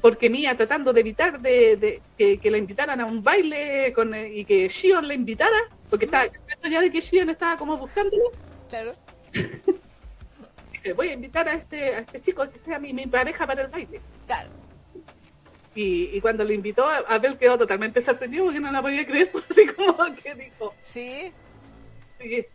porque 0.00 0.30
Mía 0.30 0.56
tratando 0.56 0.92
de 0.92 1.00
evitar 1.00 1.40
de, 1.40 2.00
que, 2.16 2.50
la 2.50 2.58
invitaran 2.58 3.00
a 3.00 3.06
un 3.06 3.22
baile 3.22 3.92
con, 3.94 4.14
eh, 4.14 4.30
y 4.32 4.44
que 4.44 4.68
Shion 4.68 5.06
la 5.06 5.14
invitara, 5.14 5.58
porque 5.88 6.06
estaba 6.06 6.26
ya 6.68 6.80
de 6.80 6.90
que 6.90 7.00
Shion 7.00 7.30
estaba 7.30 7.56
como 7.56 7.76
buscándolo. 7.76 8.24
Claro. 8.68 8.94
Dice, 10.72 10.92
voy 10.94 11.08
a 11.08 11.12
invitar 11.12 11.48
a 11.48 11.54
este, 11.54 11.94
a 11.94 11.98
este 12.00 12.20
chico 12.20 12.48
que 12.50 12.58
sea 12.60 12.78
mi, 12.78 12.92
mi 12.92 13.06
pareja 13.06 13.46
para 13.46 13.62
el 13.62 13.68
baile. 13.68 14.00
Claro. 14.26 14.50
Y, 15.74 16.16
y, 16.16 16.20
cuando 16.20 16.44
lo 16.44 16.52
invitó, 16.52 16.84
Abel 16.84 17.38
quedó 17.38 17.56
totalmente 17.56 18.00
sorprendido 18.00 18.44
porque 18.44 18.60
no 18.60 18.72
la 18.72 18.82
podía 18.82 19.06
creer, 19.06 19.30
así 19.50 19.66
como 19.66 19.96
que 20.16 20.34
dijo. 20.34 20.74
Sí. 20.82 21.32
Sí, 22.18 22.46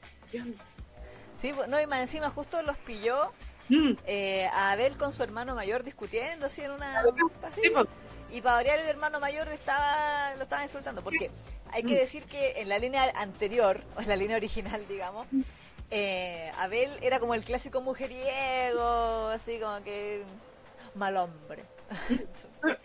sí 1.42 1.54
no, 1.68 1.82
y 1.82 1.88
más 1.88 2.02
encima 2.02 2.30
justo 2.30 2.62
los 2.62 2.78
pilló 2.78 3.32
Mm. 3.70 3.94
Eh, 4.06 4.48
a 4.54 4.72
Abel 4.72 4.98
con 4.98 5.14
su 5.14 5.24
hermano 5.24 5.56
mayor 5.56 5.84
discutiendo 5.84 6.46
así 6.46 6.62
en 6.62 6.72
una... 6.72 7.04
Pues. 7.04 7.88
Y 8.32 8.42
para 8.42 8.56
variar 8.56 8.80
el 8.80 8.88
hermano 8.88 9.20
mayor 9.20 9.48
estaba 9.50 10.34
lo 10.36 10.44
estaba 10.44 10.64
insultando, 10.64 11.04
porque 11.04 11.32
hay 11.72 11.84
que 11.84 11.94
mm. 11.94 11.98
decir 11.98 12.26
que 12.26 12.62
en 12.62 12.70
la 12.70 12.80
línea 12.80 13.12
anterior, 13.16 13.82
o 13.96 14.02
en 14.02 14.08
la 14.08 14.16
línea 14.16 14.36
original, 14.36 14.86
digamos, 14.88 15.28
mm. 15.32 15.42
eh, 15.92 16.52
Abel 16.60 16.92
era 17.02 17.20
como 17.20 17.34
el 17.34 17.44
clásico 17.44 17.82
mujeriego, 17.82 19.28
así 19.30 19.60
como 19.60 19.82
que 19.84 20.24
mal 20.96 21.16
hombre. 21.18 21.64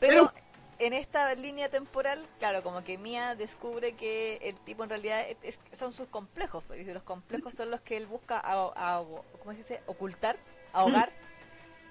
Pero 0.00 0.32
en 0.78 0.92
esta 0.92 1.34
línea 1.34 1.68
temporal, 1.68 2.28
claro, 2.38 2.62
como 2.62 2.84
que 2.84 2.98
Mia 2.98 3.34
descubre 3.34 3.92
que 3.92 4.38
el 4.42 4.60
tipo 4.60 4.84
en 4.84 4.90
realidad 4.90 5.24
son 5.72 5.92
sus 5.92 6.08
complejos, 6.08 6.64
y 6.64 6.66
pues, 6.68 6.86
los 6.86 7.02
complejos 7.02 7.54
son 7.54 7.70
los 7.70 7.80
que 7.80 7.96
él 7.96 8.06
busca 8.06 8.40
a, 8.44 9.02
¿cómo 9.38 9.52
se 9.52 9.58
dice? 9.58 9.82
ocultar, 9.86 10.36
ahogar, 10.72 11.08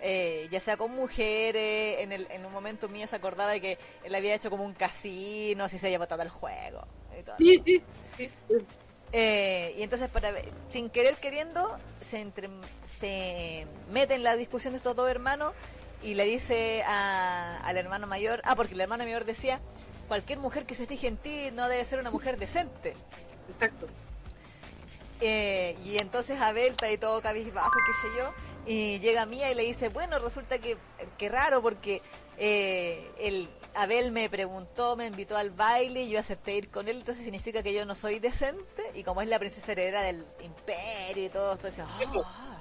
eh, 0.01 0.47
ya 0.51 0.59
sea 0.59 0.77
con 0.77 0.91
mujeres, 0.91 1.99
en, 2.01 2.11
el, 2.11 2.27
en 2.29 2.45
un 2.45 2.51
momento 2.51 2.89
Mia 2.89 3.07
se 3.07 3.15
acordaba 3.15 3.51
de 3.51 3.61
que 3.61 3.77
él 4.03 4.13
había 4.13 4.35
hecho 4.35 4.49
como 4.49 4.63
un 4.63 4.73
casino, 4.73 5.67
si 5.67 5.79
se 5.79 5.87
había 5.87 5.99
botado 5.99 6.21
el 6.21 6.29
juego. 6.29 6.85
sí, 7.39 7.59
sí, 7.65 7.83
sí, 8.17 8.29
Eh, 9.11 9.73
y 9.77 9.83
entonces, 9.83 10.09
para 10.09 10.33
sin 10.69 10.89
querer 10.89 11.15
queriendo, 11.15 11.77
se, 12.01 12.19
entre, 12.19 12.49
se 12.99 13.65
mete 13.89 14.15
en 14.15 14.23
la 14.23 14.35
discusión 14.35 14.73
de 14.73 14.77
estos 14.77 14.95
dos 14.95 15.09
hermanos 15.09 15.53
y 16.03 16.13
le 16.13 16.25
dice 16.25 16.83
al 16.83 17.77
hermano 17.77 18.07
mayor, 18.07 18.41
ah, 18.45 18.55
porque 18.55 18.73
el 18.73 18.81
hermano 18.81 19.03
mayor 19.03 19.25
decía, 19.25 19.59
cualquier 20.07 20.39
mujer 20.39 20.65
que 20.65 20.75
se 20.75 20.87
fije 20.87 21.07
en 21.07 21.17
ti 21.17 21.49
no 21.53 21.67
debe 21.67 21.83
ser 21.85 21.99
una 21.99 22.11
mujer 22.11 22.37
decente. 22.37 22.95
Exacto. 23.49 23.87
Eh, 25.21 25.77
y 25.85 25.97
entonces 25.97 26.39
Abel 26.41 26.71
está 26.71 26.87
ahí 26.87 26.97
todo 26.97 27.21
cabizbajo, 27.21 27.71
qué 27.71 28.07
sé 28.07 28.17
yo, 28.17 28.33
y 28.65 28.99
llega 28.99 29.25
Mía 29.25 29.51
y 29.51 29.55
le 29.55 29.63
dice, 29.63 29.89
bueno, 29.89 30.19
resulta 30.19 30.59
que, 30.59 30.77
que 31.17 31.29
raro 31.29 31.61
porque 31.61 32.01
eh, 32.37 33.11
el 33.19 33.47
Abel 33.75 34.11
me 34.11 34.29
preguntó, 34.29 34.95
me 34.95 35.05
invitó 35.05 35.37
al 35.37 35.51
baile 35.51 36.03
y 36.03 36.09
yo 36.09 36.19
acepté 36.19 36.55
ir 36.55 36.69
con 36.69 36.87
él, 36.87 36.97
entonces 36.97 37.23
significa 37.23 37.63
que 37.63 37.73
yo 37.73 37.85
no 37.85 37.95
soy 37.95 38.19
decente 38.19 38.83
y 38.93 39.03
como 39.03 39.21
es 39.21 39.27
la 39.29 39.39
princesa 39.39 39.71
heredera 39.71 40.01
del 40.01 40.25
imperio 40.43 41.25
y 41.25 41.29
todo, 41.29 41.53
entonces... 41.53 41.83
Ah". 41.87 42.54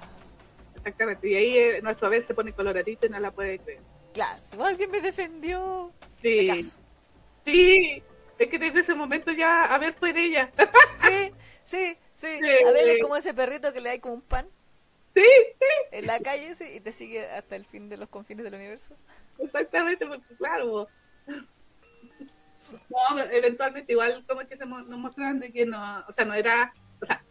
Exactamente, 0.85 1.31
y 1.31 1.35
ahí 1.35 1.57
eh, 1.57 1.81
nuestro 1.83 2.09
Abel 2.09 2.23
se 2.23 2.35
pone 2.35 2.53
coloradito 2.53 3.07
y 3.07 3.11
no 3.11 3.19
la 3.19 3.31
puede 3.31 3.59
creer. 3.59 3.81
Claro, 4.13 4.43
alguien 4.63 4.91
me 4.91 5.01
defendió. 5.01 5.93
Sí, 6.21 6.51
sí, 7.45 8.03
es 8.39 8.49
que 8.49 8.59
desde 8.59 8.81
ese 8.81 8.95
momento 8.95 9.33
ya 9.33 9.65
Abel 9.75 9.95
fue 9.95 10.13
de 10.13 10.25
ella. 10.25 10.53
Sí, 11.01 11.31
sí, 11.65 11.99
sí, 12.17 12.39
Abel 12.69 12.89
es 12.91 13.03
como 13.03 13.17
ese 13.17 13.33
perrito 13.33 13.73
que 13.73 13.81
le 13.81 13.89
da 13.89 14.01
como 14.01 14.15
un 14.17 14.23
pan. 14.23 14.47
Sí, 15.15 15.23
sí. 15.23 15.67
En 15.93 16.07
la 16.07 16.19
calle 16.19 16.55
sí, 16.55 16.65
y 16.75 16.81
te 16.81 16.93
sigue 16.93 17.27
hasta 17.31 17.57
el 17.57 17.65
fin 17.65 17.89
de 17.89 17.97
los 17.97 18.11
confines 18.11 18.45
del 18.45 18.55
universo. 18.55 18.95
Exactamente, 19.39 20.07
porque 20.07 20.37
claro, 20.37 20.87
no, 22.69 23.23
eventualmente 23.31 23.93
igual 23.93 24.23
como 24.29 24.47
que 24.47 24.57
se 24.57 24.67
nos 24.67 24.87
mostraron 24.99 25.41
de 25.41 25.51
que 25.51 25.65
no, 25.65 26.05
o 26.07 26.13
sea, 26.13 26.25
no 26.25 26.35
era, 26.35 26.75
o 27.01 27.07
sea, 27.07 27.25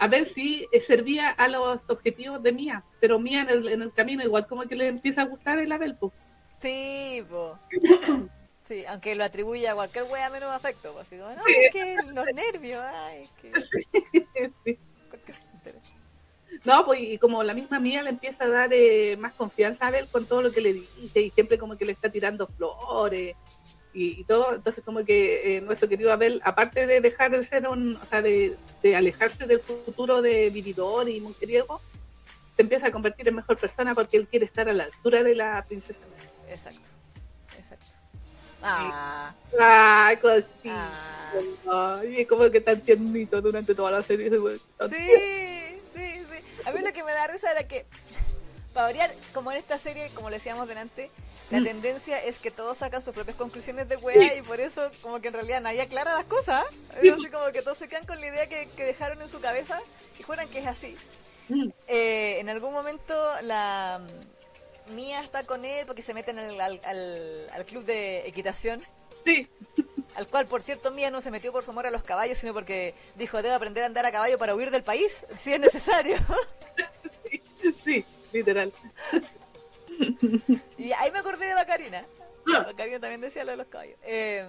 a 0.00 0.08
ver 0.08 0.26
si 0.26 0.66
servía 0.84 1.28
a 1.28 1.46
los 1.46 1.82
objetivos 1.88 2.42
de 2.42 2.52
Mía, 2.52 2.82
pero 3.00 3.18
Mía 3.18 3.42
en 3.42 3.50
el, 3.50 3.68
en 3.68 3.82
el 3.82 3.92
camino 3.92 4.24
igual 4.24 4.46
como 4.46 4.62
que 4.62 4.74
le 4.74 4.88
empieza 4.88 5.22
a 5.22 5.26
gustar 5.26 5.58
el 5.58 5.70
Abel, 5.70 5.94
pues. 5.94 6.12
Sí, 6.60 7.24
po. 7.28 7.58
Sí, 8.64 8.84
aunque 8.86 9.16
lo 9.16 9.24
atribuye 9.24 9.68
a 9.68 9.74
cualquier 9.74 10.04
wea 10.04 10.30
menos 10.30 10.52
afecto, 10.52 10.92
pues, 10.92 11.10
no, 11.10 11.28
es 11.28 11.72
que 11.72 11.96
los 11.96 12.24
nervios, 12.32 12.80
ay, 12.80 13.24
es 13.24 13.30
que... 13.32 14.52
Sí, 14.64 14.78
no, 16.64 16.84
pues 16.84 17.00
y 17.00 17.18
como 17.18 17.42
la 17.42 17.54
misma 17.54 17.78
mía 17.78 18.02
le 18.02 18.10
empieza 18.10 18.44
a 18.44 18.48
dar 18.48 18.72
eh, 18.72 19.16
más 19.16 19.32
confianza 19.32 19.84
a 19.84 19.88
Abel 19.88 20.08
con 20.08 20.26
todo 20.26 20.42
lo 20.42 20.52
que 20.52 20.60
le 20.60 20.74
dice 20.74 21.20
y 21.20 21.30
siempre 21.30 21.58
como 21.58 21.76
que 21.76 21.86
le 21.86 21.92
está 21.92 22.10
tirando 22.10 22.48
flores 22.48 23.34
y, 23.92 24.24
todo, 24.24 24.54
entonces 24.54 24.84
como 24.84 25.04
que 25.04 25.56
eh, 25.56 25.60
nuestro 25.60 25.88
querido 25.88 26.12
Abel, 26.12 26.40
aparte 26.44 26.86
de 26.86 27.00
dejar 27.00 27.32
de 27.32 27.44
ser 27.44 27.66
un, 27.66 27.96
o 27.96 28.04
sea, 28.06 28.22
de, 28.22 28.56
alejarse 28.94 29.46
del 29.46 29.60
futuro 29.60 30.22
de 30.22 30.50
vividor 30.50 31.08
y 31.08 31.20
mujeriego, 31.20 31.80
se 32.56 32.62
empieza 32.62 32.88
a 32.88 32.92
convertir 32.92 33.28
en 33.28 33.36
mejor 33.36 33.56
persona 33.56 33.94
porque 33.94 34.16
él 34.16 34.28
quiere 34.28 34.46
estar 34.46 34.68
a 34.68 34.72
la 34.72 34.84
altura 34.84 35.22
de 35.22 35.34
la 35.34 35.64
princesa. 35.66 36.00
Exacto, 36.48 36.88
exacto. 37.58 37.86
Ah, 38.62 39.34
ah 39.58 40.12
cosita. 40.20 40.88
Ah. 41.66 42.00
Ay, 42.00 42.26
como 42.26 42.50
que 42.50 42.60
tan 42.60 42.80
tiernito 42.80 43.40
durante 43.40 43.74
toda 43.74 43.90
la 43.90 44.02
serie. 44.02 44.30
Sí. 44.30 45.50
A 46.66 46.72
mí 46.72 46.80
lo 46.82 46.92
que 46.92 47.02
me 47.04 47.12
da 47.12 47.26
risa 47.26 47.50
era 47.52 47.66
que, 47.66 47.86
para 48.72 48.86
variar, 48.86 49.14
como 49.32 49.50
en 49.52 49.58
esta 49.58 49.78
serie, 49.78 50.10
como 50.14 50.30
le 50.30 50.36
decíamos 50.36 50.68
delante, 50.68 51.10
la 51.50 51.60
mm. 51.60 51.64
tendencia 51.64 52.22
es 52.22 52.38
que 52.38 52.50
todos 52.50 52.78
sacan 52.78 53.02
sus 53.02 53.14
propias 53.14 53.36
conclusiones 53.36 53.88
de 53.88 53.96
wea 53.96 54.36
y 54.36 54.42
por 54.42 54.60
eso 54.60 54.90
como 55.02 55.20
que 55.20 55.28
en 55.28 55.34
realidad 55.34 55.60
nadie 55.60 55.82
aclara 55.82 56.14
las 56.14 56.26
cosas. 56.26 56.64
Es 57.02 57.12
así 57.12 57.28
como 57.28 57.50
que 57.52 57.62
todos 57.62 57.78
se 57.78 57.88
quedan 57.88 58.06
con 58.06 58.20
la 58.20 58.26
idea 58.26 58.48
que, 58.48 58.66
dejaron 58.84 59.20
en 59.20 59.28
su 59.28 59.40
cabeza 59.40 59.80
y 60.18 60.22
juran 60.22 60.48
que 60.48 60.60
es 60.60 60.66
así. 60.66 60.96
Mm. 61.48 61.68
Eh, 61.88 62.38
en 62.38 62.48
algún 62.48 62.72
momento 62.72 63.14
la 63.42 64.00
mm, 64.00 64.94
Mía 64.94 65.22
está 65.22 65.44
con 65.44 65.64
él 65.64 65.86
porque 65.86 66.02
se 66.02 66.14
meten 66.14 66.38
al, 66.38 66.60
al, 66.60 66.80
al 67.52 67.64
club 67.64 67.84
de 67.84 68.26
equitación. 68.28 68.84
Sí 69.24 69.48
al 70.14 70.26
cual, 70.26 70.46
por 70.46 70.62
cierto, 70.62 70.90
Mía 70.90 71.10
no 71.10 71.20
se 71.20 71.30
metió 71.30 71.52
por 71.52 71.64
su 71.64 71.70
amor 71.70 71.86
a 71.86 71.90
los 71.90 72.02
caballos, 72.02 72.38
sino 72.38 72.52
porque 72.52 72.94
dijo, 73.16 73.42
debe 73.42 73.54
aprender 73.54 73.84
a 73.84 73.86
andar 73.86 74.04
a 74.06 74.12
caballo 74.12 74.38
para 74.38 74.54
huir 74.54 74.70
del 74.70 74.82
país, 74.82 75.24
si 75.38 75.52
es 75.52 75.60
necesario. 75.60 76.16
sí, 77.84 78.04
literal. 78.32 78.72
y 80.78 80.92
ahí 80.92 81.10
me 81.12 81.18
acordé 81.18 81.46
de 81.46 81.54
Bacarina. 81.54 82.04
Ah. 82.54 82.64
Bacarina 82.66 83.00
también 83.00 83.20
decía 83.20 83.44
lo 83.44 83.50
de 83.52 83.56
los 83.56 83.66
caballos. 83.66 83.98
Eh, 84.02 84.46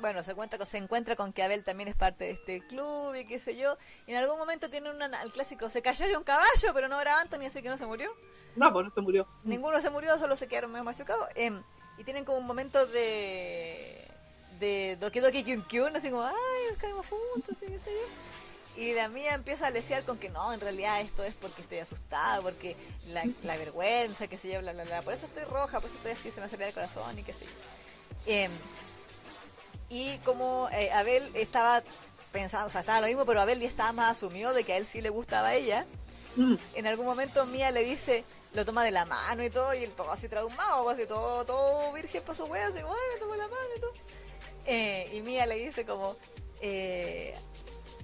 bueno, 0.00 0.22
se, 0.22 0.34
cuenta, 0.34 0.64
se 0.64 0.78
encuentra 0.78 1.16
con 1.16 1.32
que 1.32 1.42
Abel 1.42 1.64
también 1.64 1.88
es 1.88 1.94
parte 1.94 2.24
de 2.24 2.30
este 2.30 2.66
club 2.66 3.14
y 3.14 3.26
qué 3.26 3.38
sé 3.38 3.56
yo. 3.56 3.76
Y 4.06 4.12
en 4.12 4.16
algún 4.16 4.38
momento 4.38 4.70
tiene 4.70 4.90
un 4.90 5.02
el 5.02 5.32
clásico, 5.32 5.68
se 5.68 5.82
cayó 5.82 6.06
de 6.06 6.16
un 6.16 6.24
caballo, 6.24 6.72
pero 6.72 6.88
no 6.88 7.00
era 7.00 7.20
Anthony, 7.20 7.46
así 7.46 7.62
que 7.62 7.68
no 7.68 7.76
se 7.76 7.86
murió. 7.86 8.10
No, 8.56 8.72
pues 8.72 8.86
no 8.86 8.94
se 8.94 9.00
murió. 9.00 9.26
Ninguno 9.44 9.80
se 9.80 9.90
murió, 9.90 10.18
solo 10.18 10.36
se 10.36 10.48
quedaron 10.48 10.72
medio 10.72 10.84
machucados. 10.84 11.28
Eh, 11.34 11.52
y 11.98 12.04
tienen 12.04 12.24
como 12.24 12.38
un 12.38 12.46
momento 12.46 12.86
de 12.86 14.08
de 14.62 14.96
Doki 15.00 15.20
Doki 15.20 15.42
Kyun 15.42 15.62
Kyun, 15.62 15.96
así 15.96 16.08
como, 16.08 16.22
ay, 16.24 16.34
nos 16.70 16.78
caemos 16.78 17.06
juntos, 17.06 17.56
y 17.62 17.66
qué 17.66 17.80
sé 17.80 17.90
yo. 17.90 18.06
Y 18.76 18.92
la 18.94 19.08
mía 19.08 19.34
empieza 19.34 19.66
a 19.66 19.70
lesear 19.70 20.02
con 20.04 20.18
que 20.18 20.30
no, 20.30 20.52
en 20.52 20.60
realidad 20.60 21.00
esto 21.00 21.22
es 21.24 21.34
porque 21.34 21.62
estoy 21.62 21.78
asustada, 21.78 22.40
porque 22.40 22.74
la, 23.08 23.24
la 23.44 23.56
vergüenza, 23.56 24.28
que 24.28 24.38
se 24.38 24.50
yo, 24.50 24.60
bla, 24.60 24.72
bla, 24.72 24.84
bla. 24.84 25.02
Por 25.02 25.12
eso 25.12 25.26
estoy 25.26 25.44
roja, 25.44 25.80
por 25.80 25.90
eso 25.90 25.98
estoy 25.98 26.12
así, 26.12 26.30
se 26.30 26.40
me 26.40 26.46
acelera 26.46 26.68
el 26.68 26.74
corazón 26.74 27.18
y 27.18 27.22
qué 27.22 27.34
sé 27.34 27.44
yo. 27.44 27.50
Em, 28.26 28.52
y 29.90 30.16
como 30.18 30.68
eh, 30.72 30.90
Abel 30.92 31.30
estaba 31.34 31.82
pensando, 32.32 32.66
o 32.66 32.70
sea, 32.70 32.80
estaba 32.80 33.02
lo 33.02 33.08
mismo, 33.08 33.26
pero 33.26 33.42
Abel 33.42 33.60
ya 33.60 33.68
estaba 33.68 33.92
más 33.92 34.16
asumido 34.16 34.54
de 34.54 34.64
que 34.64 34.72
a 34.72 34.76
él 34.78 34.86
sí 34.86 35.02
le 35.02 35.10
gustaba 35.10 35.48
a 35.48 35.54
ella. 35.54 35.86
Mm. 36.36 36.54
En 36.74 36.86
algún 36.86 37.04
momento 37.04 37.44
Mía 37.44 37.70
le 37.70 37.84
dice, 37.84 38.24
lo 38.54 38.64
toma 38.64 38.84
de 38.84 38.90
la 38.90 39.04
mano 39.04 39.44
y 39.44 39.50
todo, 39.50 39.74
y 39.74 39.84
él 39.84 39.90
todo 39.90 40.10
así 40.12 40.28
traumado, 40.28 40.88
así 40.88 41.06
todo, 41.06 41.44
todo 41.44 41.92
virgen 41.92 42.22
para 42.22 42.34
su 42.34 42.44
wea, 42.44 42.68
así, 42.68 42.78
ay, 42.78 42.84
me 42.84 43.20
tomó 43.20 43.36
la 43.36 43.48
mano 43.48 43.68
y 43.76 43.80
todo. 43.80 43.92
Eh, 44.64 45.10
y 45.12 45.20
Mía 45.20 45.44
le 45.44 45.56
dice 45.56 45.84
como 45.84 46.16
eh, 46.62 47.34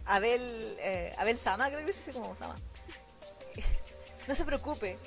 Abel 0.08 0.76
eh, 0.80 1.14
Abel 1.18 1.38
Sama, 1.38 1.68
creo 1.68 1.80
que 1.80 1.92
dice 1.92 2.12
como 2.12 2.36
Sama. 2.36 2.56
No 4.26 4.34
se 4.34 4.44
preocupe, 4.44 4.98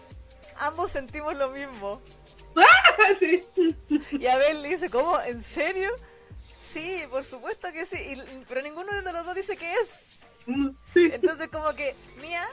ambos 0.57 0.91
sentimos 0.91 1.35
lo 1.35 1.49
mismo. 1.49 2.01
y 4.11 4.25
Abel 4.25 4.63
le 4.63 4.69
dice, 4.69 4.89
¿cómo? 4.89 5.21
¿En 5.21 5.43
serio? 5.43 5.91
Sí, 6.73 7.03
por 7.07 7.23
supuesto 7.23 7.71
que 7.71 7.85
sí, 7.85 8.19
pero 8.47 8.63
ninguno 8.63 8.91
de 8.91 9.13
los 9.13 9.23
dos 9.23 9.35
dice 9.35 9.57
que 9.57 9.71
es. 9.71 9.89
Entonces 10.95 11.49
como 11.49 11.71
que 11.75 11.95
Mía 12.19 12.47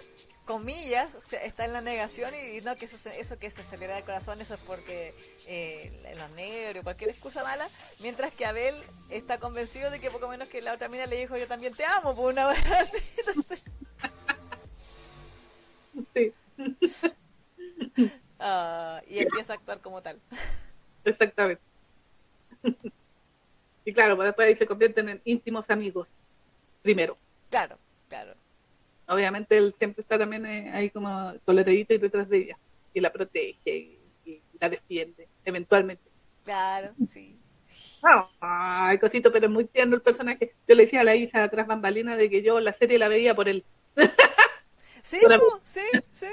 comillas, 0.48 1.14
está 1.42 1.66
en 1.66 1.74
la 1.74 1.82
negación 1.82 2.32
y, 2.34 2.62
no 2.62 2.74
que 2.74 2.86
eso, 2.86 3.10
eso 3.10 3.38
que 3.38 3.50
se 3.50 3.60
acelera 3.60 3.98
el 3.98 4.04
corazón, 4.04 4.40
eso 4.40 4.54
es 4.54 4.60
porque 4.60 5.14
eh, 5.46 6.14
los 6.16 6.30
negros, 6.30 6.82
cualquier 6.84 7.10
excusa 7.10 7.44
mala, 7.44 7.68
mientras 8.00 8.32
que 8.32 8.46
Abel 8.46 8.74
está 9.10 9.38
convencido 9.38 9.90
de 9.90 10.00
que 10.00 10.10
poco 10.10 10.26
menos 10.26 10.48
que 10.48 10.62
la 10.62 10.72
otra 10.72 10.88
mina 10.88 11.04
le 11.04 11.16
dijo 11.16 11.36
yo 11.36 11.46
también 11.46 11.74
te 11.74 11.84
amo, 11.84 12.16
por 12.16 12.32
una 12.32 12.46
vez 12.48 12.66
así, 12.72 12.96
entonces... 13.26 13.62
Sí. 16.14 16.32
Ah, 18.40 19.02
y 19.06 19.18
empieza 19.18 19.52
a 19.52 19.56
actuar 19.56 19.80
como 19.80 20.00
tal. 20.00 20.18
Exactamente. 21.04 21.60
Y 23.84 23.92
claro, 23.92 24.16
pues 24.16 24.28
después 24.28 24.48
ahí 24.48 24.56
se 24.56 24.66
convierten 24.66 25.10
en 25.10 25.20
íntimos 25.24 25.68
amigos, 25.68 26.08
primero. 26.82 27.18
Claro 27.50 27.76
obviamente 29.08 29.56
él 29.56 29.74
siempre 29.78 30.02
está 30.02 30.18
también 30.18 30.46
eh, 30.46 30.70
ahí 30.72 30.90
como 30.90 31.34
toleradito 31.44 31.94
y 31.94 31.98
detrás 31.98 32.28
de 32.28 32.38
ella 32.38 32.58
y 32.94 33.00
la 33.00 33.12
protege 33.12 33.58
y, 33.66 33.98
la 34.60 34.68
defiende 34.68 35.28
eventualmente 35.44 36.02
claro 36.44 36.92
sí 37.12 37.36
ay 38.40 38.98
cosito 38.98 39.30
pero 39.30 39.46
es 39.46 39.52
muy 39.52 39.66
tierno 39.66 39.94
el 39.94 40.02
personaje 40.02 40.52
yo 40.66 40.74
le 40.74 40.82
decía 40.82 41.02
a 41.02 41.04
la 41.04 41.14
Isa 41.14 41.44
atrás 41.44 41.66
bambalina 41.66 42.16
de 42.16 42.28
que 42.28 42.42
yo 42.42 42.58
la 42.58 42.72
serie 42.72 42.98
la 42.98 43.08
veía 43.08 43.36
por 43.36 43.48
él 43.48 43.64
sí 45.02 45.20
sí 45.64 45.80
sí 46.12 46.26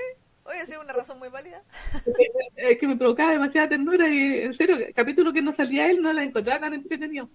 Oye, 0.47 0.63
sido 0.67 0.81
una 0.81 0.93
razón 0.93 1.17
muy 1.17 1.29
válida. 1.29 1.63
Es 2.55 2.77
que 2.77 2.87
me 2.87 2.95
provocaba 2.95 3.31
demasiada 3.31 3.69
ternura 3.69 4.07
y, 4.07 4.41
en 4.41 4.53
serio, 4.53 4.77
capítulo 4.93 5.33
que 5.33 5.41
no 5.41 5.51
salía 5.51 5.89
él 5.89 6.01
no 6.01 6.13
la 6.13 6.23
encontraba 6.23 6.61
tan 6.61 6.73
entretenido. 6.73 7.29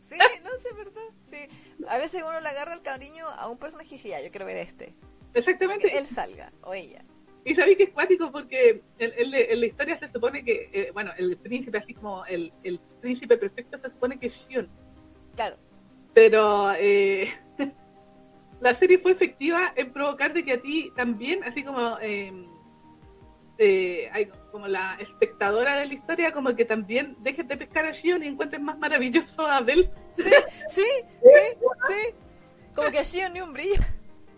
Sí, 0.00 0.16
no 0.18 0.60
sé, 0.60 0.72
¿verdad? 0.76 1.02
Sí. 1.30 1.48
A 1.88 1.98
veces 1.98 2.22
uno 2.22 2.40
le 2.40 2.48
agarra 2.48 2.74
el 2.74 2.82
cariño 2.82 3.26
a 3.26 3.48
un 3.48 3.58
personaje 3.58 3.94
y 3.94 3.96
dice, 3.96 4.08
ya, 4.10 4.22
yo 4.22 4.30
quiero 4.30 4.46
ver 4.46 4.58
este. 4.58 4.94
Exactamente. 5.34 5.96
él 5.96 6.06
salga, 6.06 6.52
o 6.62 6.74
ella. 6.74 7.04
Y 7.44 7.54
sabéis 7.54 7.78
que 7.78 7.84
es 7.84 7.90
cuático 7.90 8.30
porque 8.30 8.82
en, 8.98 9.30
la 9.30 9.66
historia 9.66 9.96
se 9.96 10.08
supone 10.08 10.44
que, 10.44 10.68
eh, 10.72 10.90
bueno, 10.92 11.10
el 11.16 11.36
príncipe, 11.38 11.78
así 11.78 11.94
como 11.94 12.24
el, 12.26 12.52
el, 12.64 12.78
príncipe 13.00 13.38
perfecto, 13.38 13.78
se 13.78 13.88
supone 13.88 14.18
que 14.18 14.26
es 14.26 14.34
Shion. 14.34 14.68
Claro. 15.34 15.56
Pero 16.12 16.72
eh, 16.72 17.30
la 18.60 18.74
serie 18.74 18.98
fue 18.98 19.12
efectiva 19.12 19.72
en 19.74 19.92
provocar 19.92 20.34
de 20.34 20.44
que 20.44 20.52
a 20.52 20.60
ti 20.60 20.92
también, 20.94 21.42
así 21.44 21.64
como 21.64 21.98
em, 22.00 22.46
eh, 23.62 24.30
como 24.50 24.66
la 24.66 24.96
espectadora 24.98 25.76
de 25.76 25.84
la 25.86 25.92
historia, 25.92 26.32
como 26.32 26.56
que 26.56 26.64
también 26.64 27.14
dejes 27.20 27.46
de 27.46 27.58
pescar 27.58 27.84
a 27.84 27.92
Shion 27.92 28.24
y 28.24 28.28
encuentres 28.28 28.60
más 28.60 28.78
maravilloso 28.78 29.46
a 29.46 29.58
Abel. 29.58 29.90
Sí, 30.16 30.22
sí, 30.70 30.82
sí, 31.22 31.66
sí. 31.88 32.14
Como 32.74 32.90
que 32.90 32.98
a 32.98 33.02
Shion 33.02 33.34
ni 33.34 33.42
un 33.42 33.52
brillo. 33.52 33.74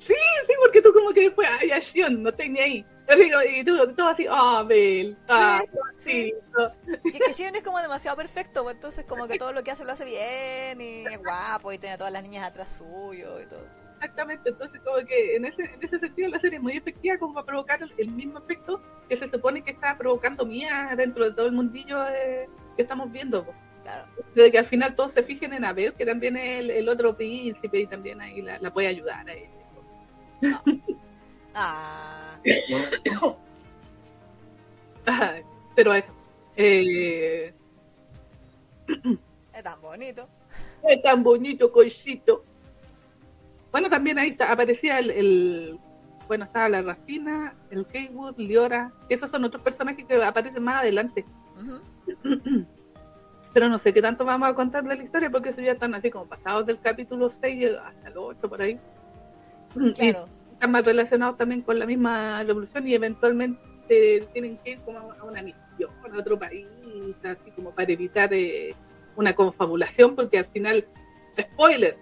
Sí, 0.01 0.15
sí, 0.15 0.53
porque 0.61 0.83
tú 0.83 0.93
como 0.93 1.13
que 1.13 1.21
después, 1.21 1.49
ay, 1.61 1.71
a 1.71 1.79
Shion, 1.79 2.21
no 2.21 2.33
tenía 2.33 2.65
ahí. 2.65 2.85
Y 3.55 3.63
tú, 3.63 3.95
tú 3.95 4.09
así, 4.09 4.27
ah, 4.29 4.65
Bel, 4.67 5.17
ah, 5.29 5.61
sí, 6.01 6.33
sí. 7.03 7.13
que 7.13 7.33
Shion 7.33 7.55
es 7.55 7.63
como 7.63 7.81
demasiado 7.81 8.17
perfecto, 8.17 8.65
pues 8.65 8.75
entonces 8.75 9.05
como 9.05 9.29
que 9.29 9.39
todo 9.39 9.53
lo 9.53 9.63
que 9.63 9.71
hace 9.71 9.85
lo 9.85 9.93
hace 9.93 10.05
bien 10.05 10.81
y 10.81 11.07
es 11.07 11.19
guapo 11.19 11.73
y 11.73 11.79
tiene 11.79 11.95
a 11.95 11.99
todas 11.99 12.13
las 12.13 12.23
niñas 12.25 12.45
atrás 12.45 12.77
suyo 12.79 13.41
y 13.41 13.47
todo. 13.47 13.82
Exactamente, 14.03 14.51
entonces 14.51 14.81
como 14.85 14.97
que 15.07 15.37
en 15.37 15.45
ese, 15.45 15.63
en 15.63 15.81
ese 15.81 15.97
sentido 15.97 16.29
la 16.29 16.41
serie 16.41 16.57
es 16.57 16.63
muy 16.63 16.77
efectiva 16.77 17.17
como 17.19 17.35
para 17.35 17.47
provocar 17.47 17.79
el, 17.97 18.11
mismo 18.11 18.41
efecto 18.41 18.83
que 19.09 19.17
se 19.17 19.29
supone 19.29 19.63
que 19.63 19.71
está 19.71 19.97
provocando 19.97 20.45
Mía 20.45 20.93
dentro 20.97 21.25
de 21.25 21.31
todo 21.31 21.47
el 21.47 21.53
mundillo 21.53 22.05
que 22.77 22.83
estamos 22.83 23.13
viendo. 23.13 23.47
Claro. 23.85 24.07
Desde 24.35 24.51
que 24.51 24.59
al 24.59 24.65
final 24.65 24.97
todos 24.97 25.13
se 25.13 25.23
fijen 25.23 25.53
en 25.53 25.65
Abel, 25.65 25.93
que 25.93 26.05
también 26.05 26.37
es 26.37 26.69
el, 26.69 26.89
otro 26.89 27.17
príncipe 27.17 27.79
y 27.79 27.87
también 27.87 28.21
ahí 28.21 28.43
la, 28.43 28.73
puede 28.73 28.89
ayudar 28.89 29.25
a 29.31 29.35
ah. 31.55 32.39
Pero 35.77 35.95
eso. 35.95 36.13
Eh... 36.57 37.55
Es 39.55 39.63
tan 39.63 39.81
bonito. 39.81 40.29
Es 40.83 41.01
tan 41.03 41.23
bonito, 41.23 41.71
cochito. 41.71 42.45
Bueno, 43.73 43.89
también 43.89 44.19
ahí 44.19 44.29
está, 44.29 44.53
aparecía 44.53 44.99
el, 44.99 45.79
bueno, 46.29 46.45
estaba 46.45 46.69
la 46.69 46.83
Rafina, 46.83 47.55
el 47.71 47.87
Keywood, 47.87 48.39
Liora, 48.39 48.93
esos 49.09 49.31
son 49.31 49.45
otros 49.45 49.63
personajes 49.63 50.05
que 50.05 50.23
aparecen 50.23 50.63
más 50.63 50.83
adelante. 50.83 51.25
Pero 53.55 53.69
no 53.69 53.79
sé 53.79 53.93
qué 53.93 54.01
tanto 54.01 54.25
vamos 54.25 54.49
a 54.49 54.55
contar 54.55 54.85
de 54.85 54.97
la 54.97 55.03
historia 55.03 55.31
porque 55.31 55.51
eso 55.51 55.61
ya 55.61 55.73
están 55.73 55.95
así 55.95 56.11
como 56.11 56.27
pasados 56.27 56.67
del 56.67 56.81
capítulo 56.81 57.29
6 57.29 57.71
hasta 57.83 58.09
el 58.09 58.17
8 58.17 58.49
por 58.49 58.63
ahí. 58.63 58.79
Claro. 59.95 60.29
están 60.53 60.71
más 60.71 60.85
relacionados 60.85 61.39
también 61.39 61.63
con 61.63 61.79
la 61.79 61.87
misma 61.87 62.43
revolución 62.45 62.87
y 62.87 62.95
eventualmente 62.95 64.29
tienen 64.33 64.59
que 64.59 64.73
ir 64.73 64.81
como 64.81 64.99
a 64.99 65.25
una 65.25 65.43
misión 65.43 65.91
a 66.13 66.19
otro 66.19 66.39
país, 66.39 66.67
así 67.25 67.51
como 67.57 67.71
para 67.71 67.91
evitar 67.91 68.33
eh, 68.35 68.75
una 69.17 69.35
confabulación 69.35 70.15
porque 70.15 70.39
al 70.39 70.47
final, 70.47 70.87
spoiler, 71.41 71.97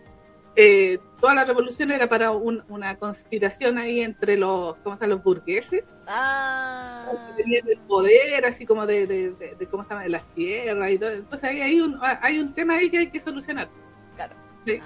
eh, 0.62 0.98
toda 1.18 1.34
la 1.34 1.44
revolución 1.46 1.90
era 1.90 2.06
para 2.06 2.32
una 2.32 2.98
conspiración 2.98 3.78
ahí 3.78 4.02
entre 4.02 4.36
los, 4.36 4.76
¿cómo 4.84 4.94
se 4.94 5.00
llama? 5.00 5.14
Los 5.14 5.22
burgueses. 5.22 5.84
Ah. 6.06 7.11
Que 7.34 7.42
tenían 7.42 7.66
el 7.66 7.78
poder, 7.78 8.44
así 8.44 8.66
como 8.66 8.86
de, 8.86 9.06
de, 9.06 9.66
¿cómo 9.70 9.84
se 9.84 9.88
llama? 9.88 10.02
De 10.02 10.11
las 10.11 10.34
tierras 10.34 10.90
y 10.90 10.98
todo. 10.98 11.12
Entonces 11.12 11.48
ahí 11.48 11.62
hay 11.62 11.80
un, 11.80 11.98
hay 12.02 12.38
un 12.40 12.52
tema 12.52 12.74
ahí 12.74 12.90
que 12.90 12.98
hay 12.98 13.11
que 13.11 13.20
solucionar. 13.20 13.70
Claro. 14.16 14.34
Ah. 14.36 14.66
Eh, 14.66 14.80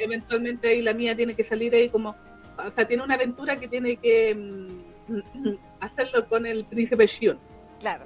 eventualmente 0.00 0.66
ahí 0.66 0.82
la 0.82 0.94
mía 0.94 1.14
tiene 1.14 1.36
que 1.36 1.44
salir 1.44 1.72
ahí 1.76 1.88
como, 1.88 2.16
o 2.56 2.70
sea, 2.72 2.84
tiene 2.88 3.04
una 3.04 3.14
aventura 3.14 3.60
que 3.60 3.68
tiene 3.68 3.98
que 3.98 4.34
mm, 4.34 5.54
hacerlo 5.80 6.28
con 6.28 6.44
el 6.44 6.64
príncipe 6.64 7.06
Shion. 7.06 7.38
Claro, 7.78 8.04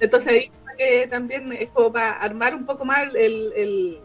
Entonces 0.00 0.50
ahí 0.78 1.08
también 1.10 1.52
es 1.52 1.68
como 1.68 1.92
para 1.92 2.12
armar 2.12 2.54
un 2.54 2.64
poco 2.64 2.86
más 2.86 3.14
el 3.14 3.52
el 3.54 4.00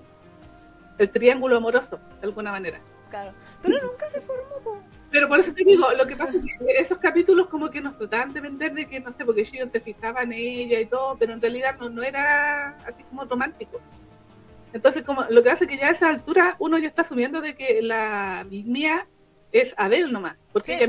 triángulo 1.10 1.58
amoroso, 1.58 1.99
de 2.20 2.28
alguna 2.28 2.52
manera. 2.52 2.80
Claro, 3.10 3.34
pero 3.62 3.78
nunca 3.82 4.06
se 4.08 4.22
formó. 4.22 4.82
Pero 5.12 5.28
por 5.28 5.39
eso 5.39 5.54
te 5.54 5.64
digo, 5.66 5.91
lo 5.91 6.08
que 6.08 6.16
pasa 6.16 6.38
es 6.38 6.58
que 6.58 6.66
esos 6.80 6.97
capítulos 6.97 7.47
como 7.49 7.70
que 7.70 7.82
nos 7.82 7.97
trataban 7.97 8.32
de 8.32 8.39
vender 8.39 8.74
de 8.74 8.88
que, 8.88 9.02
no 9.02 9.12
sé, 9.12 9.26
porque 9.26 9.43
Shion 9.43 9.68
se 9.68 9.82
fijaba 9.82 10.24
en 10.24 10.32
ella 10.32 10.80
y 10.80 10.86
todo, 10.86 11.18
pero 11.20 11.34
en 11.34 11.41
realidad 11.41 11.76
no, 11.78 11.89
no 11.89 12.02
era 12.02 12.78
así 12.86 13.04
como 13.04 13.26
romántico. 13.26 13.82
Entonces, 14.72 15.04
como 15.04 15.26
lo 15.30 15.43
que 15.43 15.49
hace 15.49 15.68
que 15.68 15.78
ya 15.78 15.88
a 15.88 15.91
esa 15.91 16.08
altura 16.08 16.56
uno 16.60 16.78
ya 16.78 16.88
está 16.88 17.02
asumiendo 17.02 17.41
de 17.41 17.56
que 17.56 17.82
la 17.82 18.45
mía 18.49 19.06
es 19.52 19.74
Adele 19.76 20.12
nomás, 20.12 20.38
porque, 20.54 20.76
ella, 20.76 20.88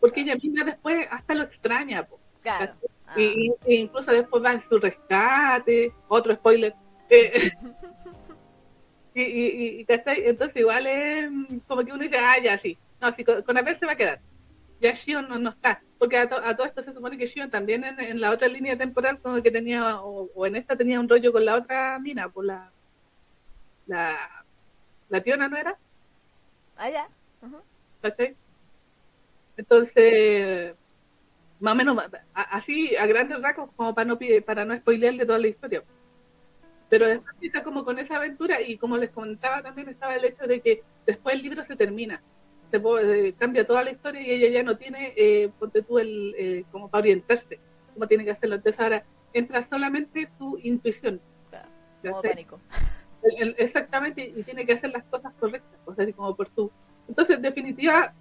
porque 0.00 0.20
ella 0.20 0.36
misma 0.36 0.64
después 0.64 1.06
hasta 1.10 1.34
lo 1.34 1.44
extraña. 1.44 2.06
Claro. 2.42 2.72
Y, 3.16 3.50
ah. 3.50 3.64
incluso 3.66 4.12
después 4.12 4.44
va 4.44 4.52
en 4.52 4.60
su 4.60 4.78
rescate, 4.78 5.94
otro 6.08 6.34
spoiler. 6.34 6.74
Eh, 7.08 7.50
Y, 9.16 9.22
y, 9.22 9.80
y, 9.80 9.86
Entonces 9.88 10.56
igual 10.56 10.86
es 10.86 11.30
como 11.66 11.82
que 11.82 11.90
uno 11.90 12.02
dice, 12.02 12.18
ah, 12.18 12.38
ya 12.38 12.58
sí, 12.58 12.76
no, 13.00 13.10
sí, 13.12 13.24
con, 13.24 13.40
con 13.42 13.56
se 13.74 13.86
va 13.86 13.92
a 13.92 13.96
quedar. 13.96 14.20
Ya 14.78 14.92
Shion 14.92 15.26
no, 15.26 15.38
no 15.38 15.48
está, 15.48 15.82
porque 15.98 16.18
a, 16.18 16.28
todo 16.28 16.66
esto 16.66 16.82
se 16.82 16.92
supone 16.92 17.16
que 17.16 17.24
Shion 17.24 17.48
también 17.48 17.82
en, 17.82 18.20
la 18.20 18.30
otra 18.30 18.46
línea 18.46 18.76
temporal 18.76 19.18
como 19.22 19.42
que 19.42 19.50
tenía, 19.50 20.02
o, 20.02 20.44
en 20.44 20.56
esta 20.56 20.76
tenía 20.76 21.00
un 21.00 21.08
rollo 21.08 21.32
con 21.32 21.46
la 21.46 21.54
otra 21.54 21.98
mina, 21.98 22.28
por 22.28 22.44
la, 22.44 22.70
la, 23.86 24.44
la 25.08 25.22
tiona, 25.22 25.48
¿no 25.48 25.56
era? 25.56 25.78
Ah, 26.76 26.90
ya. 26.90 27.08
Entonces, 29.56 30.74
más 31.58 31.72
o 31.72 31.76
menos, 31.76 31.96
así 32.34 32.94
a 32.96 33.06
grandes 33.06 33.40
rasgos, 33.40 33.70
como 33.76 33.94
para 33.94 34.08
no, 34.08 34.18
para 34.44 34.66
no 34.66 34.76
spoilearle 34.76 35.24
toda 35.24 35.38
la 35.38 35.48
historia. 35.48 35.82
Pero 36.88 37.06
después 37.06 37.34
empieza 37.34 37.62
como 37.62 37.84
con 37.84 37.98
esa 37.98 38.16
aventura 38.16 38.62
y 38.62 38.78
como 38.78 38.96
les 38.96 39.10
comentaba 39.10 39.62
también 39.62 39.88
estaba 39.88 40.14
el 40.14 40.24
hecho 40.24 40.46
de 40.46 40.60
que 40.60 40.82
después 41.04 41.34
el 41.34 41.42
libro 41.42 41.64
se 41.64 41.74
termina, 41.74 42.22
se 42.70 42.76
eh, 42.76 43.34
cambia 43.38 43.66
toda 43.66 43.82
la 43.82 43.90
historia 43.90 44.20
y 44.20 44.30
ella 44.30 44.48
ya 44.48 44.62
no 44.62 44.76
tiene, 44.76 45.12
eh, 45.16 45.50
ponte 45.58 45.82
tú, 45.82 45.98
el, 45.98 46.34
eh, 46.38 46.64
como 46.70 46.88
para 46.88 47.00
orientarse, 47.00 47.58
como 47.94 48.06
tiene 48.06 48.24
que 48.24 48.30
hacerlo. 48.30 48.56
Entonces 48.56 48.80
ahora 48.80 49.04
entra 49.32 49.62
solamente 49.62 50.28
su 50.38 50.58
intuición. 50.62 51.20
Como 52.02 52.22
pánico. 52.22 52.60
exactamente, 53.56 54.32
y 54.36 54.42
tiene 54.44 54.64
que 54.64 54.74
hacer 54.74 54.90
las 54.90 55.02
cosas 55.04 55.32
correctas, 55.40 55.80
o 55.84 55.94
sea, 55.94 56.04
así 56.04 56.12
como 56.12 56.36
por 56.36 56.48
su... 56.54 56.70
Entonces, 57.08 57.36
en 57.36 57.42
definitiva, 57.42 58.14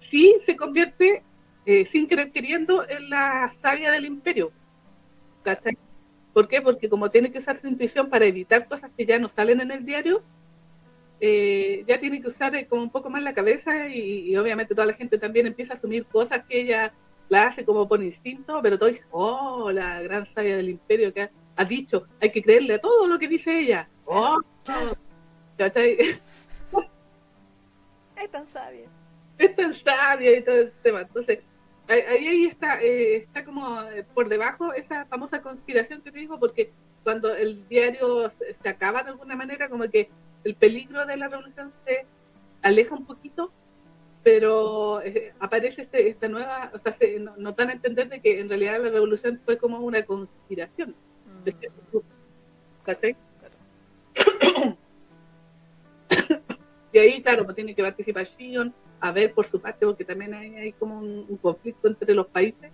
sí 0.00 0.36
se 0.40 0.56
convierte, 0.56 1.22
eh, 1.66 1.84
sin 1.86 2.08
querer 2.08 2.32
queriendo, 2.32 2.88
en 2.88 3.10
la 3.10 3.50
sabia 3.60 3.90
del 3.90 4.06
imperio. 4.06 4.52
¿Cachai? 5.42 5.76
¿Por 6.38 6.46
qué? 6.46 6.62
Porque 6.62 6.88
como 6.88 7.10
tiene 7.10 7.32
que 7.32 7.38
usar 7.38 7.58
su 7.58 7.66
intuición 7.66 8.08
para 8.08 8.24
evitar 8.24 8.68
cosas 8.68 8.92
que 8.96 9.04
ya 9.04 9.18
no 9.18 9.28
salen 9.28 9.60
en 9.60 9.72
el 9.72 9.84
diario, 9.84 10.22
eh, 11.20 11.82
ya 11.88 11.98
tiene 11.98 12.22
que 12.22 12.28
usar 12.28 12.54
eh, 12.54 12.68
como 12.68 12.80
un 12.80 12.90
poco 12.90 13.10
más 13.10 13.24
la 13.24 13.34
cabeza 13.34 13.88
y, 13.88 14.36
obviamente 14.36 14.72
toda 14.72 14.86
la 14.86 14.92
gente 14.92 15.18
también 15.18 15.48
empieza 15.48 15.72
a 15.72 15.76
asumir 15.76 16.06
cosas 16.06 16.44
que 16.48 16.60
ella 16.60 16.94
la 17.28 17.48
hace 17.48 17.64
como 17.64 17.88
por 17.88 18.00
instinto, 18.04 18.60
pero 18.62 18.78
todo 18.78 18.88
dice, 18.88 19.02
oh, 19.10 19.72
la 19.72 20.00
gran 20.00 20.26
sabia 20.26 20.56
del 20.56 20.68
imperio 20.68 21.12
que 21.12 21.28
ha, 21.56 21.64
dicho, 21.64 22.06
hay 22.20 22.30
que 22.30 22.40
creerle 22.40 22.74
a 22.74 22.80
todo 22.80 23.08
lo 23.08 23.18
que 23.18 23.26
dice 23.26 23.58
ella. 23.58 23.88
Oh, 24.04 24.36
Es 28.16 28.30
tan 28.30 28.46
sabia. 28.46 28.88
Es 29.38 29.56
tan 29.56 29.74
sabia 29.74 30.38
y 30.38 30.44
todo 30.44 30.60
el 30.60 30.72
tema. 30.84 31.00
Entonces, 31.00 31.40
ahí, 31.88 32.26
ahí 32.28 32.44
está, 32.44 32.80
eh, 32.82 33.16
está 33.16 33.44
como 33.44 33.82
eh, 33.82 34.04
por 34.14 34.28
debajo 34.28 34.72
esa 34.72 35.06
famosa 35.06 35.42
conspiración 35.42 36.02
que 36.02 36.12
te 36.12 36.18
digo, 36.18 36.38
porque 36.38 36.72
cuando 37.02 37.34
el 37.34 37.66
diario 37.68 38.30
se, 38.30 38.68
acaba 38.68 39.02
de 39.02 39.10
alguna 39.10 39.34
manera, 39.36 39.68
como 39.68 39.88
que 39.88 40.10
el 40.44 40.54
peligro 40.54 41.06
de 41.06 41.16
la 41.16 41.28
revolución 41.28 41.72
se 41.84 42.06
aleja 42.62 42.94
un 42.94 43.06
poquito, 43.06 43.50
pero 44.22 45.00
eh, 45.02 45.32
aparece 45.40 45.82
este, 45.82 46.08
esta 46.08 46.28
nueva, 46.28 46.70
o 46.74 46.78
sea, 46.78 46.92
se, 46.92 47.18
no, 47.18 47.34
no, 47.36 47.52
dan 47.52 47.70
a 47.70 47.72
entender 47.72 48.08
de 48.08 48.20
que 48.20 48.40
en 48.40 48.48
realidad 48.48 48.82
la 48.82 48.90
revolución 48.90 49.40
fue 49.44 49.56
como 49.56 49.80
una 49.80 50.04
conspiración. 50.04 50.94
Mm. 51.44 51.48
¿Cachai? 52.84 53.16
y 56.92 56.98
ahí, 56.98 57.22
claro, 57.22 57.44
pues 57.44 57.54
tiene 57.54 57.74
que 57.74 57.82
participar 57.82 58.26
Shion, 58.26 58.74
a 59.00 59.12
ver 59.12 59.32
por 59.32 59.46
su 59.46 59.60
parte, 59.60 59.86
porque 59.86 60.04
también 60.04 60.34
hay, 60.34 60.54
hay 60.56 60.72
como 60.72 60.98
un, 60.98 61.38
conflicto 61.40 61.88
entre 61.88 62.14
los 62.14 62.26
países. 62.26 62.70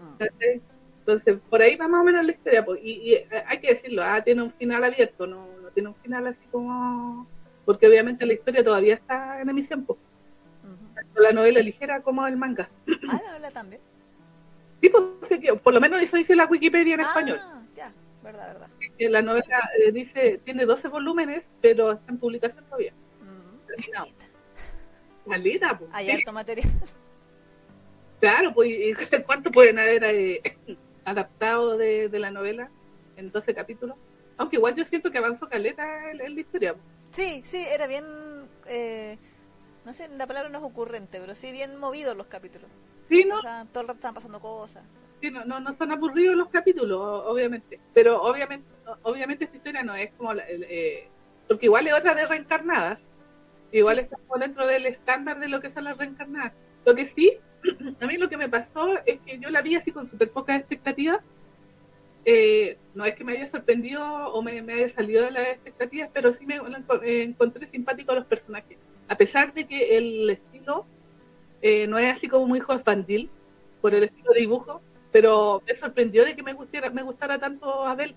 Ah. 0.00 0.16
Entonces, 1.00 1.38
por 1.48 1.62
ahí 1.62 1.74
va 1.76 1.88
más 1.88 2.02
o 2.02 2.04
menos 2.04 2.24
la 2.24 2.32
historia. 2.32 2.64
Pues, 2.64 2.80
y, 2.82 3.14
eh, 3.14 3.28
hay 3.46 3.58
que 3.58 3.68
decirlo, 3.68 4.02
ah, 4.04 4.22
tiene 4.22 4.42
un 4.42 4.52
final 4.52 4.84
abierto, 4.84 5.26
no, 5.26 5.48
no 5.62 5.70
tiene 5.70 5.88
un 5.88 5.94
final 5.96 6.26
así 6.26 6.44
como... 6.50 7.26
Porque 7.64 7.86
obviamente 7.86 8.26
la 8.26 8.34
historia 8.34 8.62
todavía 8.62 8.94
está 8.94 9.40
en 9.40 9.48
emisión. 9.48 9.84
Pues. 9.84 9.98
La 11.16 11.32
novela 11.32 11.60
ligera 11.60 12.02
como 12.02 12.26
el 12.26 12.36
manga. 12.36 12.68
Ah, 13.08 13.20
la 13.22 13.30
novela 13.30 13.50
también. 13.50 13.80
Sí, 14.80 14.90
pues, 14.90 15.60
por 15.62 15.74
lo 15.74 15.80
menos 15.80 16.00
eso 16.02 16.16
dice 16.16 16.36
la 16.36 16.46
Wikipedia 16.46 16.94
en 16.94 17.00
ah, 17.00 17.04
español. 17.04 17.40
Ya, 17.74 17.92
verdad, 18.22 18.48
verdad. 18.48 18.68
La 18.98 19.22
novela 19.22 19.60
eh, 19.78 19.92
dice, 19.92 20.40
tiene 20.44 20.66
12 20.66 20.88
volúmenes, 20.88 21.50
pero 21.60 21.92
está 21.92 22.12
en 22.12 22.18
publicación 22.18 22.64
todavía. 22.64 22.92
Terminado. 23.66 24.08
Maldita, 25.28 25.78
pues. 25.78 25.90
Hay 25.92 26.10
harto 26.10 26.32
material. 26.32 26.70
Claro, 28.20 28.52
pues, 28.52 28.96
¿cuánto 29.26 29.52
pueden 29.52 29.78
haber 29.78 30.02
eh, 30.02 30.42
adaptado 31.04 31.76
de, 31.76 32.10
la 32.12 32.32
novela 32.32 32.68
en 33.16 33.30
12 33.30 33.54
capítulos? 33.54 33.96
Aunque 34.36 34.56
igual 34.56 34.74
yo 34.74 34.84
siento 34.84 35.12
que 35.12 35.18
avanzó 35.18 35.48
caleta 35.48 36.10
en, 36.10 36.18
la 36.18 36.40
historia. 36.40 36.74
Sí, 37.12 37.44
sí, 37.46 37.64
era 37.72 37.86
bien, 37.86 38.04
eh, 38.66 39.18
no 39.84 39.92
sé, 39.92 40.08
la 40.08 40.26
palabra 40.26 40.50
no 40.50 40.58
es 40.58 40.64
ocurrente, 40.64 41.20
pero 41.20 41.36
sí 41.36 41.52
bien 41.52 41.76
movidos 41.76 42.16
los 42.16 42.26
capítulos. 42.26 42.68
Sí, 43.08 43.24
¿no? 43.24 43.40
todo 43.40 43.82
el 43.82 43.86
rato 43.86 43.92
estaban 43.92 44.14
pasando 44.16 44.40
cosas. 44.40 44.82
Sí, 45.20 45.30
no, 45.30 45.44
no, 45.44 45.72
son 45.72 45.92
aburridos 45.92 46.34
los 46.34 46.48
capítulos, 46.48 47.22
obviamente. 47.24 47.78
Pero 47.94 48.20
obviamente 48.20 48.66
obviamente 49.02 49.44
esta 49.44 49.56
historia 49.56 49.82
no 49.82 49.94
es 49.94 50.10
como... 50.12 50.34
La, 50.34 50.44
eh, 50.48 51.08
porque 51.46 51.66
igual 51.66 51.86
es 51.86 51.94
otra 51.94 52.14
de 52.14 52.26
reencarnadas 52.26 53.06
Igual 53.72 53.98
está 53.98 54.16
como 54.26 54.40
dentro 54.40 54.66
del 54.66 54.86
estándar 54.86 55.38
de 55.38 55.48
lo 55.48 55.60
que 55.60 55.70
son 55.70 55.84
las 55.84 55.96
reencarnadas. 55.96 56.52
Lo 56.84 56.94
que 56.94 57.04
sí, 57.04 57.38
a 58.00 58.06
mí 58.06 58.16
lo 58.16 58.28
que 58.28 58.36
me 58.36 58.48
pasó 58.48 58.98
es 59.04 59.20
que 59.20 59.38
yo 59.38 59.50
la 59.50 59.62
vi 59.62 59.74
así 59.74 59.92
con 59.92 60.06
súper 60.06 60.30
pocas 60.30 60.58
expectativas. 60.58 61.20
Eh, 62.24 62.76
no 62.94 63.04
es 63.04 63.14
que 63.14 63.24
me 63.24 63.32
haya 63.32 63.46
sorprendido 63.46 64.04
o 64.04 64.42
me, 64.42 64.60
haya 64.60 64.88
salido 64.88 65.24
de 65.24 65.30
las 65.30 65.46
expectativas, 65.48 66.10
pero 66.12 66.32
sí 66.32 66.44
me 66.46 66.56
eh, 66.56 67.22
encontré 67.22 67.66
simpático 67.66 68.12
a 68.12 68.16
los 68.16 68.26
personajes. 68.26 68.76
A 69.08 69.16
pesar 69.16 69.54
de 69.54 69.66
que 69.66 69.96
el 69.96 70.28
estilo 70.30 70.86
eh, 71.62 71.86
no 71.86 71.98
es 71.98 72.16
así 72.16 72.28
como 72.28 72.46
muy 72.46 72.58
infantil, 72.58 73.30
por 73.80 73.94
el 73.94 74.04
estilo 74.04 74.32
de 74.32 74.40
dibujo, 74.40 74.82
pero 75.12 75.62
me 75.66 75.74
sorprendió 75.74 76.24
de 76.24 76.34
que 76.34 76.42
me 76.42 76.52
gustara, 76.52 76.90
me 76.90 77.02
gustara 77.02 77.38
tanto 77.38 77.84
Abel. 77.84 78.14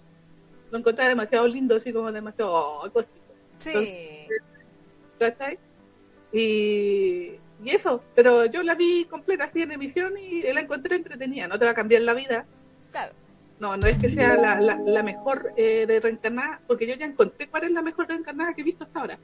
Lo 0.72 0.78
encontré 0.78 1.08
demasiado 1.08 1.48
lindo, 1.48 1.76
así 1.76 1.92
como 1.92 2.12
demasiado 2.12 2.52
oh, 2.54 2.92
cosito. 2.92 3.14
Sí. 3.60 4.26
¿Cachai? 5.22 5.60
Y, 6.32 7.34
y, 7.64 7.70
eso, 7.70 8.04
pero 8.16 8.46
yo 8.46 8.64
la 8.64 8.74
vi 8.74 9.06
completa 9.06 9.44
así 9.44 9.62
en 9.62 9.72
emisión 9.72 10.18
y 10.18 10.42
la 10.42 10.62
encontré 10.62 10.96
entretenida. 10.96 11.48
No 11.48 11.60
te 11.60 11.66
va 11.66 11.72
a 11.72 11.76
cambiar 11.76 12.02
la 12.02 12.16
vida. 12.16 12.46
Claro. 12.92 13.14
No, 13.60 13.78
no 13.78 13.86
es 13.86 14.00
que 14.00 14.10
sea 14.10 14.36
la, 14.36 14.60
la, 14.60 15.04
mejor 15.04 15.54
eh, 15.56 15.86
de 15.86 16.00
reencarnada, 16.00 16.60
porque 16.66 16.88
yo 16.88 16.96
ya 16.96 17.06
encontré 17.06 17.48
cuál 17.48 17.66
es 17.66 17.72
la 17.72 17.84
mejor 17.84 18.08
reencarnada 18.08 18.56
que 18.56 18.62
he 18.62 18.64
visto 18.64 18.84
hasta 18.84 19.00
ahora. 19.00 19.20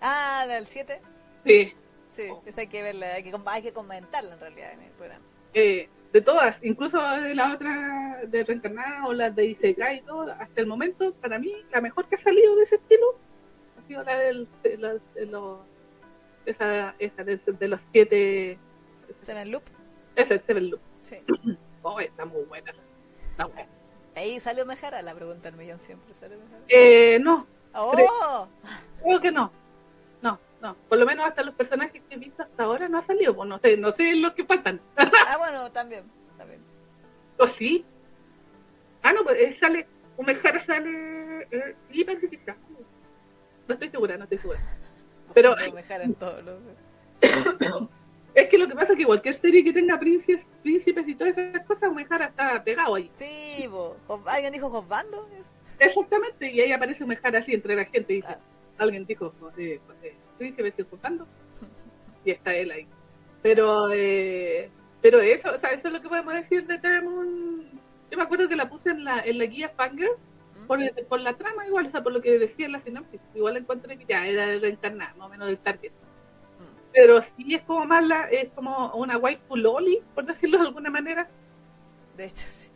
Ah, 0.00 0.44
la 0.48 0.54
del 0.54 0.66
7. 0.66 1.00
Sí. 1.44 1.72
Sí, 2.10 2.28
esa 2.44 2.62
hay 2.62 2.66
que 2.66 2.82
verla, 2.82 3.14
hay 3.14 3.22
que, 3.22 3.32
hay 3.46 3.62
que 3.62 3.72
comentarla 3.72 4.34
en 4.34 4.40
realidad 4.40 4.72
en 4.72 4.82
el 4.82 4.90
programa. 4.90 5.24
Eh, 5.54 5.88
de 6.12 6.20
todas, 6.22 6.64
incluso 6.64 7.00
de 7.20 7.36
la 7.36 7.54
otra 7.54 8.22
de 8.26 8.42
Reencarnada 8.42 9.06
o 9.06 9.12
las 9.12 9.36
de 9.36 9.46
Isekai 9.46 9.98
y 9.98 10.00
todo, 10.00 10.32
hasta 10.32 10.60
el 10.60 10.66
momento, 10.66 11.14
para 11.14 11.38
mí, 11.38 11.54
la 11.70 11.80
mejor 11.80 12.08
que 12.08 12.16
ha 12.16 12.18
salido 12.18 12.56
de 12.56 12.64
ese 12.64 12.76
estilo 12.76 13.06
ha 13.86 13.88
sido 13.88 14.02
la 14.02 14.18
del, 14.18 14.48
de, 14.62 15.00
esa, 16.46 16.94
esa 16.98 17.24
de, 17.24 17.68
los 17.68 17.80
siete 17.92 18.58
Seven 19.22 19.50
Loop. 19.50 19.62
Es 20.14 20.30
el 20.30 20.40
Seven 20.40 20.70
Loop. 20.70 20.80
Sí. 21.02 21.16
Oh, 21.88 22.00
está 22.00 22.24
muy 22.24 22.42
buena. 22.42 22.72
Está 23.30 23.44
buena. 23.44 23.68
Ahí 24.16 24.40
salió 24.40 24.66
Mejara, 24.66 25.02
la 25.02 25.14
pregunta 25.14 25.48
del 25.48 25.56
millón 25.56 25.78
siempre. 25.78 26.12
¿Salió 26.14 26.36
Mejara? 26.36 26.64
Eh, 26.66 27.20
no. 27.20 27.46
¡Oh! 27.74 28.48
Creo 29.04 29.20
que 29.20 29.30
no. 29.30 29.52
No, 30.60 30.74
por 30.88 30.98
lo 30.98 31.06
menos 31.06 31.26
hasta 31.26 31.42
los 31.42 31.54
personajes 31.54 32.02
que 32.08 32.14
he 32.14 32.18
visto 32.18 32.42
hasta 32.42 32.62
ahora 32.62 32.88
no 32.88 32.98
ha 32.98 33.02
salido, 33.02 33.34
pues 33.36 33.48
no 33.48 33.58
sé, 33.58 33.76
no 33.76 33.92
sé 33.92 34.16
los 34.16 34.32
que 34.32 34.44
faltan. 34.44 34.80
ah, 34.96 35.36
bueno, 35.38 35.70
también, 35.70 36.04
también. 36.38 36.60
¿O 37.38 37.46
sí? 37.46 37.84
Ah, 39.02 39.12
no, 39.12 39.22
pues 39.22 39.36
eh, 39.40 39.52
sale, 39.52 39.86
Umejara 40.16 40.60
sale 40.64 41.42
eh, 41.50 41.76
y. 41.92 42.04
No 43.68 43.74
estoy 43.74 43.88
segura, 43.88 44.16
no 44.16 44.24
estoy 44.24 44.38
segura. 44.38 44.60
Pero... 45.34 45.56
en 45.58 46.14
todo, 46.14 46.42
¿no? 46.42 46.52
es 48.34 48.48
que 48.48 48.58
lo 48.58 48.68
que 48.68 48.74
pasa 48.74 48.92
es 48.92 48.98
que 48.98 49.04
cualquier 49.04 49.34
serie 49.34 49.64
que 49.64 49.72
tenga 49.72 49.98
príncipes, 49.98 50.48
príncipes 50.62 51.08
y 51.08 51.14
todas 51.14 51.36
esas 51.38 51.66
cosas, 51.66 51.90
Umejara 51.90 52.26
está 52.26 52.62
pegado 52.62 52.94
ahí. 52.94 53.10
Sí, 53.16 53.66
bo. 53.66 53.96
¿alguien 54.26 54.52
dijo 54.52 54.70
Josbando? 54.70 55.28
Exactamente, 55.78 56.50
y 56.50 56.60
ahí 56.60 56.72
aparece 56.72 57.04
Umejara 57.04 57.40
así 57.40 57.52
entre 57.52 57.74
la 57.74 57.84
gente 57.84 58.12
y 58.12 58.16
dice, 58.16 58.28
ah. 58.30 58.38
alguien 58.78 59.04
dijo, 59.04 59.32
eh, 59.58 59.80
eh, 60.02 60.14
príncipe 60.38 60.70
circunstando 60.72 61.26
y 62.24 62.30
está 62.30 62.54
él 62.54 62.70
ahí. 62.70 62.86
Pero, 63.42 63.90
eh, 63.92 64.70
pero 65.00 65.20
eso, 65.20 65.52
o 65.52 65.58
sea, 65.58 65.70
eso 65.70 65.88
es 65.88 65.94
lo 65.94 66.00
que 66.00 66.08
podemos 66.08 66.34
decir 66.34 66.66
de 66.66 66.78
Termun. 66.78 67.68
Yo 68.10 68.16
me 68.16 68.24
acuerdo 68.24 68.48
que 68.48 68.56
la 68.56 68.68
puse 68.68 68.90
en 68.90 69.04
la, 69.04 69.20
en 69.20 69.38
la 69.38 69.44
guía 69.46 69.68
Fanger 69.70 70.10
por, 70.66 70.78
por, 71.08 71.20
la 71.20 71.36
trama 71.36 71.66
igual, 71.66 71.86
o 71.86 71.90
sea, 71.90 72.02
por 72.02 72.12
lo 72.12 72.20
que 72.20 72.38
decía 72.38 72.68
la 72.68 72.80
sinopsis. 72.80 73.20
Igual 73.34 73.56
encontré 73.56 73.96
que 73.96 74.06
ya 74.06 74.26
era 74.26 74.46
de 74.46 74.58
reencarnar, 74.58 75.16
más 75.16 75.26
o 75.26 75.30
menos 75.30 75.48
del 75.48 75.58
target. 75.58 75.92
Pero 76.92 77.20
sí 77.20 77.54
es 77.54 77.62
como 77.62 77.84
más 77.84 78.04
la, 78.04 78.24
es 78.24 78.50
como 78.54 78.92
una 78.94 79.18
waifu 79.18 79.56
loli, 79.56 80.02
por 80.14 80.24
decirlo 80.24 80.58
de 80.58 80.66
alguna 80.66 80.90
manera. 80.90 81.28
De 82.16 82.24
hecho, 82.24 82.46
sí. 82.46 82.70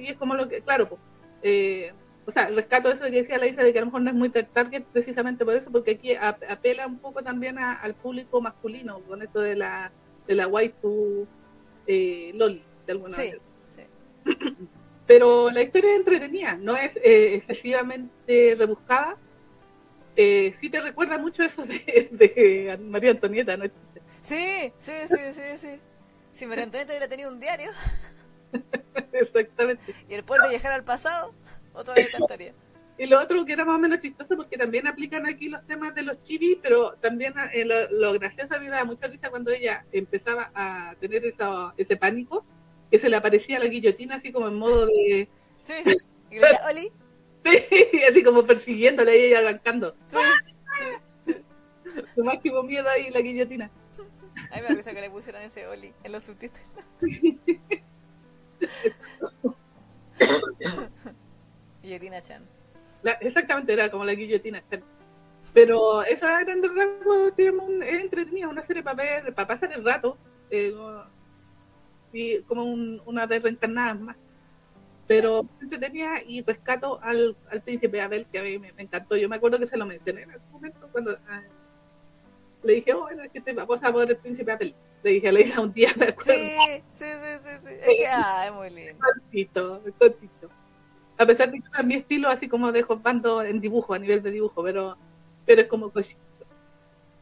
Y 0.00 0.08
es 0.08 0.16
como 0.16 0.34
lo 0.34 0.48
que, 0.48 0.62
claro, 0.62 0.88
pues, 0.88 1.00
eh, 1.42 1.92
o 2.26 2.30
sea, 2.30 2.48
rescato 2.48 2.90
eso 2.90 3.04
que 3.04 3.10
decía 3.10 3.38
la 3.38 3.46
Isa 3.46 3.62
de 3.62 3.72
que 3.72 3.78
a 3.78 3.82
lo 3.82 3.86
mejor 3.86 4.02
no 4.02 4.10
es 4.10 4.16
muy 4.16 4.30
target 4.30 4.84
precisamente 4.92 5.44
por 5.44 5.54
eso, 5.54 5.70
porque 5.70 5.92
aquí 5.92 6.14
apela 6.14 6.86
un 6.86 6.98
poco 6.98 7.22
también 7.22 7.58
al 7.58 7.94
público 7.94 8.40
masculino 8.40 9.00
con 9.00 9.22
esto 9.22 9.40
de 9.40 9.56
la, 9.56 9.90
de 10.26 10.34
la 10.34 10.46
waifu 10.46 11.26
eh, 11.86 12.32
loli, 12.34 12.62
de 12.86 12.92
alguna 12.92 13.16
manera. 13.16 13.38
Sí. 13.76 14.68
Pero 15.08 15.50
la 15.50 15.62
historia 15.62 15.92
es 15.92 15.96
entretenida, 16.00 16.54
no 16.54 16.76
es 16.76 16.96
eh, 16.96 17.34
excesivamente 17.34 18.54
rebuscada. 18.58 19.16
Eh, 20.14 20.52
sí 20.54 20.68
te 20.68 20.82
recuerda 20.82 21.16
mucho 21.16 21.42
eso 21.42 21.64
de, 21.64 22.78
María 22.82 23.12
Antonieta, 23.12 23.56
¿no? 23.56 23.64
Sí, 24.22 24.70
sí, 24.78 24.92
sí, 25.08 25.16
sí, 25.16 25.58
sí. 25.58 25.80
Si 26.34 26.46
María 26.46 26.64
Antonieta 26.64 26.92
hubiera 26.92 27.08
tenido 27.08 27.30
un 27.30 27.40
diario. 27.40 27.70
Exactamente. 29.12 29.94
Y 30.10 30.14
el 30.14 30.24
poder 30.24 30.42
de 30.42 30.48
viajar 30.50 30.72
al 30.72 30.84
pasado. 30.84 31.32
Otra 31.72 31.94
vez 31.94 32.08
cantaría. 32.08 32.52
Y 32.98 33.06
lo 33.06 33.18
otro 33.18 33.46
que 33.46 33.54
era 33.54 33.64
más 33.64 33.76
o 33.76 33.78
menos 33.78 34.00
chistoso 34.00 34.36
porque 34.36 34.58
también 34.58 34.86
aplican 34.86 35.24
aquí 35.26 35.48
los 35.48 35.64
temas 35.66 35.94
de 35.94 36.02
los 36.02 36.20
chivis, 36.20 36.58
pero 36.60 36.94
también 37.00 37.32
eh, 37.54 37.64
lo, 37.90 38.12
gracioso 38.14 38.56
a 38.56 38.58
mí 38.58 38.66
me 38.66 38.72
da 38.72 38.84
mucha 38.84 39.06
risa 39.06 39.30
cuando 39.30 39.52
ella 39.52 39.86
empezaba 39.90 40.50
a 40.54 40.96
tener 41.00 41.24
esa, 41.24 41.72
ese 41.78 41.96
pánico, 41.96 42.44
que 42.90 42.98
se 42.98 43.08
le 43.08 43.16
aparecía 43.16 43.58
la 43.58 43.66
guillotina 43.66 44.16
así 44.16 44.32
como 44.32 44.48
en 44.48 44.54
modo 44.54 44.86
de... 44.86 45.28
Sí, 45.64 45.74
y 46.30 46.36
decía, 46.36 46.60
Oli. 46.70 46.92
Sí, 47.44 48.02
así 48.08 48.22
como 48.22 48.44
persiguiéndola 48.44 49.14
y 49.14 49.20
ella 49.20 49.38
arrancando. 49.38 49.94
Su 52.14 52.22
máximo 52.22 52.62
miedo 52.62 52.88
ahí, 52.88 53.10
la 53.10 53.20
guillotina. 53.20 53.70
A 54.50 54.56
mí 54.56 54.62
me 54.68 54.74
gusta 54.74 54.92
que 54.92 55.00
le 55.00 55.10
pusieran 55.10 55.42
ese 55.42 55.66
Oli 55.66 55.92
en 56.04 56.12
los 56.12 56.24
subtítulos. 56.24 56.68
Guillotina 61.82 62.20
Chan. 62.20 62.44
exactamente, 63.20 63.72
era 63.72 63.90
como 63.90 64.04
la 64.04 64.14
guillotina 64.14 64.62
Chan. 64.70 64.82
Pero 65.54 66.02
esa 66.02 66.42
era 66.42 66.52
en 66.52 66.62
es 67.82 68.02
entretenida, 68.02 68.48
una 68.48 68.62
serie 68.62 68.82
para 68.82 68.96
ver, 68.96 69.34
para 69.34 69.48
pasar 69.48 69.72
el 69.72 69.84
rato. 69.84 70.18
Eh, 70.50 70.74
y 72.12 72.42
como 72.42 72.64
una 72.64 73.26
de 73.26 73.38
reencarnadas 73.38 74.00
más. 74.00 74.16
Pero 75.06 75.42
entretenía 75.60 76.22
y 76.26 76.42
rescato 76.42 77.00
al, 77.02 77.34
al 77.50 77.62
príncipe 77.62 78.00
Abel, 78.00 78.26
que 78.30 78.38
a 78.38 78.42
mí 78.42 78.58
me, 78.58 78.72
encantó. 78.76 79.16
Yo 79.16 79.28
me 79.28 79.36
acuerdo 79.36 79.58
que 79.58 79.66
se 79.66 79.76
lo 79.76 79.86
mencioné 79.86 80.22
en 80.22 80.32
algún 80.32 80.52
momento 80.52 80.88
cuando 80.92 81.18
ah, 81.28 81.42
le 82.62 82.74
dije, 82.74 82.92
oh, 82.92 83.02
bueno, 83.02 83.22
es 83.22 83.32
que 83.32 83.40
te 83.40 83.52
vamos 83.52 83.82
a 83.82 83.90
ver 83.90 84.10
el 84.10 84.16
príncipe 84.18 84.52
Abel. 84.52 84.74
Le 85.02 85.10
dije 85.12 85.28
a 85.28 85.32
Leisa 85.32 85.60
un 85.60 85.72
día, 85.72 85.90
me 85.96 86.06
acuerdo. 86.06 86.34
Sí, 86.34 86.50
sí, 86.94 87.04
sí, 87.04 87.04
sí. 87.42 87.50
sí. 87.64 87.74
Es 87.80 87.96
que, 87.96 88.06
ah, 88.06 88.44
es 88.46 88.52
muy 88.52 88.68
lindo. 88.68 88.98
Cortito, 88.98 89.82
cortito 89.98 90.50
a 91.18 91.26
pesar 91.26 91.50
de 91.50 91.60
que 91.60 91.66
es 91.76 91.84
mi 91.84 91.96
estilo 91.96 92.28
así 92.28 92.48
como 92.48 92.70
de 92.70 92.84
bando 93.02 93.42
en 93.42 93.60
dibujo, 93.60 93.92
a 93.92 93.98
nivel 93.98 94.22
de 94.22 94.30
dibujo, 94.30 94.62
pero, 94.62 94.96
pero 95.44 95.62
es 95.62 95.68
como 95.68 95.90
cosito. 95.90 96.20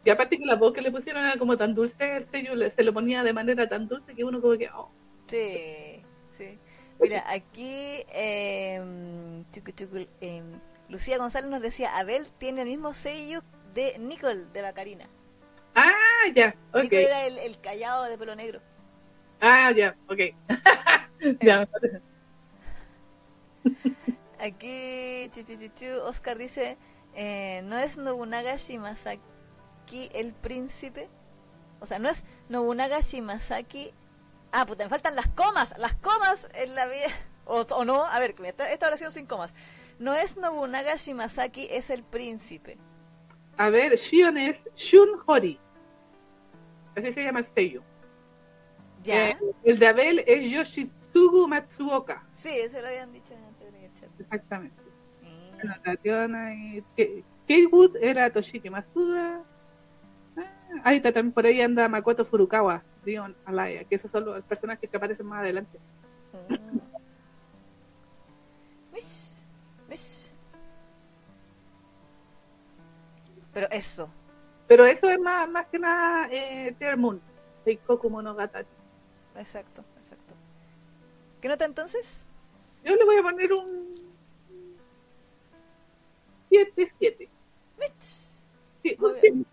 Y 0.06 0.10
aparte 0.10 0.38
que 0.38 0.46
la 0.46 0.54
voz 0.54 0.72
que 0.72 0.82
le 0.82 0.92
pusieron 0.92 1.24
era 1.24 1.36
como 1.36 1.56
tan 1.56 1.74
dulce, 1.74 2.18
el 2.18 2.24
sello 2.24 2.52
se 2.70 2.84
lo 2.84 2.94
ponía 2.94 3.24
de 3.24 3.32
manera 3.32 3.68
tan 3.68 3.88
dulce 3.88 4.14
que 4.14 4.22
uno 4.22 4.40
como 4.40 4.56
que... 4.56 4.68
Oh. 4.70 4.88
Sí, 5.26 6.00
sí. 6.38 6.60
Mira, 7.00 7.24
aquí 7.28 8.04
eh, 8.14 8.80
Lucía 10.88 11.18
González 11.18 11.50
nos 11.50 11.60
decía, 11.60 11.98
Abel 11.98 12.24
tiene 12.38 12.62
el 12.62 12.68
mismo 12.68 12.94
sello 12.94 13.42
de 13.74 13.98
Nicole, 13.98 14.44
de 14.52 14.62
Bacarina. 14.62 15.08
Ah, 15.74 15.92
ya, 16.32 16.54
ok. 16.72 16.82
Nicole 16.84 17.02
era 17.02 17.26
el, 17.26 17.38
el 17.38 17.60
callado 17.60 18.04
de 18.04 18.16
pelo 18.16 18.36
negro. 18.36 18.60
Ah, 19.40 19.72
ya, 19.72 19.96
ok. 20.08 20.20
ya, 21.42 21.64
Aquí 24.38 25.28
Oscar 26.04 26.38
dice, 26.38 26.78
eh, 27.16 27.62
¿no 27.64 27.76
es 27.76 27.98
Nobunaga 27.98 28.54
Shimasaki 28.54 29.35
el 30.14 30.32
príncipe? 30.32 31.08
O 31.80 31.86
sea, 31.86 31.98
no 31.98 32.08
es 32.08 32.24
Nobunaga 32.48 33.00
Shimasaki... 33.00 33.92
Ah, 34.52 34.64
puta, 34.64 34.84
me 34.84 34.90
faltan 34.90 35.16
las 35.16 35.28
comas, 35.28 35.74
las 35.78 35.94
comas 35.94 36.48
en 36.54 36.74
la 36.74 36.86
vida... 36.86 37.08
O, 37.48 37.84
no, 37.84 38.04
a 38.04 38.18
ver, 38.18 38.34
esta, 38.44 38.72
esta 38.72 38.88
oración 38.88 39.12
sin 39.12 39.24
comas. 39.24 39.54
No 40.00 40.14
es 40.14 40.36
Nobunaga 40.36 40.96
Shimasaki, 40.96 41.68
es 41.70 41.90
el 41.90 42.02
príncipe. 42.02 42.76
A 43.56 43.70
ver, 43.70 43.94
Shion 43.94 44.36
es 44.36 44.68
Shun 44.74 45.20
Hori. 45.26 45.60
Así 46.96 47.12
se 47.12 47.22
llama 47.22 47.38
el 47.38 47.82
¿Ya? 49.04 49.28
Eh, 49.28 49.38
el 49.62 49.78
de 49.78 49.86
Abel 49.86 50.24
es 50.26 50.50
Yoshitsugu 50.50 51.46
Matsuoka. 51.46 52.26
Sí, 52.32 52.50
eso 52.50 52.80
lo 52.80 52.88
habían 52.88 53.12
dicho 53.12 53.32
Exactamente. 54.18 54.82
La 55.62 55.80
Tatiana 55.82 56.54
y 56.54 56.82
Kate 56.96 57.66
Wood 57.70 57.96
era 57.96 58.30
Toshiki 58.30 58.70
Masuda. 58.70 59.42
Ah, 60.76 60.90
ahí 60.90 60.96
está, 60.98 61.12
también 61.12 61.32
por 61.32 61.46
ahí 61.46 61.60
anda 61.60 61.88
Makoto 61.88 62.24
Furukawa, 62.24 62.82
Dion 63.04 63.34
Alaya, 63.44 63.84
que 63.84 63.94
esos 63.94 64.10
son 64.10 64.24
los 64.24 64.44
personajes 64.44 64.88
que 64.88 64.96
aparecen 64.96 65.26
más 65.26 65.40
adelante. 65.40 65.78
Mm. 66.48 66.78
Pero 73.52 73.68
eso, 73.70 74.10
Pero 74.66 74.84
eso 74.84 75.08
es 75.08 75.18
más, 75.18 75.48
más 75.48 75.66
que 75.68 75.78
nada 75.78 76.28
eh, 76.30 76.74
Tear 76.78 76.96
Moon, 76.96 77.20
Seikoku 77.64 78.10
Monogatari. 78.10 78.66
Exacto, 79.34 79.82
exacto. 79.96 80.34
¿Qué 81.40 81.48
nota 81.48 81.64
entonces? 81.64 82.26
Yo 82.84 82.94
le 82.94 83.04
voy 83.04 83.16
a 83.16 83.22
poner 83.22 83.52
un 83.52 83.94
7-7. 86.50 87.28
Sí, 87.98 88.96
un 89.00 89.14
7. 89.14 89.44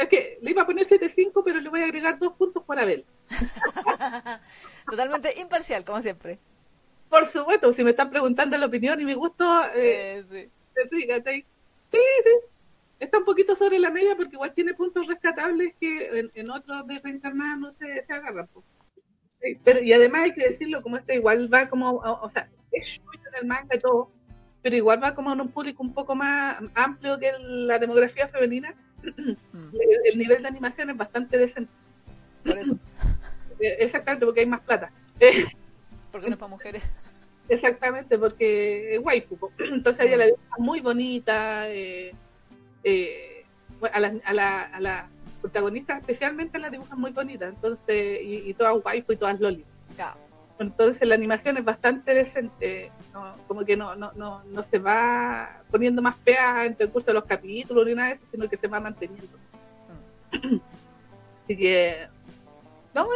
Es 0.00 0.08
que 0.08 0.38
le 0.40 0.52
iba 0.52 0.62
a 0.62 0.66
poner 0.66 0.86
7-5, 0.86 1.42
pero 1.44 1.60
le 1.60 1.68
voy 1.68 1.82
a 1.82 1.84
agregar 1.84 2.18
dos 2.18 2.32
puntos 2.32 2.64
por 2.64 2.78
Abel. 2.78 3.04
Totalmente 4.90 5.38
imparcial, 5.38 5.84
como 5.84 6.00
siempre. 6.00 6.38
Por 7.10 7.26
supuesto, 7.26 7.70
si 7.74 7.84
me 7.84 7.90
están 7.90 8.08
preguntando 8.08 8.56
la 8.56 8.64
opinión 8.64 8.98
y 8.98 9.04
mi 9.04 9.12
gusto, 9.12 9.44
eh, 9.74 10.24
eh, 10.24 10.24
sí. 10.30 10.50
Sí, 10.90 11.98
sí, 12.24 12.30
Está 12.98 13.18
un 13.18 13.26
poquito 13.26 13.54
sobre 13.54 13.78
la 13.78 13.90
media 13.90 14.16
porque 14.16 14.36
igual 14.36 14.54
tiene 14.54 14.72
puntos 14.72 15.06
rescatables 15.06 15.74
que 15.78 16.30
en, 16.34 16.50
otros 16.50 16.86
de 16.86 16.98
reencarnada 16.98 17.56
no 17.56 17.72
se, 17.74 18.06
se 18.06 18.12
agarran. 18.12 18.48
Pero, 19.64 19.82
y 19.82 19.92
además 19.92 20.22
hay 20.22 20.32
que 20.32 20.48
decirlo, 20.48 20.82
como 20.82 20.96
este 20.96 21.16
igual 21.16 21.52
va 21.52 21.68
como, 21.68 21.96
o, 21.96 22.30
sea, 22.30 22.48
es 22.72 22.98
en 22.98 23.34
el 23.42 23.46
manga 23.46 23.74
y 23.74 23.78
todo, 23.80 24.10
pero 24.62 24.76
igual 24.76 25.02
va 25.02 25.14
como 25.14 25.32
en 25.32 25.42
un 25.42 25.50
público 25.50 25.82
un 25.82 25.92
poco 25.92 26.14
más 26.14 26.58
amplio 26.74 27.18
que 27.18 27.32
la 27.38 27.78
demografía 27.78 28.28
femenina. 28.28 28.74
Mm. 29.02 29.32
El, 30.04 30.18
nivel 30.18 30.42
de 30.42 30.48
animación 30.48 30.90
es 30.90 30.96
bastante 30.96 31.38
decente. 31.38 31.72
Por 32.44 32.56
eso. 32.56 32.78
Eh, 33.62 33.76
exactamente, 33.80 34.24
porque 34.24 34.40
hay 34.40 34.46
más 34.46 34.62
plata. 34.62 34.90
Porque 36.10 36.28
no 36.28 36.32
es 36.32 36.38
para 36.38 36.48
mujeres. 36.48 36.82
Exactamente, 37.46 38.16
porque 38.16 38.94
es 38.94 39.00
waifu. 39.04 39.36
Entonces 39.58 40.06
ella 40.06 40.16
la 40.16 40.24
dibuja 40.24 40.56
muy 40.56 40.80
bonita. 40.80 41.68
Eh, 41.68 42.14
eh, 42.82 43.44
a, 43.92 44.00
la, 44.00 44.14
a, 44.24 44.32
la, 44.32 44.62
a 44.62 44.80
la 44.80 45.08
protagonista 45.42 45.98
especialmente 45.98 46.58
la 46.58 46.70
dibujan 46.70 46.98
muy 46.98 47.10
bonita. 47.10 47.48
Entonces, 47.48 48.22
y, 48.22 48.48
y 48.48 48.54
todas 48.54 48.82
waifu 48.82 49.12
y 49.12 49.16
todas 49.16 49.38
loli. 49.38 49.66
Entonces 50.60 51.08
la 51.08 51.14
animación 51.14 51.56
es 51.56 51.64
bastante 51.64 52.12
decente, 52.12 52.92
como 53.48 53.64
que 53.64 53.78
no, 53.78 53.96
no, 53.96 54.12
no, 54.12 54.44
no 54.44 54.62
se 54.62 54.78
va 54.78 55.62
poniendo 55.70 56.02
más 56.02 56.16
fea 56.18 56.66
entre 56.66 56.84
el 56.84 56.92
curso 56.92 57.06
de 57.06 57.14
los 57.14 57.24
capítulos 57.24 57.86
ni 57.86 57.94
nada 57.94 58.08
de 58.08 58.14
eso, 58.16 58.24
sino 58.30 58.46
que 58.46 58.58
se 58.58 58.68
va 58.68 58.78
manteniendo. 58.78 59.38
Así 60.30 61.56
que, 61.56 62.06
no, 62.94 63.08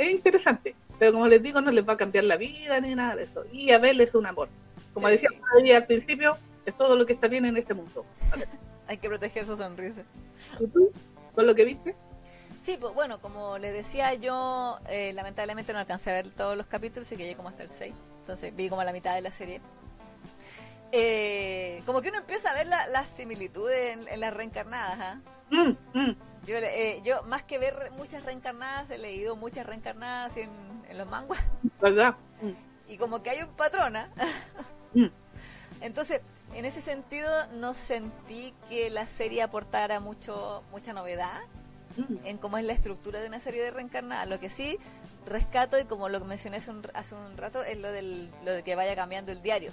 es, 0.00 0.10
interesante, 0.10 0.74
pero 0.98 1.12
como 1.12 1.28
les 1.28 1.40
digo, 1.40 1.60
no 1.60 1.70
les 1.70 1.88
va 1.88 1.92
a 1.92 1.96
cambiar 1.96 2.24
la 2.24 2.36
vida 2.36 2.80
ni 2.80 2.96
nada 2.96 3.14
de 3.14 3.22
eso. 3.22 3.44
Y 3.52 3.70
Abel 3.70 4.00
es 4.00 4.12
un 4.16 4.26
amor. 4.26 4.48
Como 4.92 5.06
decía 5.06 5.30
al 5.76 5.86
principio, 5.86 6.38
es 6.66 6.76
todo 6.76 6.96
lo 6.96 7.06
que 7.06 7.12
está 7.12 7.28
bien 7.28 7.44
en 7.44 7.56
este 7.56 7.72
mundo. 7.72 8.04
Hay 8.88 8.96
que 8.96 9.08
proteger 9.08 9.46
su 9.46 9.54
sonrisa. 9.54 10.02
¿Y 10.58 10.66
tú? 10.66 10.90
¿Con 11.36 11.46
lo 11.46 11.54
que 11.54 11.64
viste? 11.64 11.94
Sí, 12.60 12.76
pues 12.78 12.94
bueno, 12.94 13.20
como 13.20 13.56
les 13.56 13.72
decía, 13.72 14.14
yo 14.14 14.78
eh, 14.88 15.12
lamentablemente 15.14 15.72
no 15.72 15.78
alcancé 15.78 16.10
a 16.10 16.12
ver 16.12 16.30
todos 16.30 16.58
los 16.58 16.66
capítulos 16.66 17.10
y 17.10 17.16
que 17.16 17.22
llegué 17.22 17.36
como 17.36 17.48
hasta 17.48 17.62
el 17.62 17.70
6. 17.70 17.94
Entonces 18.20 18.54
vi 18.54 18.68
como 18.68 18.84
la 18.84 18.92
mitad 18.92 19.14
de 19.14 19.22
la 19.22 19.32
serie. 19.32 19.62
Eh, 20.92 21.82
como 21.86 22.02
que 22.02 22.10
uno 22.10 22.18
empieza 22.18 22.50
a 22.50 22.54
ver 22.54 22.66
las 22.66 23.08
similitudes 23.08 23.96
en, 23.96 24.20
las 24.20 24.34
reencarnadas. 24.34 24.98
¿ah? 25.00 25.20
Mm, 25.50 25.98
mm. 25.98 26.16
Yo, 26.46 26.56
eh, 26.56 27.00
yo, 27.02 27.22
más 27.22 27.44
que 27.44 27.58
ver 27.58 27.92
muchas 27.96 28.24
reencarnadas, 28.24 28.90
he 28.90 28.98
leído 28.98 29.36
muchas 29.36 29.64
reencarnadas 29.64 30.36
en, 30.36 30.50
los 30.98 31.08
manguas. 31.08 31.40
¿Verdad? 31.80 32.16
Y 32.88 32.96
como 32.98 33.22
que 33.22 33.30
hay 33.30 33.42
un 33.42 33.50
patrón. 33.50 33.96
¿ah? 33.96 34.10
Entonces, 35.80 36.20
en 36.52 36.64
ese 36.66 36.82
sentido, 36.82 37.30
no 37.52 37.72
sentí 37.72 38.52
que 38.68 38.90
la 38.90 39.06
serie 39.06 39.42
aportara 39.42 40.00
mucho 40.00 40.62
mucha 40.72 40.92
novedad 40.92 41.40
en 42.24 42.38
cómo 42.38 42.58
es 42.58 42.64
la 42.64 42.72
estructura 42.72 43.20
de 43.20 43.28
una 43.28 43.40
serie 43.40 43.62
de 43.62 43.70
reencarnadas. 43.70 44.28
Lo 44.28 44.40
que 44.40 44.50
sí 44.50 44.78
rescato, 45.26 45.78
y 45.78 45.84
como 45.84 46.08
lo 46.08 46.20
mencioné 46.20 46.58
hace 46.58 46.70
un, 46.70 46.86
hace 46.94 47.14
un 47.14 47.36
rato, 47.36 47.62
es 47.62 47.78
lo, 47.78 47.90
del, 47.90 48.30
lo 48.44 48.52
de 48.52 48.62
que 48.62 48.74
vaya 48.74 48.94
cambiando 48.96 49.32
el 49.32 49.42
diario. 49.42 49.72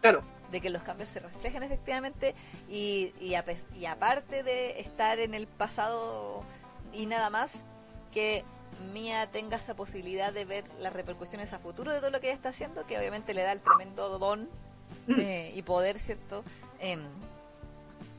Claro. 0.00 0.22
De 0.50 0.60
que 0.60 0.70
los 0.70 0.82
cambios 0.82 1.10
se 1.10 1.20
reflejen 1.20 1.62
efectivamente 1.62 2.34
y, 2.68 3.12
y, 3.20 3.34
y 3.74 3.86
aparte 3.86 4.42
de 4.42 4.80
estar 4.80 5.18
en 5.18 5.34
el 5.34 5.46
pasado 5.46 6.44
y 6.92 7.06
nada 7.06 7.30
más, 7.30 7.64
que 8.12 8.44
Mía 8.92 9.26
tenga 9.30 9.56
esa 9.56 9.74
posibilidad 9.74 10.32
de 10.32 10.44
ver 10.44 10.64
las 10.80 10.92
repercusiones 10.92 11.52
a 11.52 11.58
futuro 11.58 11.92
de 11.92 11.98
todo 11.98 12.10
lo 12.10 12.20
que 12.20 12.26
ella 12.26 12.34
está 12.34 12.50
haciendo, 12.50 12.86
que 12.86 12.98
obviamente 12.98 13.34
le 13.34 13.42
da 13.42 13.52
el 13.52 13.60
tremendo 13.60 14.18
don 14.18 14.48
eh, 15.08 15.52
y 15.54 15.62
poder, 15.62 15.98
¿cierto? 15.98 16.44
Em, 16.78 17.00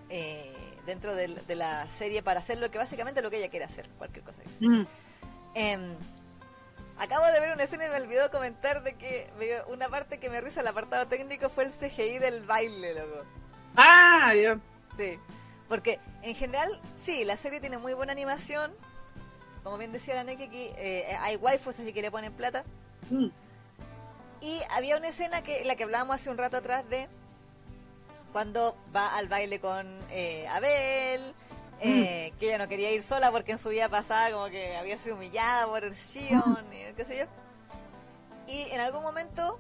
eh, 0.10 0.54
dentro 0.88 1.14
de, 1.14 1.28
la 1.56 1.86
serie 2.00 2.24
para 2.24 2.40
hacer 2.40 2.58
lo 2.58 2.72
que 2.72 2.78
básicamente 2.78 3.22
lo 3.22 3.30
que 3.30 3.38
ella 3.38 3.50
quiere 3.50 3.66
hacer, 3.66 3.88
cualquier 3.98 4.24
cosa. 4.24 4.42
Mm. 4.62 4.84
Em, 5.54 5.96
acabo 6.98 7.26
de 7.28 7.40
ver 7.42 7.54
una 7.54 7.64
escena 7.64 7.86
y 7.86 7.90
me 7.90 7.98
olvidó 7.98 8.32
comentar 8.32 8.82
de 8.84 8.94
que 8.94 9.30
una 9.68 9.90
parte 9.90 10.18
que 10.18 10.30
me 10.30 10.40
risa 10.40 10.62
el 10.62 10.68
apartado 10.68 11.06
técnico 11.08 11.50
fue 11.50 11.66
el 11.66 11.72
CGI 11.72 12.20
del 12.20 12.44
baile, 12.46 12.94
loco. 12.94 13.26
Ah, 13.76 14.34
ya. 14.34 14.58
Sí, 14.96 15.20
porque 15.68 16.00
en 16.24 16.34
general, 16.36 16.70
sí, 17.04 17.26
la 17.26 17.36
serie 17.36 17.60
tiene 17.60 17.78
muy 17.78 17.94
buena 17.94 18.14
animación. 18.14 18.72
Como 19.64 19.78
bien 19.78 19.92
decía 19.92 20.16
la 20.16 20.24
Neki, 20.24 20.44
aquí 20.44 20.72
eh, 20.78 21.18
hay 21.20 21.36
waifus 21.36 21.78
así 21.80 21.92
que 21.92 22.02
le 22.02 22.12
ponen 22.12 22.32
plata. 22.32 22.64
Mm. 23.10 23.28
Y 24.40 24.62
había 24.72 24.96
una 24.96 25.10
escena 25.10 25.44
que 25.44 25.66
la 25.66 25.76
que 25.76 25.84
hablábamos 25.84 26.16
hace 26.16 26.30
un 26.30 26.38
rato 26.38 26.56
atrás 26.58 26.90
de 26.90 27.10
cuando 28.38 28.78
va 28.96 29.16
al 29.16 29.28
baile 29.28 29.60
con 29.60 29.88
eh, 30.12 30.48
Abel, 30.50 31.34
eh, 31.80 32.32
mm. 32.32 32.38
que 32.38 32.46
ella 32.46 32.60
no 32.60 32.68
quería 32.68 32.92
ir 32.92 33.02
sola 33.02 33.32
porque 33.32 33.54
en 33.54 33.58
su 33.58 33.70
vida 33.70 33.90
pasada 33.90 34.30
como 34.30 34.46
que 34.46 34.78
había 34.78 35.00
sido 35.00 35.16
humillada 35.16 35.66
por 35.66 35.92
Shion 35.92 36.64
y 36.72 36.94
qué 36.94 37.04
sé 37.04 37.18
yo. 37.18 37.26
Y 38.46 38.70
en 38.70 38.80
algún 38.80 39.02
momento 39.02 39.60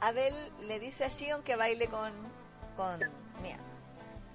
Abel 0.00 0.32
le 0.60 0.78
dice 0.78 1.06
a 1.06 1.08
Shion 1.08 1.42
que 1.42 1.56
baile 1.56 1.88
con, 1.88 2.12
con 2.76 3.00
Mia. 3.42 3.58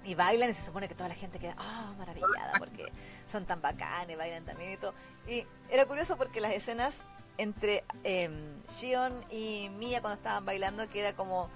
Y 0.04 0.14
bailan 0.14 0.50
y 0.50 0.52
se 0.52 0.66
supone 0.66 0.86
que 0.86 0.94
toda 0.94 1.08
la 1.08 1.14
gente 1.14 1.38
queda, 1.38 1.54
ah, 1.56 1.94
maravillada, 1.96 2.52
porque 2.58 2.92
son 3.26 3.46
tan 3.46 3.62
bacanes, 3.62 4.18
bailan 4.18 4.44
también 4.44 4.72
y 4.72 4.76
todo. 4.76 4.92
Y 5.26 5.46
era 5.70 5.86
curioso 5.86 6.18
porque 6.18 6.42
las 6.42 6.52
escenas 6.52 6.96
entre 7.38 7.82
eh, 8.04 8.28
Shion 8.68 9.24
y 9.30 9.70
Mia 9.78 10.02
cuando 10.02 10.18
estaban 10.18 10.44
bailando, 10.44 10.86
que 10.90 11.00
era 11.00 11.14
como 11.14 11.48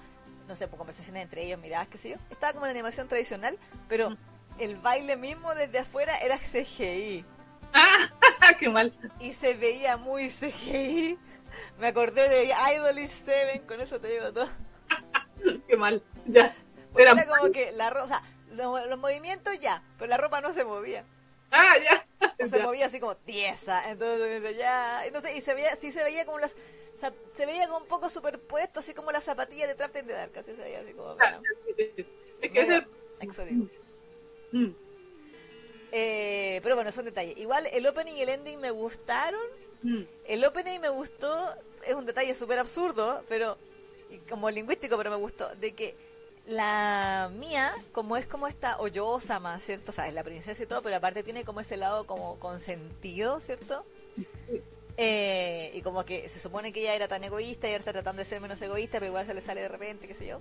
no 0.48 0.54
sé, 0.54 0.68
por 0.68 0.78
conversaciones 0.78 1.22
entre 1.22 1.44
ellos, 1.44 1.58
miradas, 1.60 1.88
qué 1.88 1.98
sé 1.98 2.10
yo. 2.10 2.16
Estaba 2.30 2.52
como 2.52 2.66
la 2.66 2.72
animación 2.72 3.08
tradicional, 3.08 3.58
pero 3.88 4.16
el 4.58 4.76
baile 4.76 5.16
mismo 5.16 5.54
desde 5.54 5.80
afuera 5.80 6.16
era 6.18 6.38
CGI. 6.38 7.24
¡Ah! 7.72 8.10
¡Qué 8.58 8.68
mal! 8.68 8.92
Y 9.20 9.32
se 9.32 9.54
veía 9.54 9.96
muy 9.96 10.28
CGI. 10.28 11.18
Me 11.78 11.88
acordé 11.88 12.28
de 12.28 12.52
Idolish 12.74 13.22
7, 13.24 13.62
con 13.66 13.80
eso 13.80 14.00
te 14.00 14.08
digo 14.08 14.32
todo. 14.32 14.48
¡Qué 15.68 15.76
mal! 15.76 16.02
Ya. 16.26 16.54
Era, 16.96 17.26
como 17.26 17.50
que 17.52 17.72
la 17.72 17.90
ropa, 17.90 18.04
o 18.04 18.08
sea, 18.08 18.22
los, 18.50 18.98
movimientos 18.98 19.58
ya, 19.58 19.82
pero 19.98 20.10
la 20.10 20.18
ropa 20.18 20.40
no 20.40 20.52
se 20.52 20.64
movía. 20.64 21.04
Ah, 21.50 21.74
ya. 21.78 22.46
se 22.46 22.58
movía 22.62 22.86
así 22.86 23.00
como 23.00 23.16
tiesa. 23.16 23.90
Entonces, 23.90 24.56
ya. 24.56 25.02
No 25.12 25.20
sé, 25.20 25.36
y 25.36 25.40
se 25.40 25.54
veía, 25.54 25.74
sí 25.76 25.92
se 25.92 26.04
veía 26.04 26.26
como 26.26 26.38
las 26.38 26.54
se 27.34 27.46
veía 27.46 27.66
como 27.66 27.78
un 27.78 27.86
poco 27.86 28.08
superpuesto, 28.08 28.80
así 28.80 28.94
como 28.94 29.10
la 29.10 29.20
zapatilla 29.20 29.66
de 29.66 29.74
Trapten 29.74 30.06
de 30.06 30.12
Dark, 30.12 30.38
así 30.38 30.52
se 30.52 30.62
veía 30.62 30.80
así 30.80 30.92
como... 30.92 31.16
es 31.76 32.50
que 32.50 32.60
es 32.60 32.84
exótico. 33.20 33.68
Mm. 34.52 34.70
Eh, 35.92 36.60
pero 36.62 36.74
bueno, 36.74 36.90
son 36.92 37.04
detalles. 37.04 37.36
Igual 37.38 37.66
el 37.72 37.86
opening 37.86 38.14
y 38.14 38.22
el 38.22 38.28
ending 38.30 38.60
me 38.60 38.70
gustaron. 38.70 39.42
Mm. 39.82 40.02
El 40.26 40.44
opening 40.44 40.80
me 40.80 40.88
gustó, 40.88 41.54
es 41.86 41.94
un 41.94 42.06
detalle 42.06 42.34
súper 42.34 42.58
absurdo, 42.58 43.24
pero 43.28 43.58
como 44.28 44.50
lingüístico, 44.50 44.96
pero 44.96 45.10
me 45.10 45.16
gustó, 45.16 45.54
de 45.56 45.72
que 45.72 45.96
la 46.46 47.30
mía, 47.38 47.74
como 47.92 48.16
es 48.16 48.26
como 48.26 48.48
esta 48.48 48.78
hoyosa 48.80 49.38
más, 49.40 49.62
¿cierto? 49.62 49.90
O 49.90 49.94
sea, 49.94 50.08
es 50.08 50.14
la 50.14 50.24
princesa 50.24 50.62
y 50.62 50.66
todo, 50.66 50.82
pero 50.82 50.96
aparte 50.96 51.22
tiene 51.22 51.44
como 51.44 51.60
ese 51.60 51.76
lado 51.76 52.04
como 52.04 52.38
consentido, 52.38 53.40
¿cierto? 53.40 53.84
Eh, 54.96 55.70
y 55.74 55.82
como 55.82 56.04
que 56.04 56.28
se 56.28 56.38
supone 56.38 56.72
que 56.72 56.80
ella 56.80 56.94
era 56.94 57.08
tan 57.08 57.24
egoísta 57.24 57.66
y 57.66 57.70
ahora 57.70 57.80
está 57.80 57.92
tratando 57.92 58.20
de 58.20 58.26
ser 58.26 58.40
menos 58.40 58.60
egoísta, 58.60 58.98
pero 58.98 59.06
igual 59.06 59.26
se 59.26 59.34
le 59.34 59.40
sale 59.40 59.62
de 59.62 59.68
repente, 59.68 60.06
qué 60.06 60.14
sé 60.14 60.26
yo. 60.26 60.40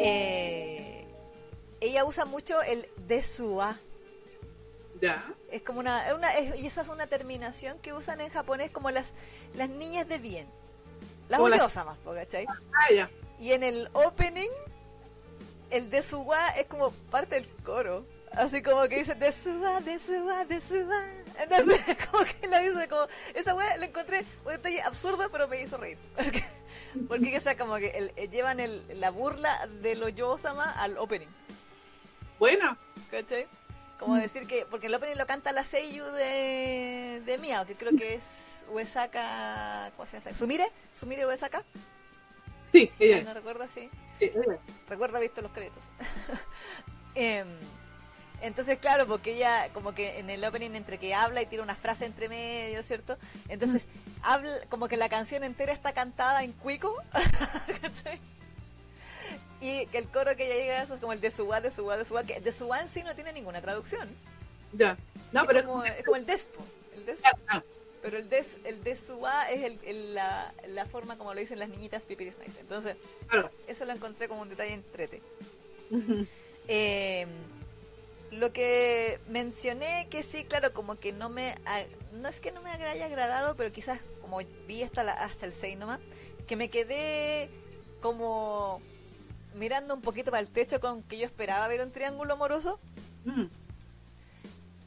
Eh, 0.00 1.06
ella 1.80 2.04
usa 2.04 2.24
mucho 2.24 2.62
el 2.62 2.88
desua. 3.06 3.78
Ya. 5.00 5.30
Es 5.50 5.62
como 5.62 5.80
una, 5.80 6.02
y 6.56 6.66
esa 6.66 6.82
es 6.82 6.88
una 6.88 7.06
terminación 7.06 7.78
que 7.80 7.92
usan 7.92 8.20
en 8.20 8.30
japonés 8.30 8.70
como 8.70 8.90
las, 8.90 9.12
las 9.54 9.68
niñas 9.68 10.08
de 10.08 10.18
bien. 10.18 10.46
Las 11.28 11.40
odiosas 11.40 11.84
más, 11.84 11.98
¿cachai? 12.04 12.46
Ah, 12.46 13.08
y 13.38 13.52
en 13.52 13.62
el 13.62 13.88
opening, 13.92 14.50
el 15.70 15.90
desuwa 15.90 16.50
es 16.50 16.66
como 16.66 16.90
parte 17.10 17.34
del 17.34 17.48
coro. 17.64 18.06
Así 18.32 18.62
como 18.62 18.82
que 18.88 18.98
dice, 18.98 19.14
desuwa, 19.14 19.80
desuwa, 19.80 20.44
desuwa. 20.44 21.23
Entonces, 21.38 21.80
como 22.10 22.24
que 22.24 22.46
la 22.46 22.60
dice 22.60 22.88
como, 22.88 23.06
esa 23.34 23.54
weá 23.54 23.76
la 23.76 23.86
encontré 23.86 24.24
un 24.44 24.52
detalle 24.52 24.82
absurdo, 24.82 25.28
pero 25.30 25.48
me 25.48 25.62
hizo 25.62 25.76
reír. 25.76 25.98
Porque, 26.16 26.44
porque 27.08 27.30
que 27.30 27.40
sea 27.40 27.56
como 27.56 27.76
que 27.76 27.88
el, 27.88 28.12
eh, 28.16 28.28
llevan 28.28 28.60
el, 28.60 29.00
la 29.00 29.10
burla 29.10 29.66
de 29.80 29.96
lo 29.96 30.08
yo 30.08 30.36
al 30.44 30.96
opening. 30.98 31.26
Bueno, 32.38 32.76
¿Cachai? 33.10 33.46
Como 33.98 34.16
decir 34.16 34.46
que, 34.46 34.66
porque 34.66 34.88
el 34.88 34.94
opening 34.94 35.16
lo 35.16 35.26
canta 35.26 35.52
la 35.52 35.64
Seiyu 35.64 36.04
de, 36.04 37.22
de 37.24 37.38
Mia, 37.38 37.64
que 37.64 37.74
creo 37.74 37.96
que 37.96 38.14
es 38.14 38.66
Uesaka, 38.70 39.92
¿cómo 39.96 40.06
se 40.08 40.18
llama? 40.18 40.34
¿Sumire? 40.34 40.66
¿Sumire 40.90 41.26
Uesaka? 41.26 41.62
Sí, 42.72 42.90
ella. 42.98 43.22
¿No 43.22 43.34
recuerdo 43.34 43.62
así? 43.62 43.88
Sí, 44.18 44.32
ella. 44.34 44.58
Recuerdo 44.88 45.20
visto 45.20 45.42
los 45.42 45.52
créditos. 45.52 45.88
Em, 47.14 47.46
entonces, 48.40 48.78
claro, 48.78 49.06
porque 49.06 49.34
ella 49.36 49.68
como 49.72 49.94
que 49.94 50.18
en 50.18 50.28
el 50.30 50.44
opening 50.44 50.72
entre 50.74 50.98
que 50.98 51.14
habla 51.14 51.40
y 51.42 51.46
tira 51.46 51.62
una 51.62 51.74
frase 51.74 52.04
entre 52.04 52.28
medio, 52.28 52.82
¿cierto? 52.82 53.16
Entonces, 53.48 53.86
habla 54.22 54.50
como 54.68 54.88
que 54.88 54.96
la 54.96 55.08
canción 55.08 55.44
entera 55.44 55.72
está 55.72 55.92
cantada 55.92 56.42
en 56.44 56.52
cuico, 56.52 56.94
¿cachai? 57.82 58.20
Y 59.60 59.86
que 59.86 59.98
el 59.98 60.08
coro 60.08 60.36
que 60.36 60.44
ella 60.46 60.56
llega 60.56 60.80
a 60.80 60.82
eso 60.82 60.94
es 60.94 61.00
como 61.00 61.12
el 61.14 61.20
de 61.20 61.30
Suwa, 61.30 61.60
de 61.60 61.70
Suwa, 61.70 61.96
de 61.96 62.04
Suwa, 62.04 62.24
que 62.24 62.40
de 62.40 62.52
Suwa 62.52 62.80
en 62.80 62.88
sí 62.88 63.02
no 63.02 63.14
tiene 63.14 63.32
ninguna 63.32 63.62
traducción. 63.62 64.08
Ya. 64.72 64.98
No, 65.32 65.42
es, 65.42 65.46
pero 65.46 65.64
como, 65.64 65.84
es 65.84 66.04
como 66.04 66.16
el 66.16 66.26
despo. 66.26 66.60
El 66.94 67.06
despo. 67.06 67.28
Ah, 67.48 67.62
Pero 68.02 68.18
el 68.18 68.28
des, 68.28 68.58
el 68.64 68.84
de 68.84 68.94
Suwa 68.94 69.48
es 69.50 69.62
el, 69.64 69.78
el- 69.86 70.14
la, 70.14 70.52
la 70.66 70.84
forma 70.84 71.16
como 71.16 71.32
lo 71.32 71.40
dicen 71.40 71.58
las 71.58 71.70
niñitas 71.70 72.02
Pipiris 72.04 72.36
Nice. 72.38 72.60
Entonces, 72.60 72.96
eso 73.66 73.84
lo 73.86 73.92
encontré 73.92 74.28
como 74.28 74.42
un 74.42 74.50
detalle 74.50 74.74
entrete. 74.74 75.22
Ujú. 75.90 76.26
Eh, 76.68 77.26
lo 78.38 78.52
que 78.52 79.20
mencioné 79.28 80.08
que 80.10 80.22
sí, 80.22 80.44
claro, 80.44 80.72
como 80.72 80.96
que 80.96 81.12
no 81.12 81.28
me... 81.28 81.54
No 82.12 82.28
es 82.28 82.40
que 82.40 82.52
no 82.52 82.62
me 82.62 82.70
haya 82.70 83.06
agradado, 83.06 83.56
pero 83.56 83.72
quizás 83.72 84.00
como 84.20 84.38
vi 84.66 84.82
hasta, 84.82 85.02
la, 85.02 85.12
hasta 85.12 85.46
el 85.46 85.52
6 85.52 85.78
nomás, 85.78 86.00
que 86.46 86.56
me 86.56 86.70
quedé 86.70 87.50
como 88.00 88.80
mirando 89.54 89.94
un 89.94 90.00
poquito 90.00 90.30
para 90.30 90.40
el 90.40 90.50
techo 90.50 90.80
con 90.80 91.02
que 91.02 91.18
yo 91.18 91.26
esperaba 91.26 91.66
ver 91.68 91.80
un 91.82 91.90
triángulo 91.90 92.34
amoroso. 92.34 92.78
Mm. 93.24 93.44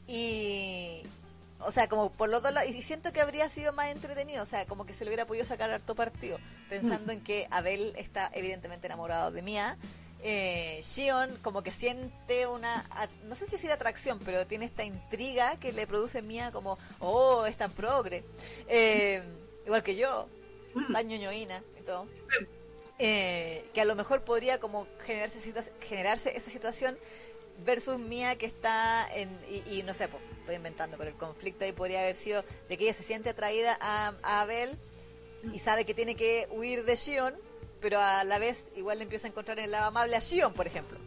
Y... 0.06 1.02
O 1.60 1.72
sea, 1.72 1.88
como 1.88 2.10
por 2.12 2.28
los 2.28 2.40
dos 2.40 2.52
lados, 2.52 2.70
y 2.70 2.82
siento 2.82 3.12
que 3.12 3.20
habría 3.20 3.48
sido 3.48 3.72
más 3.72 3.88
entretenido, 3.88 4.44
o 4.44 4.46
sea, 4.46 4.64
como 4.66 4.86
que 4.86 4.94
se 4.94 5.04
le 5.04 5.10
hubiera 5.10 5.26
podido 5.26 5.44
sacar 5.44 5.70
harto 5.70 5.96
partido, 5.96 6.38
pensando 6.70 7.10
en 7.12 7.20
que 7.20 7.48
Abel 7.50 7.94
está 7.96 8.30
evidentemente 8.32 8.86
enamorado 8.86 9.32
de 9.32 9.42
Mia, 9.42 9.76
eh, 10.22 10.80
Shion 10.82 11.36
como 11.42 11.62
que 11.62 11.72
siente 11.72 12.46
una, 12.46 12.88
no 13.24 13.34
sé 13.34 13.44
si 13.46 13.52
decir 13.52 13.70
atracción, 13.70 14.18
pero 14.24 14.46
tiene 14.46 14.64
esta 14.64 14.84
intriga 14.84 15.56
que 15.58 15.72
le 15.72 15.86
produce 15.86 16.22
Mia 16.22 16.50
como, 16.52 16.78
oh, 16.98 17.46
es 17.46 17.56
tan 17.56 17.70
progre, 17.72 18.24
Eh, 18.68 19.22
igual 19.64 19.82
que 19.82 19.96
yo, 19.96 20.28
Mm. 20.74 20.92
tan 20.92 21.08
ñoñoína 21.08 21.62
y 21.78 21.82
todo. 21.82 22.06
Eh, 22.98 23.64
que 23.72 23.80
a 23.80 23.84
lo 23.84 23.94
mejor 23.94 24.22
podría 24.24 24.58
como 24.58 24.86
generarse, 25.06 25.38
situa- 25.40 25.70
generarse 25.80 26.36
esa 26.36 26.50
situación 26.50 26.98
versus 27.64 27.98
Mía 27.98 28.36
que 28.36 28.46
está 28.46 29.08
en, 29.14 29.30
y, 29.48 29.78
y 29.78 29.82
no 29.84 29.94
sé, 29.94 30.08
pues, 30.08 30.22
estoy 30.40 30.56
inventando, 30.56 30.96
pero 30.98 31.10
el 31.10 31.16
conflicto 31.16 31.64
ahí 31.64 31.72
podría 31.72 32.00
haber 32.00 32.16
sido 32.16 32.44
de 32.68 32.76
que 32.76 32.84
ella 32.84 32.94
se 32.94 33.02
siente 33.04 33.30
atraída 33.30 33.78
a, 33.80 34.14
a 34.22 34.40
Abel 34.42 34.76
y 35.52 35.58
sabe 35.60 35.84
que 35.86 35.94
tiene 35.94 36.16
que 36.16 36.48
huir 36.50 36.84
de 36.84 36.96
Shion, 36.96 37.34
pero 37.80 38.00
a 38.00 38.24
la 38.24 38.38
vez 38.38 38.70
igual 38.76 38.98
le 38.98 39.04
empieza 39.04 39.26
a 39.26 39.30
encontrar 39.30 39.58
en 39.58 39.66
el 39.66 39.70
lado 39.70 39.86
amable 39.86 40.16
a 40.16 40.20
Shion, 40.20 40.52
por 40.52 40.66
ejemplo. 40.66 40.98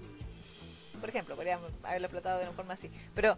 Por 0.99 1.09
ejemplo, 1.09 1.35
podríamos 1.35 1.71
haberlo 1.83 2.07
explotado 2.07 2.39
de 2.39 2.45
una 2.45 2.53
forma 2.53 2.73
así. 2.75 2.91
Pero 3.15 3.37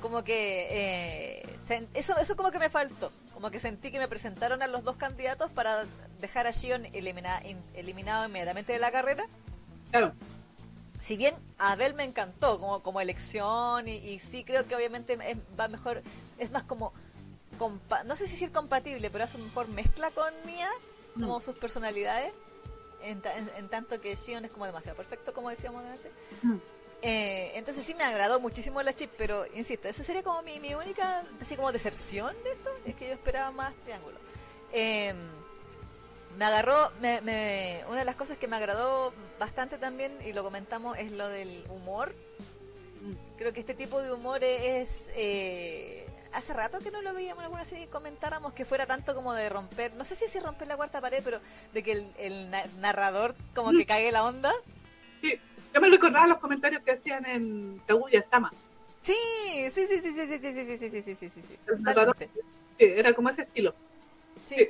como 0.00 0.22
que 0.24 0.68
eh, 0.70 1.56
sen- 1.68 1.88
eso, 1.94 2.16
eso 2.18 2.36
como 2.36 2.50
que 2.50 2.58
me 2.58 2.70
faltó. 2.70 3.10
Como 3.34 3.50
que 3.50 3.58
sentí 3.58 3.90
que 3.90 3.98
me 3.98 4.06
presentaron 4.08 4.62
a 4.62 4.66
los 4.66 4.84
dos 4.84 4.96
candidatos 4.96 5.50
para 5.50 5.84
dejar 6.20 6.46
a 6.46 6.52
Shion 6.52 6.84
elimina- 6.86 7.42
in- 7.46 7.62
eliminado 7.74 8.26
inmediatamente 8.26 8.72
de 8.72 8.78
la 8.78 8.92
carrera 8.92 9.26
Claro. 9.90 10.12
si 11.00 11.16
bien 11.16 11.34
Abel 11.58 11.94
me 11.94 12.04
encantó 12.04 12.60
como, 12.60 12.82
como 12.82 13.00
elección 13.00 13.88
y, 13.88 13.96
y 13.96 14.20
sí 14.20 14.44
creo 14.44 14.66
que 14.68 14.76
obviamente 14.76 15.14
es, 15.26 15.36
va 15.58 15.66
mejor, 15.68 16.02
es 16.38 16.50
más 16.50 16.62
como, 16.64 16.92
compa- 17.58 18.04
no 18.04 18.14
sé 18.14 18.26
si 18.26 18.34
decir 18.34 18.52
compatible, 18.52 19.10
pero 19.10 19.24
hace 19.24 19.36
una 19.38 19.46
mejor 19.46 19.68
mezcla 19.68 20.10
con 20.10 20.32
Mia, 20.44 20.68
como 21.14 21.40
sus 21.40 21.56
personalidades, 21.56 22.32
en, 23.02 23.20
ta- 23.20 23.36
en- 23.36 23.50
en 23.56 23.68
tanto 23.68 24.00
que 24.00 24.14
Shion 24.14 24.44
es 24.44 24.52
como 24.52 24.66
demasiado 24.66 24.96
perfecto, 24.96 25.32
como 25.32 25.50
decíamos 25.50 25.84
antes. 25.84 26.10
Mm. 26.42 26.56
Eh, 27.02 27.52
entonces 27.54 27.84
sí 27.84 27.94
me 27.94 28.04
agradó 28.04 28.40
muchísimo 28.40 28.82
la 28.82 28.92
chip, 28.94 29.10
pero 29.16 29.46
insisto, 29.54 29.88
esa 29.88 30.02
sería 30.02 30.22
como 30.22 30.42
mi, 30.42 30.60
mi 30.60 30.74
única, 30.74 31.24
así 31.40 31.56
como 31.56 31.72
decepción 31.72 32.34
de 32.44 32.52
esto, 32.52 32.70
es 32.84 32.94
que 32.94 33.06
yo 33.08 33.14
esperaba 33.14 33.50
más 33.50 33.72
triángulo. 33.84 34.18
Eh, 34.72 35.14
me 36.36 36.44
agarró, 36.44 36.92
me, 37.00 37.20
me- 37.22 37.82
una 37.88 38.00
de 38.00 38.04
las 38.04 38.16
cosas 38.16 38.36
que 38.38 38.46
me 38.48 38.56
agradó 38.56 39.12
bastante 39.38 39.78
también, 39.78 40.16
y 40.24 40.32
lo 40.32 40.42
comentamos, 40.44 40.98
es 40.98 41.10
lo 41.12 41.28
del 41.28 41.64
humor. 41.70 42.14
Creo 43.38 43.54
que 43.54 43.60
este 43.60 43.72
tipo 43.74 44.02
de 44.02 44.12
humor 44.12 44.44
es... 44.44 44.90
eh, 45.16 46.06
hace 46.32 46.52
rato 46.52 46.78
que 46.80 46.90
no 46.90 47.02
lo 47.02 47.12
veíamos 47.14 47.42
en 47.42 47.46
alguna 47.46 47.64
serie 47.64 47.84
y 47.84 47.88
comentáramos 47.88 48.52
que 48.52 48.64
fuera 48.64 48.86
tanto 48.86 49.14
como 49.14 49.34
de 49.34 49.48
romper, 49.48 49.94
no 49.94 50.04
sé 50.04 50.14
si 50.16 50.24
es 50.24 50.42
romper 50.42 50.68
la 50.68 50.76
cuarta 50.76 51.00
pared, 51.00 51.20
pero 51.24 51.40
de 51.72 51.82
que 51.82 51.92
el, 51.92 52.12
el 52.18 52.50
na- 52.50 52.64
narrador 52.78 53.34
como 53.54 53.70
que 53.72 53.86
cague 53.86 54.10
la 54.12 54.24
onda. 54.24 54.52
Sí. 55.20 55.34
Yo 55.74 55.80
me 55.80 55.88
recordaba 55.88 56.26
los 56.26 56.38
comentarios 56.38 56.82
que 56.82 56.92
hacían 56.92 57.24
en 57.26 57.80
Kaguya 57.86 58.20
Sama. 58.22 58.52
Sí, 59.02 59.14
sí, 59.72 59.86
sí, 59.88 60.00
sí, 60.02 60.12
sí, 60.12 60.26
sí, 60.26 60.38
sí, 60.38 60.52
sí, 60.52 60.78
sí, 60.78 60.78
sí, 60.78 60.90
sí, 60.90 61.02
sí, 61.02 61.14
sí, 61.34 61.42
sí, 61.48 61.58
El 61.68 61.82
narrador. 61.82 62.16
Sí, 62.18 62.28
era 62.78 63.12
como 63.14 63.28
ese 63.28 63.42
estilo. 63.42 63.74
Sí, 64.46 64.68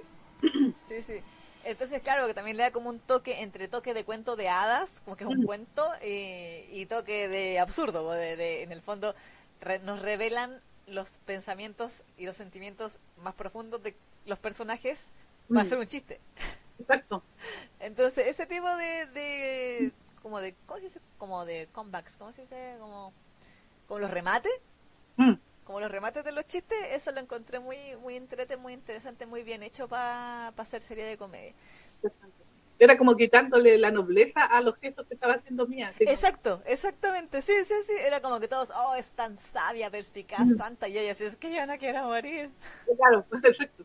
sí, 0.88 1.02
sí. 1.06 1.20
Entonces, 1.64 2.00
claro, 2.02 2.26
que 2.26 2.34
también 2.34 2.56
le 2.56 2.62
da 2.62 2.70
como 2.70 2.88
un 2.90 2.98
toque 3.00 3.40
entre 3.42 3.68
toque 3.68 3.92
de 3.94 4.04
cuento 4.04 4.36
de 4.36 4.48
hadas, 4.48 5.00
como 5.04 5.16
que 5.16 5.24
es 5.24 5.30
un 5.30 5.40
Mm. 5.40 5.46
cuento, 5.46 5.86
eh, 6.00 6.68
y 6.72 6.86
toque 6.86 7.28
de 7.28 7.58
absurdo, 7.58 8.10
de, 8.12 8.36
de- 8.36 8.62
en 8.62 8.72
el 8.72 8.80
fondo 8.82 9.14
re- 9.60 9.78
nos 9.80 10.00
revelan 10.00 10.58
los 10.90 11.18
pensamientos 11.26 12.02
y 12.18 12.26
los 12.26 12.36
sentimientos 12.36 12.98
más 13.22 13.34
profundos 13.34 13.82
de 13.82 13.96
los 14.26 14.38
personajes, 14.38 15.10
va 15.56 15.62
a 15.62 15.64
Mm. 15.64 15.70
ser 15.70 15.78
un 15.78 15.86
chiste. 15.86 16.20
Exacto. 16.78 17.24
Entonces, 17.80 18.26
ese 18.26 18.46
tipo 18.46 18.68
de, 18.76 19.06
de 19.06 19.92
como 20.22 20.40
de, 20.40 20.54
¿cómo 20.66 20.78
se 20.78 20.84
dice? 20.86 21.00
Como 21.18 21.44
de 21.44 21.68
comebacks, 21.72 22.16
¿cómo 22.16 22.32
se 22.32 22.42
dice? 22.42 22.76
Como, 22.78 23.12
como 23.88 24.00
los 24.00 24.10
remates 24.10 24.52
Mm. 25.18 25.36
como 25.64 25.80
los 25.80 25.90
remates 25.90 26.24
de 26.24 26.32
los 26.32 26.46
chistes, 26.46 26.76
eso 26.90 27.12
lo 27.12 27.20
encontré 27.20 27.60
muy 27.60 27.76
muy 28.02 28.16
entrete, 28.16 28.56
muy 28.56 28.72
interesante, 28.72 29.26
muy 29.26 29.42
bien 29.44 29.62
hecho 29.62 29.88
para 29.88 30.48
hacer 30.48 30.82
serie 30.82 31.04
de 31.04 31.16
comedia. 31.16 31.54
Era 32.80 32.96
como 32.96 33.14
quitándole 33.14 33.76
la 33.76 33.90
nobleza 33.90 34.42
a 34.44 34.62
los 34.62 34.76
gestos 34.78 35.06
que 35.06 35.12
estaba 35.14 35.34
haciendo 35.34 35.66
Mía. 35.66 35.92
Sí. 35.98 36.04
Exacto, 36.08 36.62
exactamente, 36.64 37.42
sí, 37.42 37.52
sí, 37.66 37.74
sí, 37.86 37.92
era 38.02 38.20
como 38.22 38.40
que 38.40 38.48
todos, 38.48 38.70
oh, 38.74 38.94
es 38.94 39.12
tan 39.12 39.38
sabia, 39.38 39.90
perspicaz, 39.90 40.46
Mm. 40.46 40.56
santa, 40.56 40.88
y 40.88 40.96
ella 40.96 41.12
así, 41.12 41.24
es 41.24 41.36
que 41.36 41.52
yo 41.54 41.66
no 41.66 41.76
quiero 41.76 42.04
morir. 42.04 42.50
Claro, 42.96 43.26
exacto. 43.44 43.84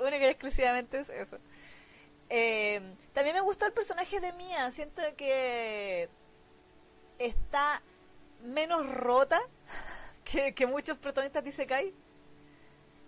Única 0.00 0.24
y 0.26 0.30
exclusivamente 0.30 1.00
es 1.00 1.08
eso. 1.08 1.38
Eh, 2.30 2.80
también 3.12 3.34
me 3.34 3.40
gustó 3.42 3.66
el 3.66 3.72
personaje 3.72 4.20
de 4.20 4.32
Mia, 4.34 4.70
siento 4.70 5.02
que 5.16 6.08
está 7.18 7.82
menos 8.44 8.88
rota 8.88 9.40
que, 10.24 10.54
que 10.54 10.66
muchos 10.66 10.96
protagonistas 10.98 11.42
de 11.42 11.50
Isekai. 11.50 11.94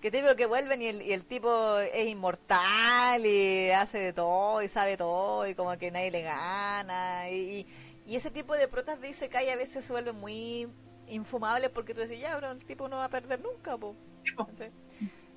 Que 0.00 0.12
te 0.12 0.22
digo 0.22 0.36
que 0.36 0.46
vuelven 0.46 0.80
y 0.80 0.86
el, 0.86 1.02
y 1.02 1.12
el 1.12 1.24
tipo 1.24 1.78
es 1.78 2.06
inmortal 2.06 3.26
y 3.26 3.70
hace 3.70 3.98
de 3.98 4.12
todo 4.12 4.62
y 4.62 4.68
sabe 4.68 4.96
todo 4.96 5.44
y 5.48 5.56
como 5.56 5.76
que 5.76 5.90
nadie 5.90 6.12
le 6.12 6.22
gana. 6.22 7.28
Y, 7.30 7.66
ese 8.06 8.30
tipo 8.30 8.54
de 8.54 8.68
protas 8.68 9.00
de 9.00 9.10
Isekai 9.10 9.50
a 9.50 9.56
veces 9.56 9.84
se 9.84 9.92
vuelven 9.92 10.16
muy 10.16 10.68
infumables 11.08 11.68
porque 11.68 11.92
tú 11.92 12.00
decís, 12.00 12.20
ya, 12.20 12.34
pero 12.36 12.52
el 12.52 12.64
tipo 12.64 12.88
no 12.88 12.96
va 12.96 13.04
a 13.04 13.10
perder 13.10 13.40
nunca, 13.40 13.76
po. 13.76 13.94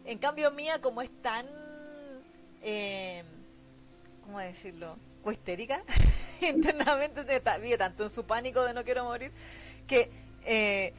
En 0.06 0.18
cambio, 0.20 0.52
Mía, 0.52 0.80
como 0.80 1.02
es 1.02 1.10
tan. 1.22 1.48
Eh, 2.62 3.24
¿Cómo 4.24 4.40
decirlo? 4.40 4.96
O 5.24 5.32
histérica, 5.32 5.84
internamente 6.42 7.24
vive 7.62 7.78
tanto 7.78 8.04
en 8.04 8.10
su 8.10 8.26
pánico 8.26 8.64
de 8.64 8.74
no 8.74 8.84
quiero 8.84 9.04
morir, 9.04 9.32
que. 9.86 10.10
eh, 10.46 10.94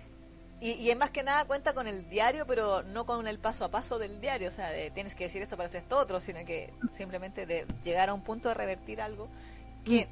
y, 0.63 0.73
y 0.75 0.91
es 0.91 0.97
más 0.97 1.11
que 1.11 1.23
nada 1.25 1.45
cuenta 1.45 1.75
con 1.75 1.87
el 1.89 2.09
diario, 2.09 2.47
pero 2.47 2.83
no 2.85 3.05
con 3.05 3.27
el 3.27 3.39
paso 3.39 3.65
a 3.65 3.71
paso 3.71 3.99
del 3.99 4.21
diario. 4.21 4.49
O 4.49 4.53
sea, 4.53 4.71
de 4.71 4.91
tienes 4.93 5.15
que 5.15 5.25
decir 5.25 5.43
esto 5.43 5.57
para 5.57 5.69
hacer 5.69 5.83
esto 5.83 5.99
otro, 5.99 6.21
sino 6.21 6.45
que 6.45 6.73
simplemente 6.93 7.47
de 7.47 7.67
llegar 7.83 8.09
a 8.09 8.15
un 8.15 8.23
punto 8.23 8.49
de 8.49 8.55
revertir 8.55 9.01
algo 9.03 9.29
que 9.85 10.09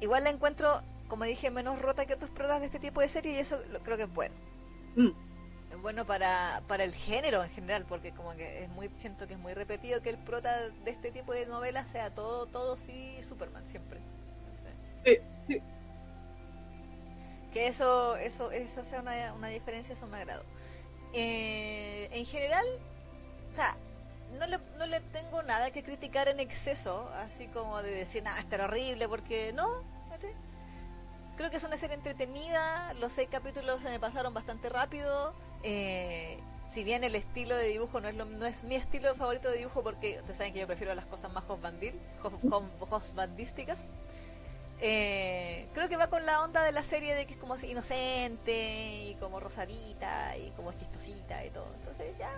igual 0.00 0.24
la 0.24 0.30
encuentro, 0.30 0.82
como 1.08 1.24
dije, 1.24 1.50
menos 1.50 1.80
rota 1.80 2.04
que 2.06 2.14
otros 2.14 2.30
protas 2.30 2.60
de 2.60 2.66
este 2.66 2.80
tipo 2.80 3.00
de 3.00 3.08
serie 3.08 3.32
y 3.32 3.36
eso 3.38 3.58
lo- 3.70 3.78
creo 3.80 3.96
que 3.96 4.02
es 4.04 4.12
bueno 4.12 4.34
Mm. 4.96 5.08
es 5.72 5.80
bueno 5.80 6.04
para, 6.04 6.62
para 6.68 6.84
el 6.84 6.94
género 6.94 7.42
en 7.44 7.50
general, 7.50 7.86
porque 7.88 8.12
como 8.12 8.34
que 8.34 8.64
es 8.64 8.68
muy, 8.70 8.90
siento 8.96 9.26
que 9.26 9.34
es 9.34 9.38
muy 9.38 9.54
repetido 9.54 10.02
que 10.02 10.10
el 10.10 10.18
prota 10.18 10.54
de 10.84 10.90
este 10.90 11.10
tipo 11.12 11.32
de 11.32 11.46
novelas 11.46 11.88
sea 11.88 12.10
todo, 12.10 12.46
todo 12.46 12.76
sí 12.76 13.16
Superman 13.22 13.66
siempre. 13.68 14.00
Entonces, 14.50 15.22
Sí, 15.46 15.54
sí. 15.54 15.62
Que 17.52 17.66
eso, 17.66 18.16
eso, 18.16 18.50
eso 18.50 18.84
sea 18.84 19.00
una, 19.00 19.32
una 19.34 19.48
diferencia, 19.48 19.94
eso 19.94 20.06
me 20.06 20.18
agrado. 20.18 20.44
Eh, 21.12 22.08
en 22.12 22.24
general, 22.24 22.64
o 23.52 23.54
sea, 23.54 23.76
no 24.38 24.46
le, 24.46 24.58
no 24.78 24.86
le 24.86 25.00
tengo 25.00 25.42
nada 25.42 25.70
que 25.70 25.82
criticar 25.82 26.28
en 26.28 26.40
exceso, 26.40 27.08
así 27.16 27.48
como 27.48 27.82
de 27.82 27.90
decir, 27.90 28.22
nada, 28.22 28.40
está 28.40 28.64
horrible, 28.64 29.08
porque 29.08 29.52
no, 29.52 29.84
¿cachai? 30.08 30.34
creo 31.36 31.50
que 31.50 31.56
es 31.56 31.64
una 31.64 31.76
serie 31.76 31.96
entretenida. 31.96 32.94
Los 32.94 33.12
seis 33.12 33.28
capítulos 33.30 33.82
se 33.82 33.90
me 33.90 34.00
pasaron 34.00 34.34
bastante 34.34 34.68
rápido. 34.68 35.34
Eh, 35.62 36.38
si 36.72 36.84
bien 36.84 37.04
el 37.04 37.14
estilo 37.14 37.56
de 37.56 37.68
dibujo 37.68 38.00
no 38.00 38.08
es 38.08 38.14
lo, 38.14 38.24
no 38.24 38.46
es 38.46 38.64
mi 38.64 38.76
estilo 38.76 39.14
favorito 39.14 39.50
de 39.50 39.58
dibujo 39.58 39.82
porque 39.82 40.18
ustedes 40.20 40.38
saben 40.38 40.54
que 40.54 40.60
yo 40.60 40.66
prefiero 40.66 40.94
las 40.94 41.06
cosas 41.06 41.32
más 41.32 41.44
hosbandil, 41.48 41.98
hosbandísticas. 42.90 43.86
Eh, 44.84 45.68
creo 45.74 45.88
que 45.88 45.96
va 45.96 46.08
con 46.08 46.26
la 46.26 46.42
onda 46.42 46.64
de 46.64 46.72
la 46.72 46.82
serie 46.82 47.14
de 47.14 47.24
que 47.24 47.34
es 47.34 47.38
como 47.38 47.54
inocente 47.56 49.04
y 49.04 49.14
como 49.20 49.38
rosadita 49.38 50.36
y 50.36 50.50
como 50.56 50.72
chistosita 50.72 51.44
y 51.46 51.50
todo. 51.50 51.72
Entonces 51.76 52.18
ya, 52.18 52.28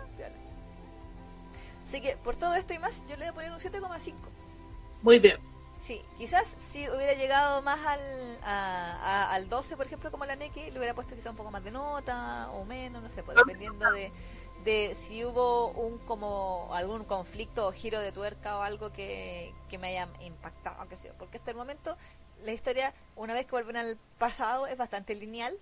Así 1.82 2.02
que 2.02 2.18
por 2.18 2.36
todo 2.36 2.54
esto 2.54 2.74
y 2.74 2.78
más, 2.78 3.02
yo 3.06 3.16
le 3.16 3.24
voy 3.24 3.28
a 3.28 3.32
poner 3.32 3.50
un 3.50 3.58
7,5. 3.58 4.14
Muy 5.00 5.18
bien. 5.18 5.38
Sí, 5.78 6.02
quizás 6.18 6.54
si 6.58 6.86
hubiera 6.90 7.14
llegado 7.14 7.62
más 7.62 7.78
al, 7.84 8.00
al 8.42 9.48
12, 9.48 9.76
por 9.78 9.86
ejemplo, 9.86 10.10
como 10.10 10.26
la 10.26 10.36
Neki, 10.36 10.70
le 10.70 10.78
hubiera 10.78 10.94
puesto 10.94 11.14
quizás 11.14 11.30
un 11.30 11.36
poco 11.36 11.50
más 11.50 11.64
de 11.64 11.70
nota 11.70 12.50
o 12.52 12.66
menos, 12.66 13.02
no 13.02 13.08
sé, 13.08 13.22
pues 13.22 13.36
dependiendo 13.36 13.90
de, 13.90 14.12
de 14.64 14.96
si 14.98 15.24
hubo 15.24 15.68
un 15.68 15.98
como 15.98 16.68
algún 16.72 17.04
conflicto 17.04 17.68
o 17.68 17.72
giro 17.72 18.00
de 18.00 18.12
tuerca 18.12 18.58
o 18.58 18.62
algo 18.62 18.92
que, 18.92 19.54
que 19.68 19.78
me 19.78 19.88
haya 19.88 20.08
impactado, 20.20 20.86
qué 20.88 20.96
sé 20.96 21.08
yo. 21.08 21.14
Porque 21.18 21.38
hasta 21.38 21.50
el 21.50 21.56
momento 21.56 21.96
la 22.44 22.52
historia, 22.52 22.92
una 23.16 23.34
vez 23.34 23.46
que 23.46 23.52
vuelven 23.52 23.76
al 23.76 23.98
pasado, 24.18 24.66
es 24.66 24.76
bastante 24.76 25.14
lineal. 25.14 25.58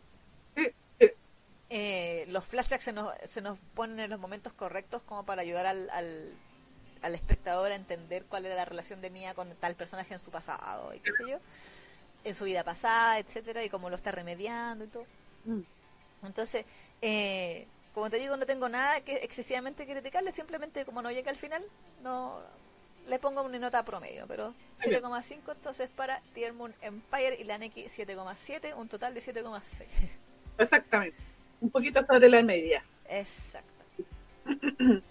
Eh, 1.75 2.27
los 2.29 2.45
flashbacks 2.45 2.85
se 2.85 2.93
nos, 2.93 3.15
se 3.25 3.41
nos 3.41 3.57
ponen 3.75 3.99
en 3.99 4.11
los 4.11 4.21
momentos 4.21 4.53
correctos 4.53 5.03
como 5.05 5.25
para 5.25 5.41
ayudar 5.41 5.65
al, 5.65 5.89
al, 5.89 7.15
espectador 7.15 7.73
a 7.73 7.77
entender 7.77 8.27
cuál 8.27 8.45
era 8.45 8.55
la 8.55 8.67
relación 8.67 9.01
de 9.01 9.09
Mia 9.09 9.33
con 9.33 9.49
tal 9.57 9.75
personaje 9.75 10.13
en 10.13 10.21
su 10.21 10.31
pasado 10.31 10.93
y 10.95 11.01
qué 11.01 11.13
sé 11.13 11.31
yo, 11.31 11.39
en 12.25 12.35
su 12.35 12.45
vida 12.45 12.63
pasada, 12.63 13.19
etcétera, 13.19 13.65
y 13.65 13.71
cómo 13.71 13.89
lo 13.89 13.97
está 13.97 14.13
remediando 14.13 14.85
y 14.85 14.89
todo. 14.89 15.07
Mm. 15.47 15.63
Entonces, 16.25 16.67
eh, 17.01 17.67
como 17.95 18.11
te 18.11 18.19
digo, 18.19 18.37
no 18.37 18.45
tengo 18.45 18.69
nada 18.69 19.01
que 19.01 19.15
excesivamente 19.17 19.87
criticarle, 19.87 20.33
simplemente 20.33 20.85
como 20.85 21.01
no 21.01 21.11
llega 21.11 21.31
al 21.31 21.39
final, 21.39 21.65
no 22.03 22.43
le 23.07 23.19
pongo 23.19 23.43
una 23.43 23.59
nota 23.59 23.85
promedio, 23.85 24.27
pero 24.27 24.55
7,5 24.81 25.53
entonces 25.53 25.91
para 25.91 26.21
Tier 26.35 26.53
Moon 26.53 26.75
Empire 26.81 27.37
y 27.41 27.45
la 27.45 27.59
Neki 27.59 27.85
7,7, 27.85 28.75
un 28.77 28.89
total 28.89 29.15
de 29.15 29.21
7,6. 29.21 29.61
Exactamente 30.59 31.33
un 31.63 31.71
poquito 31.71 32.03
sobre 32.03 32.29
la 32.29 32.43
media. 32.43 32.85
Exacto. 33.09 33.85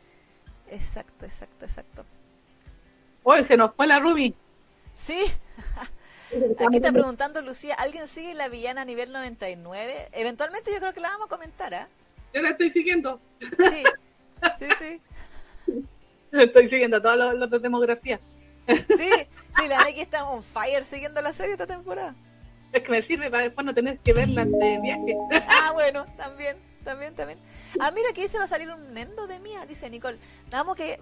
exacto, 0.69 1.25
exacto, 1.25 1.65
exacto. 1.65 2.05
Oye, 3.23 3.43
se 3.43 3.57
nos 3.57 3.73
fue 3.73 3.87
la 3.87 3.99
Ruby. 3.99 4.35
Sí. 4.93 5.23
Aquí 6.65 6.77
está 6.77 6.91
preguntando 6.91 7.41
Lucía, 7.41 7.75
¿alguien 7.75 8.07
sigue 8.07 8.33
la 8.33 8.47
villana 8.47 8.81
a 8.81 8.85
nivel 8.85 9.11
99? 9.11 10.09
Eventualmente 10.13 10.71
yo 10.71 10.79
creo 10.79 10.93
que 10.93 11.01
la 11.01 11.09
vamos 11.09 11.25
a 11.25 11.29
comentar, 11.29 11.73
¿ah? 11.73 11.87
Yo 12.33 12.41
la 12.41 12.51
estoy 12.51 12.69
siguiendo. 12.69 13.19
Sí, 13.41 13.83
sí, 14.59 14.67
sí. 14.79 15.01
Estoy 16.47 16.69
siguiendo 16.69 17.01
todos 17.01 17.17
los, 17.17 17.36
los 17.36 17.49
de 17.49 17.59
demografía. 17.59 18.19
Sí, 18.67 19.09
sí, 19.57 19.67
la 19.67 19.84
Neki 19.84 20.01
está 20.01 20.23
on 20.25 20.43
fire 20.43 20.84
siguiendo 20.84 21.21
la 21.21 21.34
serie 21.34 21.53
esta 21.53 21.67
temporada. 21.67 22.15
Es 22.71 22.84
que 22.84 22.91
me 22.91 23.01
sirve 23.01 23.29
para 23.29 23.43
después 23.43 23.65
no 23.65 23.73
tener 23.73 23.99
que 23.99 24.13
verla 24.13 24.45
de 24.45 24.79
viaje. 24.82 25.17
Ah, 25.47 25.71
bueno, 25.73 26.05
también, 26.15 26.57
también, 26.84 27.13
también. 27.15 27.39
Ah, 27.79 27.91
mira, 27.91 28.09
aquí 28.11 28.27
se 28.27 28.38
va 28.38 28.45
a 28.45 28.47
salir 28.47 28.69
un 28.69 28.93
Nendo 28.93 29.27
de 29.27 29.39
Mía, 29.39 29.65
dice 29.65 29.89
Nicole. 29.89 30.17
Vamos 30.49 30.77
que 30.77 30.99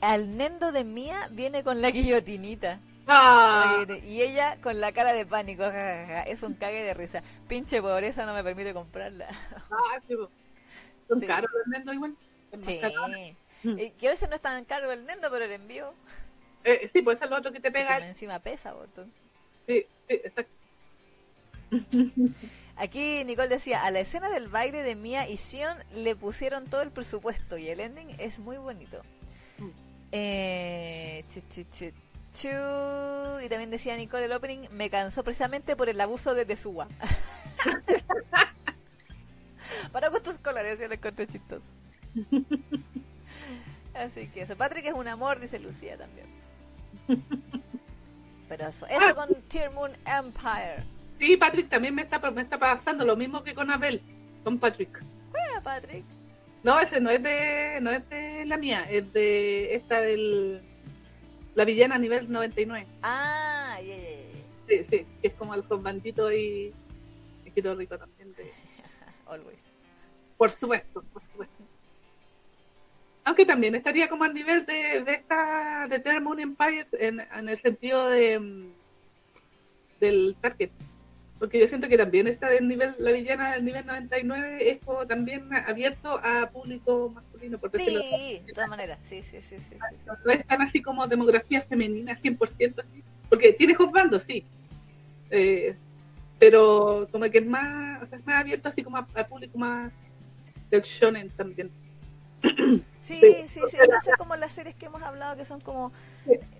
al 0.00 0.36
Nendo 0.36 0.72
de 0.72 0.84
Mía 0.84 1.28
viene 1.32 1.64
con 1.64 1.80
la 1.80 1.90
guillotinita. 1.90 2.78
Ah. 3.08 3.84
Y 4.06 4.22
ella 4.22 4.60
con 4.60 4.80
la 4.80 4.92
cara 4.92 5.12
de 5.12 5.26
pánico. 5.26 5.64
Es 5.64 6.42
un 6.44 6.54
cague 6.54 6.84
de 6.84 6.94
risa. 6.94 7.22
Pinche 7.48 7.82
pobreza 7.82 8.24
no 8.24 8.34
me 8.34 8.44
permite 8.44 8.72
comprarla. 8.72 9.26
Ah, 9.70 9.98
sí, 10.06 10.14
Son 11.08 11.20
caros 11.20 11.50
los 11.52 11.66
Nendo 11.66 11.92
igual. 11.92 12.16
Sí. 12.62 12.80
Y 13.64 13.90
que 13.90 14.08
a 14.08 14.10
veces 14.10 14.28
no 14.28 14.36
es 14.36 14.42
tan 14.42 14.64
caro 14.64 14.92
el 14.92 15.04
Nendo, 15.04 15.30
pero 15.30 15.44
el 15.44 15.52
envío. 15.52 15.92
Eh, 16.64 16.90
sí, 16.92 17.02
pues 17.02 17.18
eso 17.18 17.24
es 17.24 17.30
lo 17.30 17.38
otro 17.38 17.52
que 17.52 17.60
te 17.60 17.70
pega. 17.70 18.06
encima 18.06 18.38
pesa, 18.38 18.74
entonces. 18.84 19.14
Sí, 19.66 19.86
sí, 20.08 20.20
exacto. 20.24 20.52
Aquí 22.76 23.24
Nicole 23.24 23.48
decía, 23.48 23.84
a 23.84 23.90
la 23.90 24.00
escena 24.00 24.30
del 24.30 24.48
baile 24.48 24.82
de 24.82 24.96
Mia 24.96 25.28
y 25.28 25.36
Sion 25.36 25.76
le 25.92 26.16
pusieron 26.16 26.66
todo 26.66 26.82
el 26.82 26.90
presupuesto 26.90 27.58
y 27.58 27.68
el 27.68 27.80
ending 27.80 28.08
es 28.18 28.38
muy 28.38 28.56
bonito. 28.56 29.02
Mm. 29.58 29.70
Eh, 30.12 31.24
y 33.42 33.48
también 33.48 33.70
decía 33.70 33.96
Nicole, 33.96 34.24
el 34.24 34.32
opening 34.32 34.68
me 34.70 34.88
cansó 34.88 35.22
precisamente 35.22 35.76
por 35.76 35.88
el 35.88 36.00
abuso 36.00 36.34
de 36.34 36.46
Tesuwa. 36.46 36.88
Para 39.92 40.08
gustos 40.08 40.38
colores, 40.38 40.78
ya 40.78 40.88
lo 40.88 40.94
encontré 40.94 41.26
chistoso. 41.26 41.72
Así 43.94 44.28
que 44.28 44.42
eso. 44.42 44.56
Patrick 44.56 44.86
es 44.86 44.94
un 44.94 45.08
amor, 45.08 45.40
dice 45.40 45.58
Lucía 45.58 45.96
también. 45.96 46.26
Pero 48.48 48.66
eso, 48.66 48.86
eso 48.86 49.14
con 49.14 49.28
Tear 49.48 49.72
Moon 49.72 49.92
Empire. 50.06 50.84
Sí, 51.18 51.36
Patrick 51.36 51.68
también 51.68 51.94
me 51.94 52.02
está, 52.02 52.18
me 52.30 52.42
está 52.42 52.58
pasando 52.58 53.04
lo 53.04 53.16
mismo 53.16 53.44
que 53.44 53.54
con 53.54 53.70
Abel, 53.70 54.02
con 54.42 54.58
Patrick. 54.58 55.02
¿Cuál 55.30 55.62
Patrick? 55.62 56.04
No, 56.62 56.78
ese 56.80 57.00
no 57.00 57.10
es 57.10 57.22
de 57.22 57.78
no 57.80 57.90
es 57.90 58.08
de 58.10 58.44
la 58.46 58.56
mía, 58.56 58.86
es 58.90 59.12
de 59.12 59.74
esta 59.74 60.00
del 60.00 60.62
la 61.54 61.64
villana 61.64 61.96
a 61.96 61.98
nivel 61.98 62.30
99. 62.30 62.86
Ah, 63.02 63.78
yeah, 63.82 63.96
yeah, 63.96 64.40
Sí, 64.68 64.84
sí, 64.84 65.06
que 65.20 65.28
es 65.28 65.34
como 65.34 65.54
el 65.54 65.62
bandito 65.62 66.32
y 66.32 66.72
quedó 67.54 67.74
rico 67.74 67.98
también 67.98 68.32
de 68.34 68.52
Always. 69.26 69.62
Por 70.36 70.50
supuesto, 70.50 71.02
por 71.12 71.22
supuesto. 71.24 71.59
Aunque 73.24 73.44
también 73.44 73.74
estaría 73.74 74.08
como 74.08 74.24
al 74.24 74.34
nivel 74.34 74.64
de, 74.66 75.02
de 75.02 75.12
esta 75.12 75.86
de 75.88 75.98
Terra 76.00 76.20
Moon 76.20 76.40
Empire 76.40 76.86
en, 76.92 77.20
en 77.20 77.48
el 77.48 77.56
sentido 77.56 78.08
de 78.08 78.38
mm, 78.38 78.72
del 80.00 80.36
target 80.40 80.70
porque 81.40 81.58
yo 81.58 81.66
siento 81.66 81.88
que 81.88 81.96
también 81.96 82.26
está 82.26 82.50
del 82.50 82.68
nivel, 82.68 82.94
la 82.98 83.12
villana 83.12 83.52
del 83.54 83.64
nivel 83.64 83.86
99 83.86 84.70
es 84.70 84.78
como 84.84 85.06
también 85.06 85.48
abierto 85.54 86.20
a 86.22 86.50
público 86.50 87.08
masculino. 87.08 87.58
Por 87.58 87.74
sí, 87.78 88.42
de 88.46 88.52
todas 88.52 88.68
maneras, 88.68 88.98
sí, 89.02 89.22
sí, 89.22 89.40
sí, 89.40 89.56
sí, 89.58 89.74
No 90.06 90.32
es 90.32 90.46
tan 90.46 90.60
así 90.60 90.82
como 90.82 91.06
demografía 91.06 91.62
femenina 91.62 92.14
100% 92.14 92.80
así, 92.80 93.02
porque 93.30 93.54
tiene 93.54 93.74
bandos, 93.90 94.24
sí, 94.24 94.44
eh, 95.30 95.74
pero 96.38 97.08
como 97.10 97.24
que 97.30 97.38
es 97.38 97.46
más, 97.46 98.02
o 98.02 98.04
sea, 98.04 98.18
es 98.18 98.26
más 98.26 98.36
abierto 98.42 98.68
así 98.68 98.82
como 98.82 98.98
a, 98.98 99.06
público 99.06 99.56
más 99.56 99.94
del 100.70 100.82
shonen 100.82 101.30
también. 101.30 101.70
Sí, 103.00 103.20
sí, 103.48 103.60
sí, 103.68 103.76
entonces 103.82 104.14
como 104.18 104.36
las 104.36 104.52
series 104.52 104.74
que 104.74 104.86
hemos 104.86 105.02
hablado 105.02 105.36
que 105.36 105.44
son 105.44 105.60
como 105.60 105.90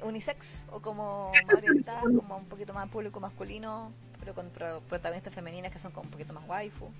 unisex 0.02 0.64
o 0.72 0.80
como 0.80 1.32
orientadas 1.54 2.04
como 2.04 2.38
un 2.38 2.46
poquito 2.46 2.72
más 2.72 2.88
público 2.88 3.20
masculino 3.20 3.92
pero 4.20 4.34
con 4.34 4.50
protagonistas 4.88 5.34
femeninas 5.34 5.72
que 5.72 5.78
son 5.78 5.92
como 5.92 6.04
un 6.04 6.10
poquito 6.10 6.32
más 6.32 6.46
waifu. 6.46 6.90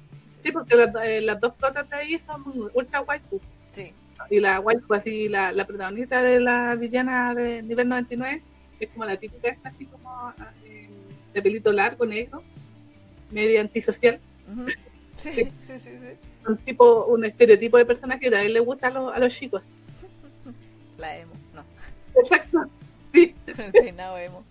Sí, 0.43 0.51
porque 0.53 0.75
las, 0.75 0.95
eh, 1.05 1.21
las 1.21 1.39
dos 1.39 1.55
protas 1.55 1.89
de 1.89 1.97
ahí 1.97 2.19
son 2.19 2.71
ultra 2.73 3.03
waifu. 3.03 3.41
Sí. 3.73 3.93
Y 4.31 4.41
la 4.41 4.59
waifu, 4.61 4.95
así, 4.95 5.29
la, 5.29 5.53
la 5.53 5.67
protagonista 5.67 6.23
de 6.23 6.41
la 6.41 6.75
villana 6.77 7.35
de 7.35 7.63
nivel 7.63 7.89
99 7.89 8.43
es 8.81 8.89
como 8.91 9.05
la 9.05 9.19
típica 9.19 9.51
esta, 9.51 9.69
así 9.69 9.85
como 9.87 10.33
eh, 10.65 10.89
de 11.35 11.43
pelito 11.43 11.73
largo, 11.73 12.07
negro, 12.07 12.43
media 13.31 13.61
antisocial. 13.61 14.19
sí, 15.17 15.31
sí, 15.31 15.53
sí, 15.61 15.79
sí, 15.79 16.30
Un 16.47 16.57
tipo, 16.59 17.07
un 17.07 17.25
estereotipo 17.25 17.77
de 17.77 17.85
personaje 17.85 18.21
que 18.21 18.31
también 18.31 18.53
le 18.53 18.61
gusta 18.61 18.89
a, 18.89 18.91
los, 18.91 19.15
a 19.15 19.19
los 19.19 19.35
chicos. 19.35 19.63
La 20.99 21.17
emo, 21.17 21.35
no. 21.55 21.65
Exacto. 22.21 22.67
Sí. 23.13 23.35
Peinado 23.73 24.17
emo. 24.19 24.45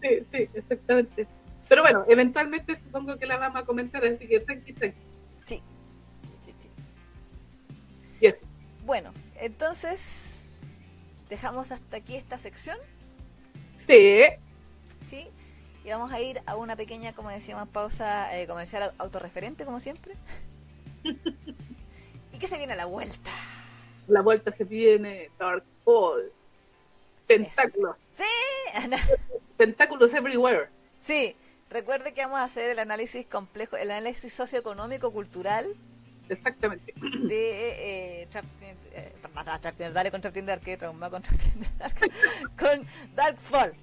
Sí, 0.00 0.24
sí, 0.30 0.48
exactamente. 0.54 1.26
Pero 1.68 1.82
bueno, 1.82 2.04
eventualmente 2.06 2.76
supongo 2.76 3.18
que 3.18 3.26
la 3.26 3.36
vamos 3.36 3.62
a 3.62 3.64
comentar, 3.64 4.04
así 4.04 4.28
que 4.28 4.38
tranqui, 4.38 4.72
tranqui. 4.74 4.98
Sí. 5.44 5.62
sí, 6.44 6.54
sí. 8.20 8.34
Bueno, 8.84 9.12
entonces, 9.40 10.36
¿dejamos 11.28 11.72
hasta 11.72 11.96
aquí 11.96 12.14
esta 12.16 12.38
sección? 12.38 12.78
Sí. 13.86 14.22
Sí. 15.08 15.28
Y 15.84 15.90
vamos 15.90 16.12
a 16.12 16.20
ir 16.20 16.40
a 16.46 16.56
una 16.56 16.76
pequeña, 16.76 17.12
como 17.12 17.30
decíamos, 17.30 17.68
pausa 17.68 18.38
eh, 18.38 18.46
comercial 18.46 18.92
autorreferente, 18.98 19.64
como 19.64 19.80
siempre. 19.80 20.14
¿Y 21.04 22.38
qué 22.38 22.46
se 22.46 22.56
viene 22.56 22.72
a 22.72 22.76
la 22.76 22.86
vuelta? 22.86 23.30
La 24.08 24.22
vuelta 24.22 24.50
se 24.50 24.64
viene 24.64 25.30
Dark 25.38 25.64
Ball. 25.84 26.32
Tentáculos. 27.26 27.96
Sí. 28.16 28.88
Tentáculos 29.56 30.12
everywhere. 30.14 30.68
Sí. 31.02 31.36
Recuerde 31.70 32.12
que 32.12 32.22
vamos 32.22 32.38
a 32.38 32.44
hacer 32.44 32.70
el 32.70 32.78
análisis 32.78 33.26
complejo, 33.26 33.76
el 33.76 33.90
análisis 33.90 34.32
socioeconómico 34.32 35.10
cultural. 35.10 35.66
Exactamente. 36.28 36.94
De 36.94 38.22
eh, 38.22 38.28
eh, 38.92 39.90
dale 39.92 40.10
con 40.10 40.20
Trap 40.20 40.34
Dark, 40.36 40.62
que 40.62 40.76
trauma 40.76 41.10
con 41.10 41.22
Trap 41.22 41.40
Dark, 41.78 41.94
con 42.58 42.86
Dark 43.14 43.38
Fall. 43.38 43.74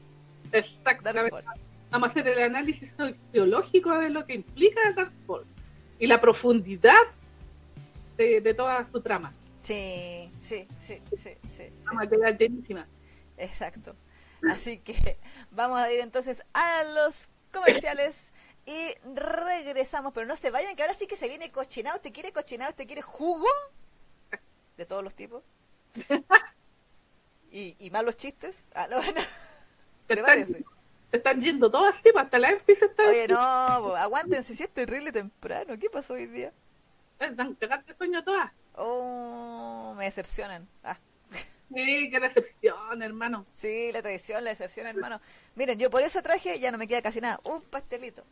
Exactamente. 0.51 1.43
vamos 1.89 2.07
a 2.07 2.11
hacer 2.11 2.27
el 2.27 2.43
análisis 2.43 2.93
sociológico 2.95 3.97
de 3.99 4.09
lo 4.09 4.25
que 4.25 4.35
implica 4.35 4.79
Darkhold 4.95 5.47
y 6.01 6.07
la 6.07 6.19
profundidad 6.19 6.97
de, 8.17 8.41
de 8.41 8.53
toda 8.55 8.83
su 8.85 8.99
trama. 9.01 9.31
Sí, 9.61 10.31
sí, 10.41 10.67
sí, 10.81 10.99
sí, 11.11 11.29
sí. 11.55 11.63
Vamos 11.85 12.03
a 12.03 12.09
quedar 12.09 12.35
llenísima. 12.35 12.87
Exacto. 13.37 13.95
Así 14.49 14.79
que 14.79 15.19
vamos 15.51 15.79
a 15.79 15.93
ir 15.93 15.99
entonces 15.99 16.43
a 16.53 16.83
los 16.95 17.29
comerciales 17.53 18.17
y 18.65 18.89
regresamos. 19.13 20.11
Pero 20.11 20.25
no 20.25 20.35
se 20.35 20.49
vayan, 20.49 20.75
que 20.75 20.81
ahora 20.81 20.95
sí 20.95 21.05
que 21.05 21.15
se 21.15 21.27
viene 21.29 21.51
cochinado. 21.51 21.97
¿Usted 21.97 22.11
quiere 22.11 22.33
cochinado? 22.33 22.71
¿Usted 22.71 22.87
quiere 22.87 23.03
jugo? 23.03 23.47
De 24.77 24.87
todos 24.87 25.03
los 25.03 25.13
tipos. 25.13 25.43
¿Y, 27.51 27.75
y 27.77 27.91
malos 27.91 28.17
chistes? 28.17 28.65
Ah, 28.73 28.87
no, 28.89 28.95
bueno. 29.03 29.21
Te 30.07 30.15
¿Te 30.15 30.65
están, 31.11 31.41
yendo 31.41 31.69
todas 31.69 31.95
así, 31.97 32.09
hasta 32.15 32.39
la 32.39 32.51
Enfis 32.51 32.81
está 32.81 33.05
Oye, 33.07 33.27
no, 33.27 33.37
aguántense, 33.37 34.55
si 34.55 34.63
es 34.63 34.69
terrible 34.69 35.11
temprano. 35.11 35.77
¿Qué 35.79 35.89
pasó 35.89 36.13
hoy 36.13 36.25
día? 36.27 36.53
están 37.19 37.53
cagadas 37.55 37.85
de 37.85 37.95
sueño 37.95 38.23
todas. 38.23 38.51
Oh, 38.75 39.93
me 39.97 40.05
decepcionan. 40.05 40.67
Ah, 40.83 40.97
Sí, 41.73 42.09
qué 42.11 42.19
decepción, 42.19 43.01
hermano. 43.01 43.45
sí, 43.55 43.91
la 43.93 44.01
traición, 44.01 44.43
la 44.43 44.49
decepción, 44.49 44.87
hermano. 44.87 45.21
Miren, 45.55 45.79
yo 45.79 45.89
por 45.89 46.01
eso 46.01 46.21
traje, 46.21 46.59
ya 46.59 46.69
no 46.71 46.77
me 46.77 46.85
queda 46.87 47.01
casi 47.01 47.21
nada, 47.21 47.39
un 47.45 47.61
pastelito. 47.61 48.25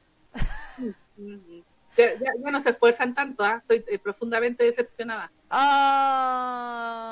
Ya, 0.77 2.13
ya- 2.15 2.33
ya 2.43 2.51
no 2.51 2.61
se 2.61 2.69
esfuerzan 2.71 3.13
tanto, 3.15 3.43
¿ah? 3.43 3.57
estoy 3.61 3.83
eh, 3.87 3.97
profundamente 3.99 4.63
decepcionada. 4.63 5.31
Ah, 5.49 7.09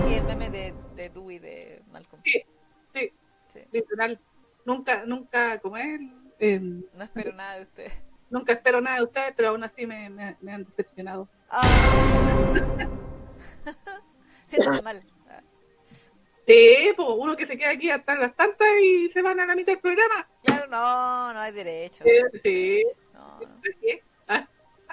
aquí 0.00 0.14
el 0.14 0.24
meme 0.24 0.48
de, 0.50 0.74
de 0.96 1.10
Dewey 1.10 1.38
de 1.38 1.82
Malcolm. 1.92 2.22
Sí, 2.24 2.42
sí, 2.94 3.12
Sí, 3.52 3.60
literal. 3.70 4.18
Nunca, 4.64 5.04
nunca, 5.04 5.58
como 5.60 5.76
él, 5.76 6.10
eh, 6.38 6.58
no 6.60 7.04
espero 7.04 7.32
nada 7.34 7.56
de 7.56 7.62
usted. 7.62 7.92
nunca 8.30 8.52
espero 8.54 8.80
nada 8.80 8.96
de 8.98 9.04
ustedes, 9.04 9.32
pero 9.36 9.50
aún 9.50 9.62
así 9.64 9.86
me, 9.86 10.08
me- 10.10 10.36
me 10.40 10.52
han 10.52 10.64
decepcionado. 10.64 11.28
Ah. 11.50 11.62
Siéntese 14.46 14.82
mal. 14.82 15.02
Sí, 16.46 16.92
pues 16.94 17.08
uno 17.16 17.36
que 17.36 17.46
se 17.46 17.56
queda 17.56 17.70
aquí 17.70 17.90
hasta 17.90 18.14
las 18.16 18.34
tantas 18.36 18.68
y 18.82 19.08
se 19.10 19.22
van 19.22 19.40
a 19.40 19.46
la 19.46 19.54
mitad 19.54 19.72
del 19.72 19.80
programa. 19.80 20.28
Claro, 20.42 20.66
no, 20.68 21.32
no 21.32 21.40
hay 21.40 21.52
derecho. 21.52 22.04
Sí, 22.04 22.16
sí. 22.42 22.82
No, 23.14 23.40
no, 23.40 23.60
¿Qué? 23.80 24.02
Ah, 24.28 24.46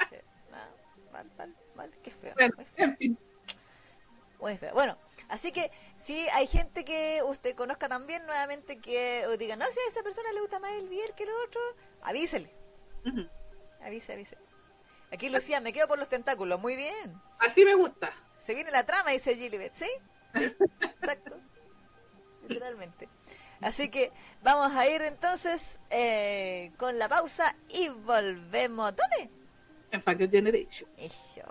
sí, 0.10 0.15
no, 0.49 1.11
mal, 1.11 1.30
mal, 1.38 1.53
mal, 1.76 1.91
qué 2.02 2.10
feo. 2.10 2.34
bueno, 2.35 2.53
muy 2.56 2.65
feo. 2.65 2.85
en 2.85 2.98
fin. 2.98 3.18
Muy 4.39 4.57
feo. 4.57 4.73
Bueno, 4.73 4.98
así 5.27 5.52
que 5.52 5.69
si 6.02 6.28
hay 6.30 6.48
gente 6.48 6.84
que 6.84 7.22
usted 7.26 7.56
conozca 7.56 7.88
también 7.88 8.26
nuevamente 8.26 8.80
que 8.80 9.26
diga, 9.38 9.56
no, 9.56 9.65
si 9.65 9.80
a 9.80 9.90
esa 9.90 10.03
persona 10.03 10.32
le 10.34 10.41
gusta 10.41 10.60
más 10.60 10.72
el 10.73 10.90
biel 10.90 11.14
que 11.15 11.23
el 11.23 11.30
otro, 11.48 11.61
avísele, 12.02 12.53
avise, 13.82 14.14
avise. 14.14 14.38
Aquí 15.11 15.30
Lucía, 15.30 15.60
me 15.60 15.73
quedo 15.73 15.88
por 15.88 15.99
los 15.99 16.07
tentáculos, 16.07 16.60
muy 16.60 16.76
bien. 16.76 17.22
Así 17.40 17.65
me 17.65 17.76
gusta. 17.76 18.14
Se 18.40 18.53
viene 18.53 18.72
la 18.72 18.86
trama, 18.86 19.11
dice 19.11 19.36
Gilibet, 19.36 19.73
¿sí? 19.73 19.90
Sí, 20.34 20.56
exacto. 20.82 21.38
Literalmente. 22.48 23.10
Así 23.61 23.90
que 23.90 24.11
vamos 24.41 24.76
a 24.76 24.88
ir 24.88 25.02
entonces 25.03 25.80
eh, 25.91 26.72
con 26.78 26.98
la 26.98 27.07
pausa 27.07 27.56
y 27.69 27.90
volvemos. 27.90 28.94
¿Dónde? 28.95 29.30
En 29.91 30.02
Fangirl 30.02 30.32
Generation. 30.32 30.90
Eso. 30.98 31.41